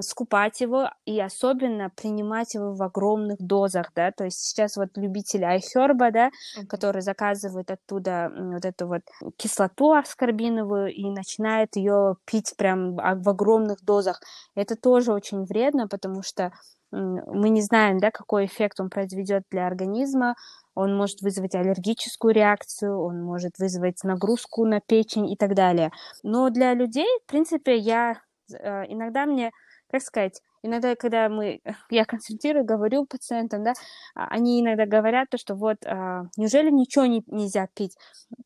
скупать 0.00 0.60
его 0.60 0.90
и 1.04 1.20
особенно 1.20 1.90
принимать 1.90 2.54
его 2.54 2.74
в 2.74 2.82
огромных 2.82 3.38
дозах, 3.38 3.92
да, 3.94 4.10
то 4.12 4.24
есть 4.24 4.40
сейчас 4.40 4.76
вот 4.76 4.88
любители 4.96 5.44
айхерба, 5.44 6.10
да, 6.10 6.28
mm-hmm. 6.28 6.66
которые 6.66 7.02
заказывают 7.02 7.70
оттуда 7.70 8.30
вот 8.34 8.64
эту 8.64 8.88
вот 8.88 9.02
кислоту 9.36 9.92
аскорбиновую 9.92 10.92
и 10.92 11.08
начинают 11.10 11.76
ее 11.76 12.16
пить 12.24 12.54
прям 12.56 12.96
в 12.96 13.28
огромных 13.28 13.82
дозах, 13.84 14.20
это 14.54 14.76
тоже 14.76 15.12
очень 15.12 15.44
вредно, 15.44 15.88
потому 15.88 16.22
что 16.22 16.52
мы 16.92 17.50
не 17.50 17.62
знаем, 17.62 17.98
да, 17.98 18.10
какой 18.10 18.46
эффект 18.46 18.80
он 18.80 18.90
произведет 18.90 19.44
для 19.50 19.66
организма, 19.66 20.34
он 20.74 20.96
может 20.96 21.20
вызвать 21.20 21.54
аллергическую 21.54 22.34
реакцию, 22.34 23.00
он 23.00 23.22
может 23.22 23.58
вызвать 23.58 24.02
нагрузку 24.02 24.64
на 24.64 24.80
печень 24.80 25.30
и 25.30 25.36
так 25.36 25.54
далее. 25.54 25.92
Но 26.22 26.50
для 26.50 26.74
людей, 26.74 27.06
в 27.24 27.30
принципе, 27.30 27.76
я 27.76 28.20
иногда 28.54 29.26
мне 29.26 29.52
как 29.90 30.02
сказать, 30.02 30.40
иногда, 30.62 30.94
когда 30.94 31.28
мы, 31.28 31.60
я 31.90 32.04
консультирую, 32.04 32.64
говорю 32.64 33.06
пациентам, 33.06 33.64
да, 33.64 33.72
а, 34.14 34.28
они 34.28 34.60
иногда 34.60 34.86
говорят 34.86 35.28
то, 35.30 35.38
что 35.38 35.54
вот, 35.54 35.84
а, 35.84 36.24
неужели 36.36 36.70
ничего 36.70 37.06
не, 37.06 37.22
нельзя 37.26 37.66
пить? 37.74 37.96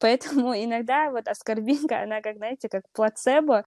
Поэтому 0.01 0.55
иногда 0.65 1.11
вот 1.11 1.29
аскорбинка, 1.29 2.03
она, 2.03 2.21
как, 2.21 2.37
знаете, 2.37 2.69
как 2.69 2.85
плацебо, 2.93 3.65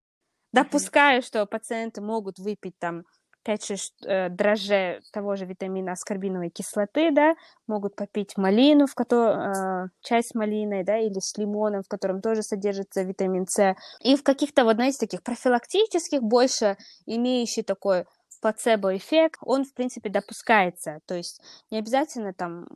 допускаю, 0.54 1.22
что 1.22 1.46
пациенты 1.46 2.02
могут 2.02 2.40
выпить 2.40 2.78
там 2.80 3.04
5-6 3.48 3.78
э, 4.06 4.30
дрожжей 4.30 5.00
того 5.12 5.36
же 5.36 5.46
витамина 5.46 5.94
аскорбиновой 5.94 6.50
кислоты, 6.50 7.12
да, 7.12 7.36
могут 7.68 7.96
попить 7.96 8.38
малину, 8.38 8.88
в 8.88 8.96
которой, 8.96 9.86
э, 9.86 9.88
чай 10.02 10.24
с 10.24 10.36
малиной, 10.36 10.84
да, 10.84 10.98
или 10.98 11.20
с 11.20 11.38
лимоном, 11.38 11.84
в 11.84 11.88
котором 11.88 12.22
тоже 12.22 12.44
содержится 12.44 13.04
витамин 13.04 13.48
С. 13.48 13.76
И 14.02 14.16
в 14.16 14.24
каких-то, 14.24 14.66
вот, 14.66 14.76
знаете, 14.76 14.98
таких 15.00 15.24
профилактических, 15.24 16.22
больше 16.22 16.78
имеющий 17.06 17.64
такой 17.64 18.06
плацебо-эффект, 18.40 19.40
он, 19.42 19.64
в 19.64 19.74
принципе, 19.74 20.10
допускается. 20.10 21.00
То 21.06 21.16
есть 21.16 21.42
не 21.72 21.80
обязательно 21.80 22.34
там 22.34 22.68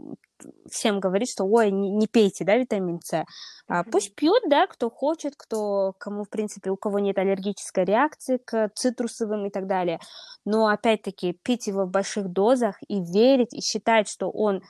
всем 0.70 1.00
говорить, 1.00 1.32
что 1.32 1.46
ой, 1.46 1.72
не, 1.72 1.92
не 1.92 2.08
пейте, 2.08 2.44
да, 2.46 2.58
витамин 2.58 3.00
С. 3.04 3.26
А, 3.68 3.84
пусть 3.84 4.16
пьют, 4.16 4.42
да, 4.50 4.68
кто 4.68 4.90
хочет, 4.90 5.34
кто, 5.38 5.94
кому, 6.00 6.24
в 6.24 6.30
принципе, 6.30 6.72
у 6.72 6.78
кого 6.78 7.00
нет 7.00 7.18
аллергической 7.18 7.86
реакции 7.86 8.38
к 8.38 8.70
цитрусовым 8.76 9.46
и 9.46 9.50
так 9.50 9.68
далее. 9.68 10.00
Но, 10.46 10.68
опять-таки, 10.68 11.38
пить 11.44 11.68
его 11.68 11.86
в 11.86 11.92
больших 11.92 12.30
дозах 12.30 12.78
и 12.88 13.02
верить, 13.02 13.54
и 13.54 13.62
считать, 13.62 14.10
что 14.10 14.30
он 14.30 14.62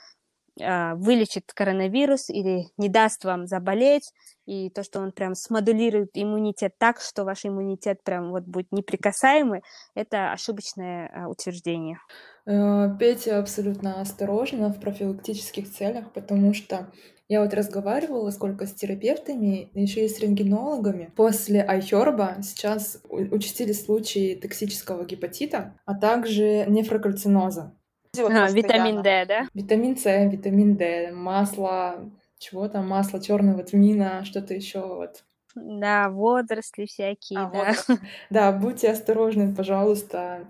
вылечит 0.95 1.51
коронавирус 1.53 2.30
или 2.30 2.68
не 2.78 2.89
даст 2.89 3.24
вам 3.26 3.47
заболеть, 3.47 4.12
и 4.45 4.70
то, 4.70 4.84
что 4.84 4.99
он 4.99 5.12
прям 5.12 5.36
смодулирует 5.36 6.09
иммунитет 6.14 6.74
так, 6.78 6.99
что 6.99 7.24
ваш 7.24 7.45
иммунитет 7.45 8.03
прям 8.03 8.32
вот 8.32 8.43
будет 8.43 8.72
неприкасаемый, 8.72 9.62
это 9.95 10.32
ошибочное 10.32 11.09
а, 11.14 11.30
утверждение. 11.30 11.99
Э, 12.45 12.89
Пейте 12.99 13.34
абсолютно 13.34 14.01
осторожно 14.01 14.70
в 14.70 14.80
профилактических 14.80 15.72
целях, 15.72 16.12
потому 16.12 16.53
что 16.53 16.91
я 17.30 17.41
вот 17.41 17.53
разговаривала 17.53 18.30
сколько 18.32 18.66
с 18.66 18.74
терапевтами, 18.74 19.70
еще 19.74 20.05
и 20.05 20.09
с 20.09 20.20
рентгенологами. 20.20 21.14
После 21.16 21.64
айхерба 21.64 22.38
сейчас 22.41 23.01
участились 23.09 23.86
случаи 23.86 24.36
токсического 24.36 25.05
гепатита, 25.05 25.80
а 25.86 25.95
также 25.95 26.66
нефрокальциноза. 26.68 27.74
А, 28.18 28.51
витамин 28.51 29.01
D, 29.01 29.26
да? 29.26 29.47
Витамин 29.53 29.95
С, 29.97 30.03
витамин 30.28 30.76
D, 30.76 31.12
масло, 31.14 32.09
чего 32.39 32.68
там, 32.68 32.89
масло 32.89 33.22
черного 33.22 33.64
тмина, 33.64 34.26
что-то 34.26 34.53
еще 34.53 34.82
вот. 34.82 35.24
Да, 35.55 36.09
водоросли 36.09 36.86
всякие, 36.86 37.39
а, 37.39 37.49
да. 37.49 37.74
Вот. 37.88 37.99
Да, 38.30 38.51
будьте 38.51 38.91
осторожны, 38.91 39.55
пожалуйста, 39.55 40.45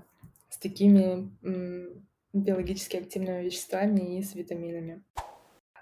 с 0.49 0.57
такими 0.57 1.29
м, 1.43 2.07
биологически 2.33 2.97
активными 2.97 3.43
веществами 3.43 4.17
и 4.17 4.23
с 4.23 4.33
витаминами. 4.33 5.03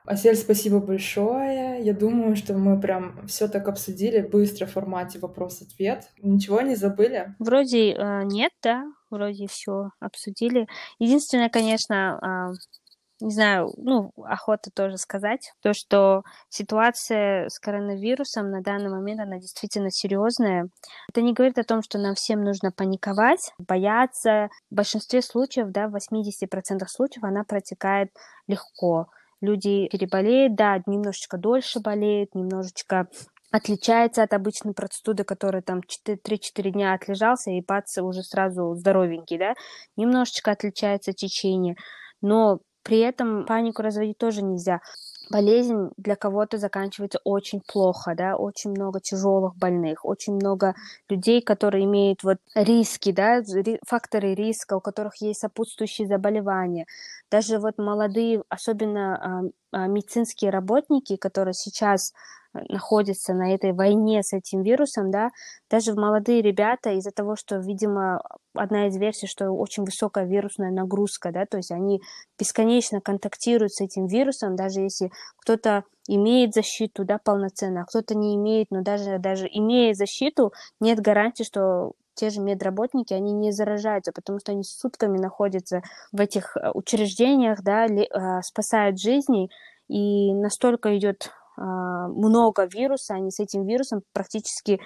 Асель, 0.05 0.35
спасибо 0.35 0.79
большое. 0.79 1.81
Я 1.81 1.93
думаю, 1.93 2.35
что 2.35 2.53
мы 2.53 2.79
прям 2.79 3.25
все 3.27 3.47
так 3.47 3.67
обсудили 3.67 4.21
быстро 4.21 4.65
в 4.65 4.71
формате 4.71 5.19
вопрос-ответ. 5.19 6.09
Ничего 6.21 6.61
не 6.61 6.75
забыли? 6.75 7.35
Вроде 7.39 7.91
э, 7.91 8.23
нет, 8.23 8.51
да, 8.63 8.85
вроде 9.09 9.47
все 9.47 9.89
обсудили. 9.99 10.67
Единственное, 10.99 11.49
конечно, 11.49 12.51
э, 12.51 12.79
не 13.21 13.31
знаю, 13.31 13.73
ну, 13.77 14.13
охота 14.23 14.71
тоже 14.71 14.97
сказать, 14.97 15.51
то, 15.61 15.73
что 15.73 16.23
ситуация 16.47 17.49
с 17.49 17.59
коронавирусом 17.59 18.49
на 18.49 18.61
данный 18.61 18.89
момент, 18.89 19.19
она 19.19 19.39
действительно 19.39 19.91
серьезная. 19.91 20.69
Это 21.09 21.21
не 21.21 21.33
говорит 21.33 21.59
о 21.59 21.63
том, 21.63 21.81
что 21.83 21.97
нам 21.97 22.15
всем 22.15 22.43
нужно 22.43 22.71
паниковать, 22.71 23.51
бояться. 23.57 24.49
В 24.71 24.75
большинстве 24.75 25.21
случаев, 25.21 25.67
да, 25.71 25.89
в 25.89 25.95
80% 25.95 26.87
случаев 26.87 27.23
она 27.23 27.43
протекает 27.43 28.09
легко 28.47 29.07
люди 29.41 29.87
переболеют, 29.89 30.55
да, 30.55 30.81
немножечко 30.85 31.37
дольше 31.37 31.79
болеют, 31.79 32.35
немножечко 32.35 33.07
отличается 33.51 34.23
от 34.23 34.33
обычной 34.33 34.73
простуды, 34.73 35.23
которая 35.23 35.61
там 35.61 35.81
3-4 35.81 36.71
дня 36.71 36.93
отлежался, 36.93 37.51
и 37.51 37.61
бац, 37.61 37.97
уже 37.97 38.21
сразу 38.23 38.75
здоровенький, 38.75 39.37
да, 39.37 39.53
немножечко 39.95 40.51
отличается 40.51 41.13
течение, 41.13 41.75
но 42.21 42.59
при 42.83 42.99
этом 42.99 43.45
панику 43.45 43.81
разводить 43.81 44.17
тоже 44.17 44.43
нельзя. 44.43 44.81
Болезнь 45.31 45.91
для 45.97 46.15
кого-то 46.15 46.57
заканчивается 46.57 47.19
очень 47.23 47.61
плохо, 47.61 48.15
да, 48.15 48.35
очень 48.35 48.71
много 48.71 48.99
тяжелых 48.99 49.55
больных, 49.55 50.03
очень 50.03 50.33
много 50.33 50.73
людей, 51.07 51.41
которые 51.43 51.85
имеют 51.85 52.23
вот 52.23 52.37
риски, 52.55 53.11
да, 53.11 53.41
факторы 53.85 54.33
риска, 54.33 54.75
у 54.77 54.81
которых 54.81 55.17
есть 55.21 55.41
сопутствующие 55.41 56.07
заболевания. 56.07 56.87
Даже 57.29 57.59
вот 57.59 57.77
молодые, 57.77 58.43
особенно 58.49 59.51
а, 59.71 59.87
медицинские 59.87 60.49
работники, 60.49 61.15
которые 61.15 61.53
сейчас 61.53 62.13
находятся 62.53 63.33
на 63.33 63.53
этой 63.53 63.73
войне 63.73 64.23
с 64.23 64.33
этим 64.33 64.61
вирусом, 64.63 65.11
да, 65.11 65.29
даже 65.69 65.93
молодые 65.93 66.41
ребята 66.41 66.91
из-за 66.91 67.11
того, 67.11 67.35
что, 67.35 67.57
видимо, 67.57 68.21
одна 68.53 68.87
из 68.87 68.97
версий, 68.97 69.27
что 69.27 69.51
очень 69.51 69.83
высокая 69.83 70.25
вирусная 70.25 70.71
нагрузка, 70.71 71.31
да, 71.31 71.45
то 71.45 71.57
есть 71.57 71.71
они 71.71 72.01
бесконечно 72.37 73.01
контактируют 73.01 73.73
с 73.73 73.81
этим 73.81 74.07
вирусом, 74.07 74.55
даже 74.55 74.81
если 74.81 75.11
кто-то 75.37 75.83
имеет 76.07 76.53
защиту, 76.53 77.05
да, 77.05 77.19
полноценно, 77.23 77.81
а 77.81 77.85
кто-то 77.85 78.15
не 78.15 78.35
имеет, 78.35 78.71
но 78.71 78.81
даже, 78.81 79.19
даже 79.19 79.47
имея 79.51 79.93
защиту, 79.93 80.51
нет 80.79 80.99
гарантии, 80.99 81.43
что 81.43 81.93
те 82.15 82.31
же 82.31 82.41
медработники, 82.41 83.13
они 83.13 83.31
не 83.31 83.51
заражаются, 83.51 84.11
потому 84.11 84.39
что 84.39 84.51
они 84.51 84.63
сутками 84.63 85.17
находятся 85.17 85.81
в 86.11 86.19
этих 86.19 86.57
э, 86.57 86.71
учреждениях, 86.73 87.61
да, 87.63 87.85
э, 87.85 88.41
спасают 88.41 88.99
жизни, 88.99 89.49
и 89.87 90.33
настолько 90.33 90.97
идет 90.97 91.31
много 91.59 92.65
вируса, 92.65 93.15
они 93.15 93.31
с 93.31 93.39
этим 93.39 93.65
вирусом 93.65 94.01
практически 94.13 94.79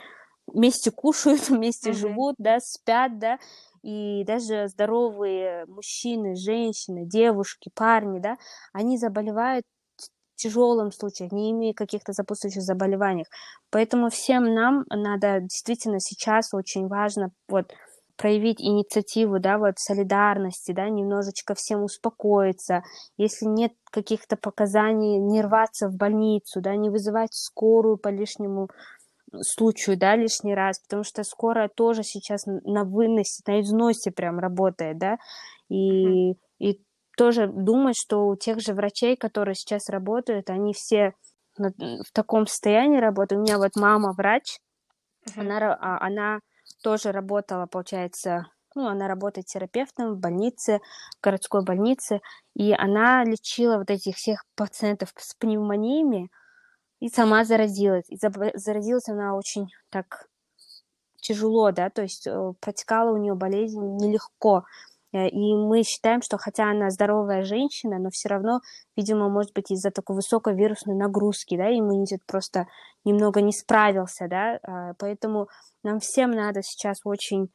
вместе 0.48 0.92
кушают, 0.92 1.48
вместе 1.50 1.92
mm-hmm. 1.92 1.94
живут, 1.94 2.36
да, 2.38 2.60
спят, 2.60 3.20
да, 3.20 3.38
и 3.84 4.24
даже 4.26 4.68
здоровые 4.68 5.66
мужчины, 5.68 6.36
женщины, 6.36 7.06
девушки, 7.06 7.70
парни, 7.74 8.20
да, 8.20 8.38
они 8.74 8.98
заболевают 8.98 9.66
тяжелом 10.36 10.92
случае, 10.92 11.30
не 11.32 11.52
имея 11.52 11.74
каких-то 11.74 12.14
сопутствующих 12.14 12.64
заболеваний. 12.64 13.26
Поэтому 13.70 14.10
всем 14.10 14.54
нам 14.54 14.84
надо 14.90 15.40
действительно 15.42 16.00
сейчас 16.00 16.54
очень 16.54 16.88
важно 16.88 17.32
вот 17.48 17.72
проявить 18.18 18.62
инициативу, 18.62 19.40
да, 19.40 19.58
вот 19.58 19.80
солидарности, 19.80 20.72
да, 20.72 20.90
немножечко 20.90 21.56
всем 21.56 21.84
успокоиться. 21.84 22.84
Если 23.18 23.46
нет 23.46 23.74
каких-то 23.92 24.38
показаний, 24.38 25.18
не 25.18 25.42
рваться 25.42 25.88
в 25.88 25.96
больницу, 25.96 26.62
да, 26.62 26.76
не 26.76 26.90
вызывать 26.90 27.34
скорую 27.34 27.98
по 27.98 28.10
лишнему 28.10 28.70
случаю, 29.42 29.98
да, 29.98 30.16
лишний 30.16 30.54
раз, 30.54 30.80
потому 30.80 31.04
что 31.04 31.24
скорая 31.24 31.70
тоже 31.70 32.04
сейчас 32.04 32.46
на 32.46 32.84
выносе, 32.84 33.42
на 33.48 33.62
износе 33.62 34.12
прям 34.12 34.40
работает, 34.40 35.00
да, 35.00 35.18
и, 35.70 36.34
и 36.60 36.80
тоже 37.18 37.48
думать, 37.48 37.98
что 37.98 38.28
у 38.28 38.36
тех 38.36 38.60
же 38.60 38.74
врачей, 38.74 39.16
которые 39.16 39.56
сейчас 39.56 39.90
работают, 39.90 40.50
они 40.50 40.74
все 40.74 41.14
в 41.58 42.12
таком 42.14 42.48
состоянии 42.48 43.00
работают. 43.00 43.40
У 43.40 43.44
меня 43.44 43.58
вот 43.58 43.76
мама 43.76 44.14
врач, 44.14 44.58
uh-huh. 45.28 45.42
она, 45.42 45.78
а, 45.80 46.06
она 46.06 46.40
тоже 46.84 47.12
работала, 47.12 47.66
получается, 47.66 48.46
ну, 48.76 48.88
она 48.88 49.08
работает 49.08 49.48
терапевтом 49.48 50.16
в 50.16 50.20
больнице, 50.20 50.80
в 51.20 51.24
городской 51.24 51.64
больнице, 51.64 52.22
и 52.56 52.74
она 52.74 53.24
лечила 53.24 53.78
вот 53.78 53.90
этих 53.90 54.16
всех 54.18 54.44
пациентов 54.56 55.14
с 55.18 55.34
пневмониями 55.36 56.30
и 57.00 57.10
сама 57.10 57.46
заразилась. 57.46 58.06
И 58.10 58.18
заразилась 58.18 59.10
она 59.10 59.36
очень 59.36 59.68
так 59.90 60.28
тяжело, 61.18 61.72
да, 61.72 61.90
то 61.90 62.02
есть 62.02 62.28
э, 62.28 62.54
протекала 62.60 63.12
у 63.12 63.18
нее 63.18 63.36
болезнь 63.36 63.80
нелегко. 63.80 64.66
Э, 65.14 65.28
и 65.30 65.56
мы 65.56 65.84
считаем, 65.84 66.22
что 66.22 66.38
хотя 66.38 66.70
она 66.70 66.90
здоровая 66.90 67.44
женщина, 67.44 68.00
но 68.00 68.10
все 68.10 68.30
равно, 68.30 68.62
видимо, 68.98 69.30
может 69.30 69.54
быть, 69.54 69.72
из-за 69.72 69.92
такой 69.92 70.16
высокой 70.18 70.56
вирусной 70.56 70.96
нагрузки, 70.96 71.56
да, 71.56 71.70
иммунитет 71.70 72.22
просто 72.26 72.68
немного 73.06 73.42
не 73.42 73.54
справился, 73.54 74.28
да, 74.28 74.60
а, 74.64 74.94
поэтому 74.98 75.48
нам 75.84 76.00
всем 76.00 76.32
надо 76.32 76.62
сейчас 76.64 77.02
очень 77.04 77.50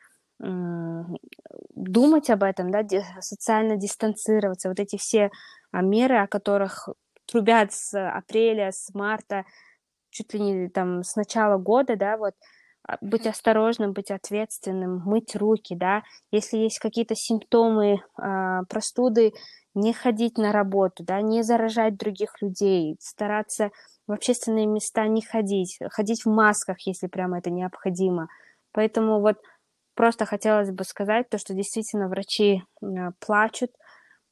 думать 1.75 2.31
об 2.31 2.45
этом, 2.45 2.71
да, 2.71 2.85
социально 3.21 3.77
дистанцироваться, 3.77 4.69
вот 4.69 4.79
эти 4.79 4.97
все 4.97 5.31
а, 5.73 5.83
меры, 5.83 6.19
о 6.19 6.29
которых 6.29 6.89
трубят 7.27 7.73
с 7.73 7.93
апреля, 7.99 8.71
с 8.71 8.95
марта, 8.95 9.45
чуть 10.11 10.33
ли 10.35 10.41
не 10.41 10.69
там 10.69 11.03
с 11.03 11.17
начала 11.17 11.59
года, 11.59 11.97
да, 11.97 12.17
вот, 12.17 12.35
быть 13.01 13.27
осторожным, 13.27 13.93
быть 13.93 14.11
ответственным, 14.11 15.03
мыть 15.05 15.37
руки, 15.37 15.75
да, 15.75 16.03
если 16.31 16.59
есть 16.59 16.79
какие-то 16.79 17.15
симптомы 17.15 17.97
э, 17.97 18.61
простуды, 18.69 19.33
не 19.75 19.93
ходить 19.93 20.39
на 20.39 20.53
работу, 20.53 21.05
да, 21.05 21.21
не 21.21 21.43
заражать 21.43 21.97
других 21.97 22.41
людей, 22.41 22.97
стараться 23.01 23.71
в 24.07 24.13
общественные 24.13 24.67
места 24.67 25.07
не 25.07 25.23
ходить, 25.23 25.79
ходить 25.91 26.25
в 26.25 26.31
масках, 26.31 26.79
если 26.87 27.07
прямо 27.07 27.39
это 27.39 27.51
необходимо. 27.51 28.29
Поэтому 28.73 29.21
вот 29.21 29.37
просто 29.95 30.25
хотелось 30.25 30.71
бы 30.71 30.85
сказать 30.85 31.29
то, 31.29 31.39
что 31.39 31.55
действительно 31.55 32.09
врачи 32.09 32.63
э, 32.83 32.87
плачут, 33.21 33.71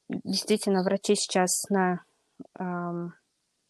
действительно 0.09 0.83
врачи 0.83 1.15
сейчас 1.15 1.69
на 1.69 2.01
э, 2.59 3.09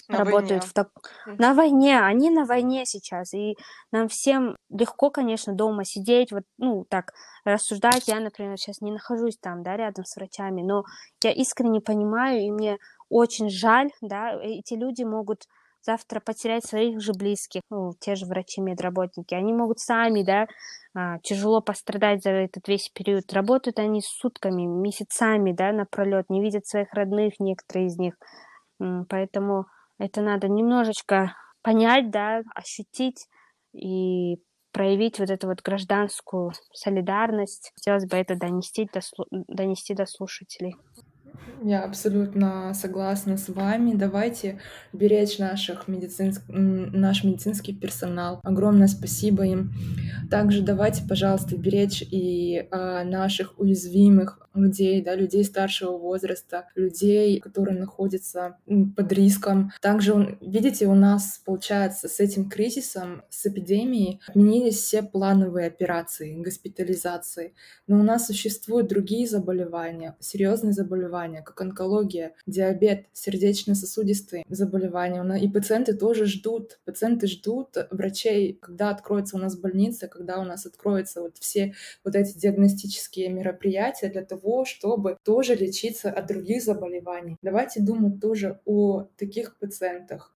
на 0.07 0.19
работают 0.19 0.49
войне. 0.49 0.67
в 0.67 0.73
так... 0.73 0.89
на 1.25 1.53
войне, 1.53 1.99
они 1.99 2.29
на 2.29 2.45
войне 2.45 2.85
сейчас, 2.85 3.33
и 3.33 3.57
нам 3.91 4.07
всем 4.07 4.55
легко, 4.69 5.09
конечно, 5.09 5.53
дома 5.53 5.85
сидеть, 5.85 6.31
вот, 6.31 6.43
ну, 6.57 6.85
так, 6.89 7.13
рассуждать, 7.45 8.07
я, 8.07 8.19
например, 8.19 8.57
сейчас 8.57 8.81
не 8.81 8.91
нахожусь 8.91 9.37
там, 9.37 9.63
да, 9.63 9.77
рядом 9.77 10.05
с 10.05 10.15
врачами, 10.15 10.61
но 10.61 10.83
я 11.23 11.31
искренне 11.31 11.81
понимаю, 11.81 12.41
и 12.41 12.51
мне 12.51 12.77
очень 13.09 13.49
жаль, 13.49 13.89
да, 14.01 14.33
эти 14.41 14.73
люди 14.73 15.03
могут 15.03 15.43
завтра 15.81 16.19
потерять 16.19 16.65
своих 16.65 16.99
же 17.01 17.13
близких, 17.13 17.61
ну, 17.69 17.93
те 17.99 18.15
же 18.15 18.25
врачи, 18.25 18.61
медработники, 18.61 19.33
они 19.33 19.53
могут 19.53 19.79
сами, 19.79 20.23
да, 20.23 20.47
а, 20.93 21.19
тяжело 21.19 21.61
пострадать 21.61 22.23
за 22.23 22.31
этот 22.31 22.67
весь 22.67 22.89
период. 22.89 23.31
Работают 23.31 23.79
они 23.79 24.01
сутками, 24.01 24.63
месяцами, 24.65 25.51
да, 25.51 25.71
напролет, 25.71 26.29
не 26.29 26.41
видят 26.41 26.65
своих 26.65 26.91
родных, 26.93 27.33
некоторые 27.39 27.87
из 27.87 27.97
них. 27.97 28.15
Поэтому 29.07 29.65
это 29.99 30.21
надо 30.21 30.47
немножечко 30.47 31.35
понять, 31.61 32.11
да, 32.11 32.41
ощутить 32.55 33.27
и 33.73 34.37
проявить 34.71 35.19
вот 35.19 35.29
эту 35.29 35.47
вот 35.47 35.61
гражданскую 35.61 36.51
солидарность. 36.73 37.71
Хотелось 37.75 38.05
бы 38.07 38.15
это 38.15 38.35
донести 38.35 38.87
до, 38.93 39.01
донести 39.47 39.93
до 39.93 40.05
слушателей. 40.05 40.75
Я 41.63 41.83
абсолютно 41.83 42.73
согласна 42.73 43.37
с 43.37 43.49
вами. 43.49 43.93
Давайте 43.93 44.59
беречь 44.93 45.39
наших 45.39 45.87
медицинск... 45.87 46.43
наш 46.47 47.23
медицинский 47.23 47.73
персонал. 47.73 48.39
Огромное 48.43 48.87
спасибо 48.87 49.43
им. 49.45 49.73
Также 50.29 50.61
давайте, 50.61 51.03
пожалуйста, 51.07 51.57
беречь 51.57 52.01
и 52.01 52.67
а, 52.69 53.03
наших 53.03 53.57
уязвимых 53.57 54.46
людей, 54.61 55.01
да, 55.01 55.15
людей 55.15 55.43
старшего 55.43 55.97
возраста, 55.97 56.67
людей, 56.75 57.39
которые 57.39 57.77
находятся 57.77 58.57
под 58.65 59.11
риском. 59.11 59.71
Также, 59.81 60.37
видите, 60.41 60.87
у 60.87 60.95
нас, 60.95 61.41
получается, 61.45 62.07
с 62.07 62.19
этим 62.19 62.49
кризисом, 62.49 63.23
с 63.29 63.45
эпидемией 63.45 64.19
отменились 64.27 64.77
все 64.77 65.03
плановые 65.03 65.67
операции, 65.67 66.35
госпитализации. 66.35 67.53
Но 67.87 67.99
у 67.99 68.03
нас 68.03 68.27
существуют 68.27 68.87
другие 68.87 69.27
заболевания, 69.27 70.15
серьезные 70.19 70.73
заболевания, 70.73 71.41
как 71.41 71.59
онкология, 71.61 72.33
диабет, 72.45 73.05
сердечно-сосудистые 73.13 74.43
заболевания. 74.49 75.23
И 75.35 75.47
пациенты 75.47 75.93
тоже 75.93 76.25
ждут, 76.25 76.79
пациенты 76.85 77.27
ждут 77.27 77.75
врачей, 77.91 78.57
когда 78.61 78.89
откроется 78.89 79.37
у 79.37 79.39
нас 79.39 79.57
больница, 79.57 80.07
когда 80.07 80.39
у 80.39 80.43
нас 80.43 80.65
откроются 80.65 81.21
вот 81.21 81.37
все 81.37 81.73
вот 82.03 82.15
эти 82.15 82.37
диагностические 82.37 83.29
мероприятия 83.29 84.09
для 84.09 84.23
того, 84.23 84.46
чтобы 84.65 85.17
тоже 85.23 85.55
лечиться 85.55 86.09
от 86.09 86.27
других 86.27 86.63
заболеваний. 86.63 87.37
Давайте 87.41 87.81
думать 87.81 88.19
тоже 88.21 88.59
о 88.65 89.07
таких 89.17 89.57
пациентах. 89.57 90.33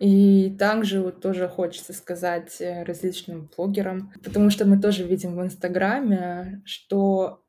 И 0.00 0.54
также 0.58 1.00
вот 1.00 1.20
тоже 1.20 1.48
хочется 1.48 1.92
сказать 1.92 2.60
э, 2.60 2.82
различным 2.82 3.48
блогерам, 3.56 4.12
потому 4.22 4.50
что 4.50 4.64
мы 4.66 4.80
тоже 4.80 5.04
видим 5.04 5.36
в 5.36 5.42
Инстаграме, 5.42 6.62
что 6.64 7.44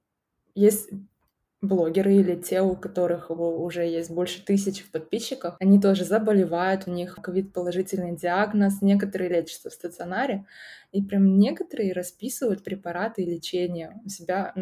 есть 0.54 0.90
блогеры 1.62 2.16
или 2.16 2.36
те, 2.36 2.62
у 2.62 2.76
которых 2.76 3.32
уже 3.32 3.86
есть 3.86 4.12
больше 4.12 4.44
тысячи 4.44 4.90
подписчиков, 4.90 5.56
они 5.60 5.82
тоже 5.82 6.06
заболевают, 6.06 6.84
у 6.88 6.92
них 6.92 7.16
ковид-положительный 7.16 8.16
диагноз, 8.16 8.82
некоторые 8.82 9.30
лечатся 9.30 9.70
в 9.70 9.74
стационаре, 9.74 10.46
и 10.92 11.02
прям 11.02 11.40
некоторые 11.40 11.94
расписывают 11.94 12.64
препараты 12.64 13.24
и 13.24 13.30
лечение 13.30 14.00
у 14.06 14.10
себя 14.10 14.54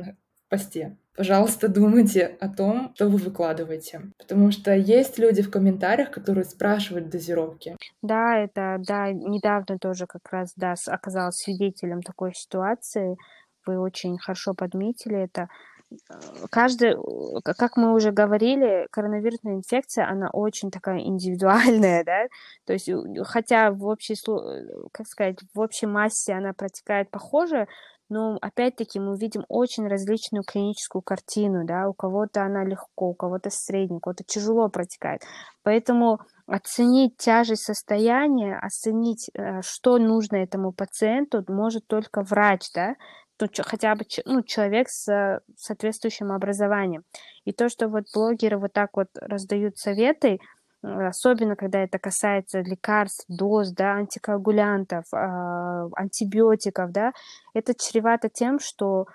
посте. 0.54 0.96
Пожалуйста, 1.16 1.68
думайте 1.68 2.38
о 2.40 2.48
том, 2.48 2.92
что 2.94 3.10
вы 3.10 3.18
выкладываете. 3.18 4.02
Потому 4.20 4.52
что 4.52 4.76
есть 4.76 5.18
люди 5.18 5.42
в 5.42 5.50
комментариях, 5.50 6.12
которые 6.12 6.46
спрашивают 6.46 7.10
дозировки. 7.10 7.76
Да, 8.04 8.38
это, 8.38 8.78
да, 8.80 9.12
недавно 9.12 9.80
тоже 9.80 10.06
как 10.06 10.22
раз, 10.32 10.54
да, 10.56 10.76
оказалась 10.88 11.38
свидетелем 11.38 12.04
такой 12.04 12.34
ситуации. 12.36 13.18
Вы 13.66 13.80
очень 13.80 14.20
хорошо 14.20 14.54
подметили 14.54 15.24
это 15.24 15.48
каждый, 16.50 16.96
как 17.44 17.78
мы 17.78 17.94
уже 17.94 18.12
говорили, 18.12 18.88
коронавирусная 18.92 19.56
инфекция, 19.56 20.08
она 20.08 20.30
очень 20.32 20.72
такая 20.72 21.00
индивидуальная, 21.00 22.04
да, 22.06 22.28
то 22.66 22.74
есть, 22.74 22.90
хотя 23.26 23.72
в 23.72 23.86
общей, 23.86 24.16
как 24.92 25.08
сказать, 25.08 25.38
в 25.54 25.60
общей 25.60 25.86
массе 25.86 26.34
она 26.34 26.54
протекает 26.54 27.10
похоже, 27.12 27.68
но 28.14 28.38
опять-таки 28.42 29.00
мы 29.00 29.18
видим 29.18 29.44
очень 29.50 29.88
различную 29.88 30.44
клиническую 30.44 31.02
картину, 31.02 31.66
да, 31.66 31.90
у 31.90 31.94
кого-то 31.94 32.44
она 32.44 32.64
легко, 32.64 33.10
у 33.10 33.16
кого-то 33.16 33.50
средний, 33.50 33.98
у 33.98 34.00
кого-то 34.00 34.24
тяжело 34.24 34.70
протекает. 34.70 35.24
Поэтому 35.64 36.20
оценить 36.46 37.18
тяжесть 37.18 37.64
состояния, 37.64 38.60
оценить, 38.60 39.30
э, 39.34 39.62
что 39.64 39.98
нужно 39.98 40.36
этому 40.38 40.74
пациенту, 40.74 41.44
может 41.48 41.88
только 41.88 42.22
врач, 42.22 42.70
да, 42.76 42.96
ну, 43.42 43.48
хотя 43.64 43.96
бы 43.96 44.06
ну, 44.26 44.44
человек 44.44 44.90
с 44.90 45.42
соответствующим 45.58 46.32
образованием. 46.32 47.04
И 47.46 47.52
то, 47.52 47.68
что 47.68 47.88
вот 47.88 48.04
блогеры 48.14 48.60
вот 48.60 48.74
так 48.74 48.92
вот 48.94 49.08
раздают 49.16 49.78
советы, 49.78 50.38
особенно 50.84 51.56
когда 51.56 51.80
это 51.80 51.98
касается 51.98 52.60
лекарств, 52.62 53.26
доз, 53.28 53.72
да, 53.72 53.94
антикоагулянтов, 53.94 55.06
а, 55.14 55.88
антибиотиков, 55.96 56.92
да, 56.92 57.14
это 57.54 57.74
чревато 57.74 58.30
тем, 58.30 58.60
что 58.60 59.06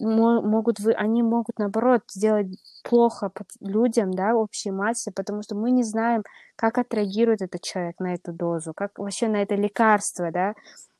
могут 0.00 0.78
вы, 0.78 0.92
они 0.92 1.22
могут 1.22 1.58
наоборот 1.58 2.02
сделать 2.08 2.46
плохо 2.84 3.32
людям, 3.60 4.12
да, 4.12 4.34
общей 4.34 4.70
массе, 4.70 5.10
потому 5.14 5.42
что 5.42 5.56
мы 5.56 5.70
не 5.70 5.82
знаем, 5.82 6.22
как 6.56 6.78
отреагирует 6.78 7.42
этот 7.42 7.62
человек 7.62 7.98
на 7.98 8.14
эту 8.14 8.32
дозу, 8.32 8.72
как 8.74 8.98
вообще 8.98 9.28
на 9.28 9.42
это 9.42 9.56
лекарство, 9.56 10.30
да, 10.30 10.54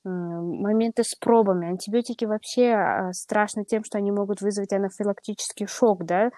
моменты 0.05 1.05
с 1.05 1.14
пробами. 1.14 1.68
Антибиотики 1.68 2.24
вообще 2.24 2.72
а, 2.72 3.12
страшно 3.12 3.64
тем, 3.64 3.84
что 3.84 3.99
они 3.99 4.11
могут 4.11 4.40
вызвать 4.40 4.72
анафилактический 4.72 5.66
шок, 5.66 6.05
да, 6.05 6.30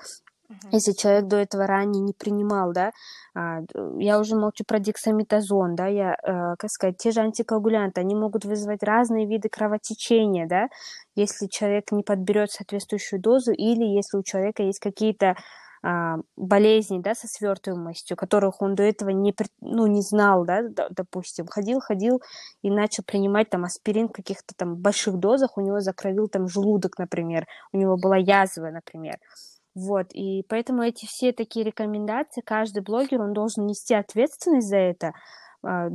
если 0.72 0.92
человек 0.92 1.26
до 1.26 1.36
этого 1.36 1.66
ранее 1.66 2.02
не 2.02 2.12
принимал, 2.12 2.72
да, 2.72 2.92
а, 3.34 3.60
я 3.98 4.18
уже 4.18 4.36
молчу 4.36 4.64
про 4.66 4.78
дексаметазон, 4.78 5.76
да, 5.76 5.86
я, 5.86 6.14
э, 6.14 6.56
как 6.58 6.70
сказать, 6.70 6.96
те 6.98 7.12
же 7.12 7.20
антикоагулянты, 7.20 8.00
они 8.00 8.14
могут 8.14 8.44
вызвать 8.44 8.82
разные 8.82 9.26
виды 9.26 9.48
кровотечения, 9.48 10.46
да, 10.46 10.68
если 11.14 11.46
человек 11.46 11.92
не 11.92 12.02
подберет 12.02 12.50
соответствующую 12.50 13.20
дозу 13.20 13.52
или 13.52 13.84
если 13.84 14.16
у 14.18 14.22
человека 14.22 14.62
есть 14.62 14.80
какие-то 14.80 15.36
а, 15.82 16.16
болезни, 16.36 16.98
да, 17.00 17.14
со 17.14 17.26
свертываемостью, 17.26 18.14
которых 18.16 18.60
он 18.60 18.74
до 18.74 18.82
этого 18.82 19.10
не, 19.10 19.34
ну, 19.60 19.86
не 19.86 20.02
знал, 20.02 20.44
да, 20.44 20.62
допустим, 20.90 21.46
ходил, 21.46 21.80
ходил 21.80 22.20
и 22.60 22.70
начал 22.70 23.02
принимать 23.02 23.48
там 23.48 23.64
аспирин 23.64 24.08
в 24.08 24.12
каких-то 24.12 24.54
там 24.54 24.76
больших 24.76 25.16
дозах, 25.16 25.56
у 25.56 25.62
него 25.62 25.80
закровил 25.80 26.28
там 26.28 26.48
желудок, 26.48 26.98
например, 26.98 27.46
у 27.72 27.78
него 27.78 27.96
была 27.96 28.18
язва, 28.18 28.68
например, 28.70 29.16
вот, 29.86 30.06
и 30.12 30.42
поэтому 30.48 30.82
эти 30.82 31.06
все 31.06 31.32
такие 31.32 31.64
рекомендации, 31.64 32.42
каждый 32.44 32.82
блогер, 32.82 33.20
он 33.20 33.32
должен 33.32 33.66
нести 33.66 33.94
ответственность 33.94 34.68
за 34.68 34.76
это, 34.76 35.12
а, 35.62 35.88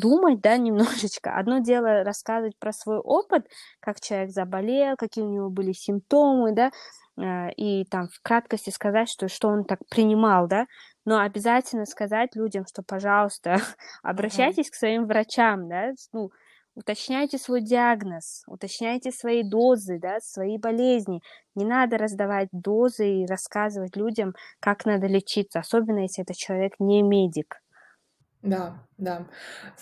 думать, 0.00 0.40
да, 0.40 0.56
немножечко. 0.58 1.36
Одно 1.36 1.58
дело 1.58 2.04
рассказывать 2.04 2.58
про 2.58 2.72
свой 2.72 2.98
опыт, 2.98 3.46
как 3.80 4.00
человек 4.00 4.30
заболел, 4.30 4.96
какие 4.96 5.24
у 5.24 5.30
него 5.30 5.50
были 5.50 5.72
симптомы, 5.72 6.54
да, 6.54 6.70
а, 7.18 7.48
и 7.56 7.84
там 7.84 8.08
в 8.08 8.20
краткости 8.22 8.70
сказать, 8.70 9.08
что, 9.08 9.28
что 9.28 9.48
он 9.48 9.64
так 9.64 9.80
принимал, 9.90 10.46
да, 10.46 10.66
но 11.04 11.20
обязательно 11.20 11.84
сказать 11.84 12.36
людям, 12.36 12.64
что, 12.66 12.82
пожалуйста, 12.82 13.56
обращайтесь 14.02 14.68
mm-hmm. 14.68 14.72
к 14.72 14.74
своим 14.74 15.06
врачам, 15.06 15.68
да, 15.68 15.92
ну, 16.12 16.30
уточняйте 16.78 17.38
свой 17.38 17.60
диагноз, 17.60 18.44
уточняйте 18.46 19.10
свои 19.10 19.42
дозы, 19.42 19.98
да, 19.98 20.20
свои 20.20 20.58
болезни. 20.58 21.20
Не 21.54 21.64
надо 21.64 21.98
раздавать 21.98 22.48
дозы 22.52 23.22
и 23.22 23.26
рассказывать 23.26 23.96
людям, 23.96 24.34
как 24.60 24.86
надо 24.86 25.06
лечиться, 25.06 25.58
особенно 25.58 26.00
если 26.00 26.22
это 26.22 26.34
человек 26.34 26.74
не 26.78 27.02
медик. 27.02 27.60
Да, 28.40 28.86
да. 28.96 29.26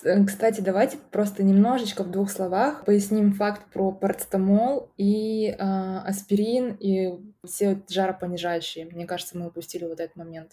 Э, 0.03 0.25
кстати, 0.25 0.63
давайте 0.63 0.97
просто 0.97 1.43
немножечко 1.43 2.03
в 2.03 2.11
двух 2.11 2.31
словах 2.31 2.87
поясним 2.87 3.35
факт 3.35 3.71
про 3.71 3.93
парацетамол 3.93 4.91
и 4.97 5.49
э, 5.51 5.57
аспирин 5.59 6.75
и 6.81 7.13
все 7.45 7.83
жаропонижающие. 7.91 8.87
Мне 8.87 9.07
кажется, 9.07 9.37
мы 9.37 9.49
упустили 9.49 9.85
вот 9.85 10.01
этот 10.01 10.17
момент. 10.17 10.53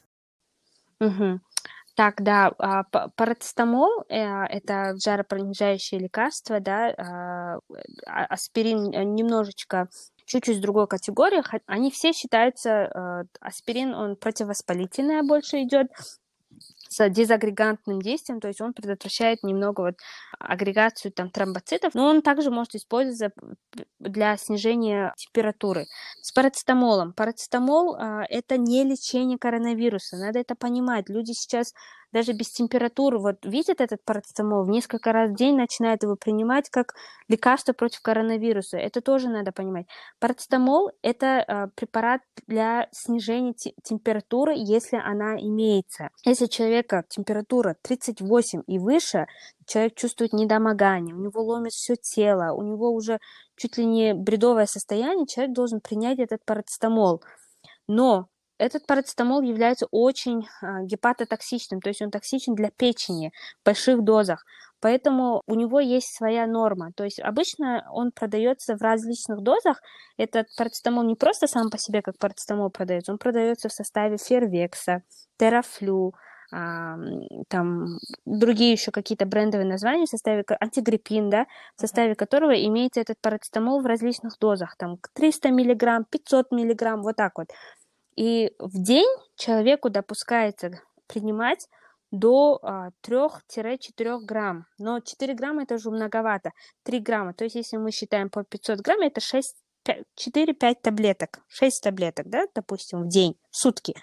Угу. 0.99 1.39
Так, 1.95 2.23
да, 2.23 2.51
а, 2.57 2.83
парацетамол 3.15 4.05
э, 4.09 4.15
это 4.15 4.95
жаропонижающее 4.97 5.99
лекарство, 5.99 6.59
да, 6.59 6.89
а, 6.97 7.59
а 8.07 8.25
аспирин 8.25 8.91
э, 8.91 9.03
немножечко 9.03 9.89
чуть-чуть 10.25 10.59
другой 10.59 10.87
категории. 10.87 11.43
Они 11.67 11.91
все 11.91 12.11
считаются, 12.11 12.69
э, 12.69 13.23
аспирин, 13.41 13.93
он 13.93 14.15
противовоспалительное 14.15 15.21
больше 15.21 15.61
идет, 15.61 15.87
с 16.93 17.09
дезагрегантным 17.09 18.01
действием, 18.01 18.39
то 18.39 18.47
есть 18.47 18.61
он 18.61 18.73
предотвращает 18.73 19.43
немного 19.43 19.81
вот 19.81 19.95
агрегацию 20.39 21.11
там 21.11 21.29
тромбоцитов, 21.29 21.93
но 21.95 22.05
он 22.07 22.21
также 22.21 22.51
может 22.51 22.75
использоваться 22.75 23.31
для 23.99 24.37
снижения 24.37 25.13
температуры. 25.17 25.85
С 26.21 26.31
парацетамолом. 26.31 27.13
Парацетамол 27.13 27.95
а, 27.95 28.23
это 28.29 28.57
не 28.57 28.83
лечение 28.83 29.37
коронавируса, 29.37 30.17
надо 30.17 30.39
это 30.39 30.55
понимать. 30.55 31.09
Люди 31.09 31.31
сейчас 31.31 31.73
даже 32.13 32.33
без 32.33 32.51
температуры, 32.51 33.19
вот 33.19 33.43
видят 33.43 33.81
этот 33.81 34.03
парацетамол, 34.05 34.63
в 34.63 34.69
несколько 34.69 35.11
раз 35.11 35.31
в 35.31 35.35
день 35.35 35.55
начинают 35.55 36.03
его 36.03 36.15
принимать 36.15 36.69
как 36.69 36.93
лекарство 37.27 37.73
против 37.73 38.01
коронавируса. 38.01 38.77
Это 38.77 39.01
тоже 39.01 39.29
надо 39.29 39.51
понимать. 39.51 39.87
Парацетамол– 40.19 40.91
это 41.01 41.25
э, 41.25 41.67
препарат 41.75 42.21
для 42.47 42.87
снижения 42.91 43.53
температуры, 43.83 44.53
если 44.55 44.97
она 44.97 45.37
имеется. 45.39 46.09
Если 46.23 46.45
у 46.45 46.49
человека 46.49 47.03
температура 47.09 47.75
38 47.81 48.61
и 48.67 48.77
выше, 48.77 49.25
человек 49.65 49.95
чувствует 49.95 50.33
недомогание, 50.33 51.15
у 51.15 51.19
него 51.19 51.41
ломит 51.41 51.71
все 51.71 51.95
тело, 51.95 52.53
у 52.53 52.61
него 52.61 52.91
уже 52.91 53.17
чуть 53.55 53.77
ли 53.77 53.85
не 53.85 54.13
бредовое 54.13 54.67
состояние, 54.67 55.25
человек 55.25 55.55
должен 55.55 55.81
принять 55.81 56.19
этот 56.19 56.45
парацетамол. 56.45 57.23
Но 57.87 58.27
этот 58.63 58.87
парацетамол 58.87 59.41
является 59.41 59.87
очень 59.91 60.47
а, 60.61 60.83
гепатотоксичным, 60.83 61.81
то 61.81 61.89
есть 61.89 62.01
он 62.01 62.11
токсичен 62.11 62.55
для 62.55 62.71
печени 62.71 63.31
в 63.61 63.65
больших 63.65 64.03
дозах. 64.03 64.45
Поэтому 64.79 65.41
у 65.47 65.55
него 65.55 65.79
есть 65.79 66.13
своя 66.15 66.45
норма. 66.45 66.91
То 66.95 67.03
есть 67.03 67.19
обычно 67.19 67.85
он 67.91 68.11
продается 68.11 68.75
в 68.75 68.81
различных 68.81 69.41
дозах. 69.41 69.81
Этот 70.17 70.47
парацетамол 70.57 71.03
не 71.03 71.15
просто 71.15 71.47
сам 71.47 71.69
по 71.69 71.77
себе 71.77 72.01
как 72.01 72.17
парацетамол 72.17 72.69
продается, 72.69 73.11
он 73.11 73.17
продается 73.17 73.69
в 73.69 73.73
составе 73.73 74.17
фервекса, 74.17 75.03
терафлю, 75.37 76.13
а, 76.53 76.97
там 77.49 77.97
другие 78.25 78.73
еще 78.73 78.91
какие-то 78.91 79.25
брендовые 79.25 79.67
названия 79.67 80.05
в 80.05 80.09
составе 80.09 80.43
антигриппин, 80.59 81.29
да, 81.29 81.47
в 81.75 81.81
составе 81.81 82.15
которого 82.15 82.53
имеется 82.53 83.01
этот 83.01 83.19
парацетамол 83.21 83.81
в 83.81 83.85
различных 83.85 84.37
дозах, 84.39 84.75
там 84.77 84.99
300 85.13 85.51
миллиграмм, 85.51 86.05
500 86.05 86.51
миллиграмм, 86.51 87.01
вот 87.01 87.15
так 87.15 87.37
вот. 87.37 87.47
И 88.15 88.53
в 88.59 88.81
день 88.81 89.09
человеку 89.35 89.89
допускается 89.89 90.71
принимать 91.07 91.67
до 92.11 92.59
а, 92.61 92.89
3-4 93.01 94.19
грамм. 94.21 94.65
Но 94.77 94.99
4 94.99 95.33
грамма 95.33 95.63
это 95.63 95.75
уже 95.75 95.89
многовато. 95.89 96.51
3 96.83 96.99
грамма. 96.99 97.33
То 97.33 97.43
есть, 97.43 97.55
если 97.55 97.77
мы 97.77 97.91
считаем 97.91 98.29
по 98.29 98.43
500 98.43 98.79
грамм, 98.81 99.01
это 99.01 99.19
6, 99.19 99.55
4-5 100.15 100.75
таблеток. 100.81 101.39
6 101.47 101.83
таблеток, 101.83 102.29
да, 102.29 102.45
допустим, 102.53 103.03
в 103.03 103.07
день, 103.07 103.35
в 103.49 103.57
сутки. 103.57 103.95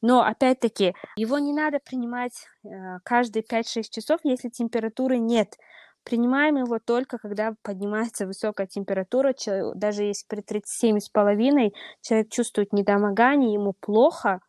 Но, 0.00 0.22
опять-таки, 0.22 0.94
его 1.16 1.38
не 1.38 1.52
надо 1.52 1.78
принимать 1.78 2.32
э, 2.64 2.68
каждые 3.04 3.42
5-6 3.42 3.82
часов, 3.90 4.20
если 4.24 4.48
температуры 4.48 5.18
нет. 5.18 5.58
Принимаем 6.04 6.56
его 6.56 6.78
только, 6.78 7.18
когда 7.18 7.54
поднимается 7.62 8.26
высокая 8.26 8.66
температура, 8.66 9.34
даже 9.74 10.04
если 10.04 10.26
при 10.26 10.40
37,5 10.40 11.72
человек 12.00 12.30
чувствует 12.30 12.72
недомогание, 12.72 13.52
ему 13.52 13.74
плохо, 13.78 14.40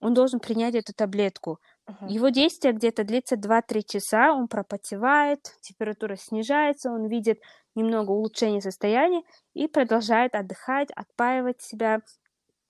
он 0.00 0.14
должен 0.14 0.40
принять 0.40 0.74
эту 0.74 0.92
таблетку. 0.92 1.58
Uh-huh. 1.88 2.08
Его 2.08 2.28
действие 2.28 2.74
где-то 2.74 3.04
длится 3.04 3.36
2-3 3.36 3.82
часа, 3.86 4.32
он 4.32 4.46
пропотевает, 4.46 5.40
температура 5.60 6.16
снижается, 6.16 6.90
он 6.90 7.08
видит 7.08 7.40
немного 7.74 8.10
улучшение 8.10 8.60
состояния 8.60 9.22
и 9.54 9.66
продолжает 9.66 10.34
отдыхать, 10.34 10.90
отпаивать 10.94 11.60
себя, 11.60 12.00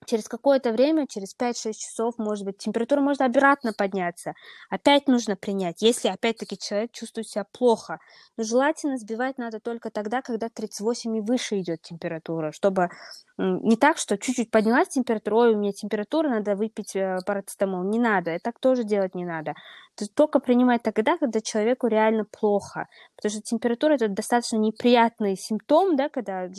через 0.05 0.27
какое-то 0.27 0.71
время, 0.71 1.07
через 1.07 1.35
5-6 1.35 1.73
часов, 1.73 2.15
может 2.17 2.45
быть, 2.45 2.57
температура 2.57 3.01
может 3.01 3.21
обратно 3.21 3.73
подняться. 3.73 4.33
Опять 4.69 5.07
нужно 5.07 5.35
принять, 5.35 5.81
если 5.81 6.09
опять-таки 6.09 6.57
человек 6.57 6.91
чувствует 6.91 7.27
себя 7.27 7.45
плохо. 7.51 7.99
Но 8.37 8.43
желательно 8.43 8.97
сбивать 8.97 9.37
надо 9.37 9.59
только 9.59 9.89
тогда, 9.89 10.21
когда 10.21 10.49
38 10.49 11.17
и 11.17 11.21
выше 11.21 11.59
идет 11.59 11.81
температура, 11.81 12.51
чтобы 12.51 12.89
не 13.37 13.77
так, 13.77 13.97
что 13.97 14.17
чуть-чуть 14.17 14.51
поднялась 14.51 14.89
температура, 14.89 15.35
ой, 15.35 15.55
у 15.55 15.57
меня 15.57 15.71
температура, 15.71 16.29
надо 16.29 16.55
выпить 16.55 16.95
э, 16.95 17.17
парацетамол. 17.25 17.83
Не 17.83 17.99
надо, 17.99 18.37
так 18.43 18.59
тоже 18.59 18.83
делать 18.83 19.15
не 19.15 19.25
надо. 19.25 19.55
То 19.95 20.07
только 20.07 20.39
принимать 20.39 20.81
тогда, 20.83 21.17
когда 21.17 21.39
человеку 21.39 21.87
реально 21.87 22.25
плохо. 22.25 22.87
Потому 23.15 23.31
что 23.31 23.41
температура 23.41 23.93
это 23.93 24.07
достаточно 24.07 24.57
неприятный 24.57 25.35
симптом, 25.35 25.95
да, 25.95 26.09
когда 26.09 26.49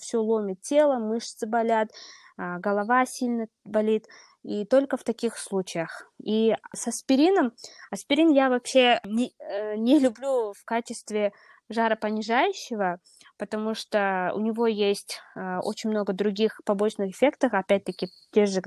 все 0.00 0.18
ломит 0.18 0.60
тело, 0.60 0.98
мышцы 0.98 1.46
болят, 1.46 1.90
а, 2.36 2.58
голова 2.58 3.06
сильно 3.06 3.46
болит, 3.64 4.06
и 4.42 4.64
только 4.64 4.96
в 4.96 5.04
таких 5.04 5.36
случаях. 5.36 6.10
И 6.22 6.54
с 6.74 6.88
аспирином, 6.88 7.52
аспирин 7.90 8.30
я 8.30 8.48
вообще 8.48 9.00
не, 9.04 9.34
э, 9.38 9.76
не 9.76 9.98
люблю 9.98 10.52
в 10.52 10.64
качестве 10.64 11.32
жаропонижающего, 11.68 12.98
потому 13.38 13.74
что 13.74 14.32
у 14.34 14.40
него 14.40 14.66
есть 14.66 15.20
э, 15.36 15.58
очень 15.62 15.90
много 15.90 16.12
других 16.12 16.60
побочных 16.64 17.10
эффектов, 17.10 17.52
опять-таки 17.54 18.08
те 18.32 18.46
же 18.46 18.60
э, 18.60 18.62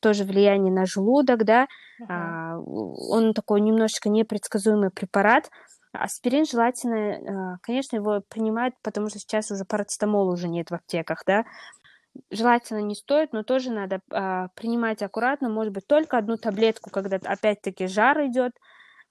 тоже 0.00 0.24
влияние 0.24 0.72
на 0.72 0.86
желудок, 0.86 1.44
да, 1.44 1.66
uh-huh. 2.00 2.62
он 2.64 3.34
такой 3.34 3.60
немножечко 3.60 4.08
непредсказуемый 4.08 4.90
препарат. 4.90 5.50
Аспирин 5.92 6.46
желательно, 6.46 7.58
конечно, 7.62 7.96
его 7.96 8.22
принимать, 8.28 8.72
потому 8.82 9.08
что 9.08 9.18
сейчас 9.18 9.50
уже 9.50 9.64
парацетамол 9.64 10.28
уже 10.28 10.48
нет 10.48 10.70
в 10.70 10.74
аптеках, 10.74 11.22
да, 11.26 11.44
желательно 12.30 12.80
не 12.80 12.94
стоит, 12.94 13.32
но 13.32 13.42
тоже 13.42 13.70
надо 13.70 14.00
а, 14.10 14.48
принимать 14.54 15.02
аккуратно, 15.02 15.48
может 15.48 15.72
быть, 15.72 15.86
только 15.86 16.18
одну 16.18 16.36
таблетку, 16.36 16.90
когда 16.90 17.16
опять-таки 17.16 17.86
жар 17.86 18.26
идет. 18.26 18.52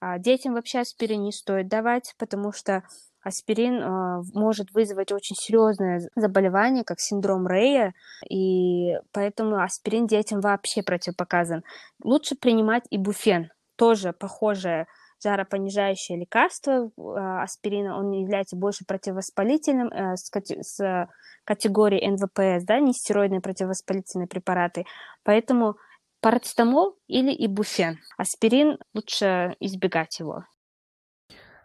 А, 0.00 0.18
детям 0.18 0.54
вообще 0.54 0.80
аспирин 0.80 1.22
не 1.22 1.32
стоит 1.32 1.68
давать, 1.68 2.14
потому 2.18 2.52
что 2.52 2.82
аспирин 3.22 3.82
а, 3.82 4.20
может 4.34 4.72
вызвать 4.72 5.12
очень 5.12 5.36
серьезное 5.36 6.00
заболевание, 6.16 6.84
как 6.84 7.00
синдром 7.00 7.46
Рея, 7.46 7.94
и 8.28 8.96
поэтому 9.12 9.62
аспирин 9.62 10.06
детям 10.06 10.40
вообще 10.40 10.82
противопоказан. 10.82 11.62
Лучше 12.02 12.34
принимать 12.34 12.84
ибуфен, 12.90 13.50
тоже 13.76 14.12
похожее 14.12 14.86
жаропонижающее 15.22 16.18
лекарство 16.18 16.90
а, 16.98 17.42
аспирина, 17.42 17.98
он 17.98 18.10
является 18.10 18.56
больше 18.56 18.84
противовоспалительным 18.84 19.88
э, 19.88 20.16
с, 20.16 20.30
с 20.32 21.08
категории 21.44 22.04
НВПС, 22.04 22.64
да, 22.64 22.80
нестероидные 22.80 23.40
противовоспалительные 23.40 24.26
препараты. 24.26 24.84
Поэтому 25.22 25.76
парацетамол 26.20 26.96
или 27.06 27.34
ибуфен. 27.46 27.98
Аспирин 28.16 28.78
лучше 28.94 29.56
избегать 29.60 30.18
его. 30.18 30.44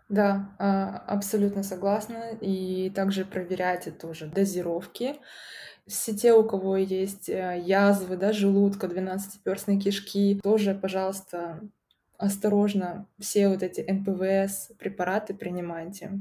Да, 0.09 0.55
а, 0.57 1.03
абсолютно 1.07 1.63
согласна. 1.63 2.31
И 2.41 2.89
также 2.95 3.25
проверяйте 3.25 3.91
тоже 3.91 4.27
дозировки. 4.27 5.15
Все 5.85 6.13
те, 6.13 6.33
у 6.33 6.43
кого 6.43 6.77
есть 6.77 7.29
э, 7.29 7.61
язвы, 7.65 8.17
да, 8.17 8.33
желудка, 8.33 8.89
двенадцатиперстные 8.89 9.79
кишки, 9.79 10.37
тоже, 10.43 10.73
пожалуйста, 10.75 11.61
осторожно 12.17 13.05
все 13.19 13.47
вот 13.47 13.63
эти 13.63 13.81
НПВС 13.89 14.71
препараты 14.77 15.33
принимайте. 15.33 16.19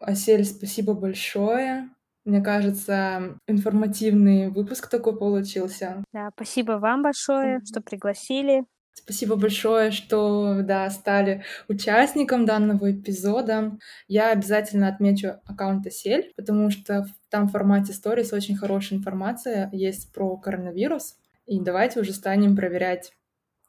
Асель, 0.00 0.44
спасибо 0.44 0.94
большое. 0.94 1.90
Мне 2.24 2.40
кажется, 2.40 3.38
информативный 3.46 4.48
выпуск 4.48 4.88
такой 4.88 5.18
получился. 5.18 6.04
Да, 6.12 6.30
спасибо 6.34 6.72
вам 6.72 7.02
большое, 7.02 7.56
mm-hmm. 7.56 7.66
что 7.66 7.80
пригласили. 7.82 8.64
Спасибо 8.94 9.36
большое, 9.36 9.90
что 9.90 10.62
да, 10.62 10.88
стали 10.90 11.44
участником 11.68 12.46
данного 12.46 12.92
эпизода. 12.92 13.76
Я 14.06 14.30
обязательно 14.30 14.88
отмечу 14.88 15.40
аккаунт 15.44 15.86
Асель, 15.86 16.32
потому 16.36 16.70
что 16.70 17.06
там 17.28 17.48
в 17.48 17.52
формате 17.52 17.92
сторис 17.92 18.32
очень 18.32 18.56
хорошая 18.56 18.98
информация 18.98 19.68
есть 19.72 20.12
про 20.12 20.36
коронавирус. 20.36 21.16
И 21.46 21.60
давайте 21.60 22.00
уже 22.00 22.12
станем 22.12 22.54
проверять 22.54 23.12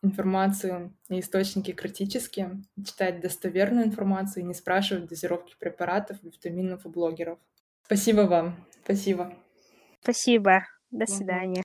информацию 0.04 0.96
и 1.10 1.20
источники 1.20 1.72
критически, 1.72 2.50
читать 2.86 3.22
достоверную 3.22 3.88
информацию 3.88 4.44
и 4.44 4.48
не 4.48 4.54
спрашивать 4.54 5.08
дозировки 5.08 5.56
препаратов, 5.58 6.18
витаминов 6.22 6.86
у 6.86 6.90
блогеров. 6.90 7.40
Спасибо 7.86 8.22
вам. 8.22 8.56
Спасибо. 8.84 9.34
Спасибо. 10.02 10.66
До 10.92 11.08
свидания. 11.08 11.64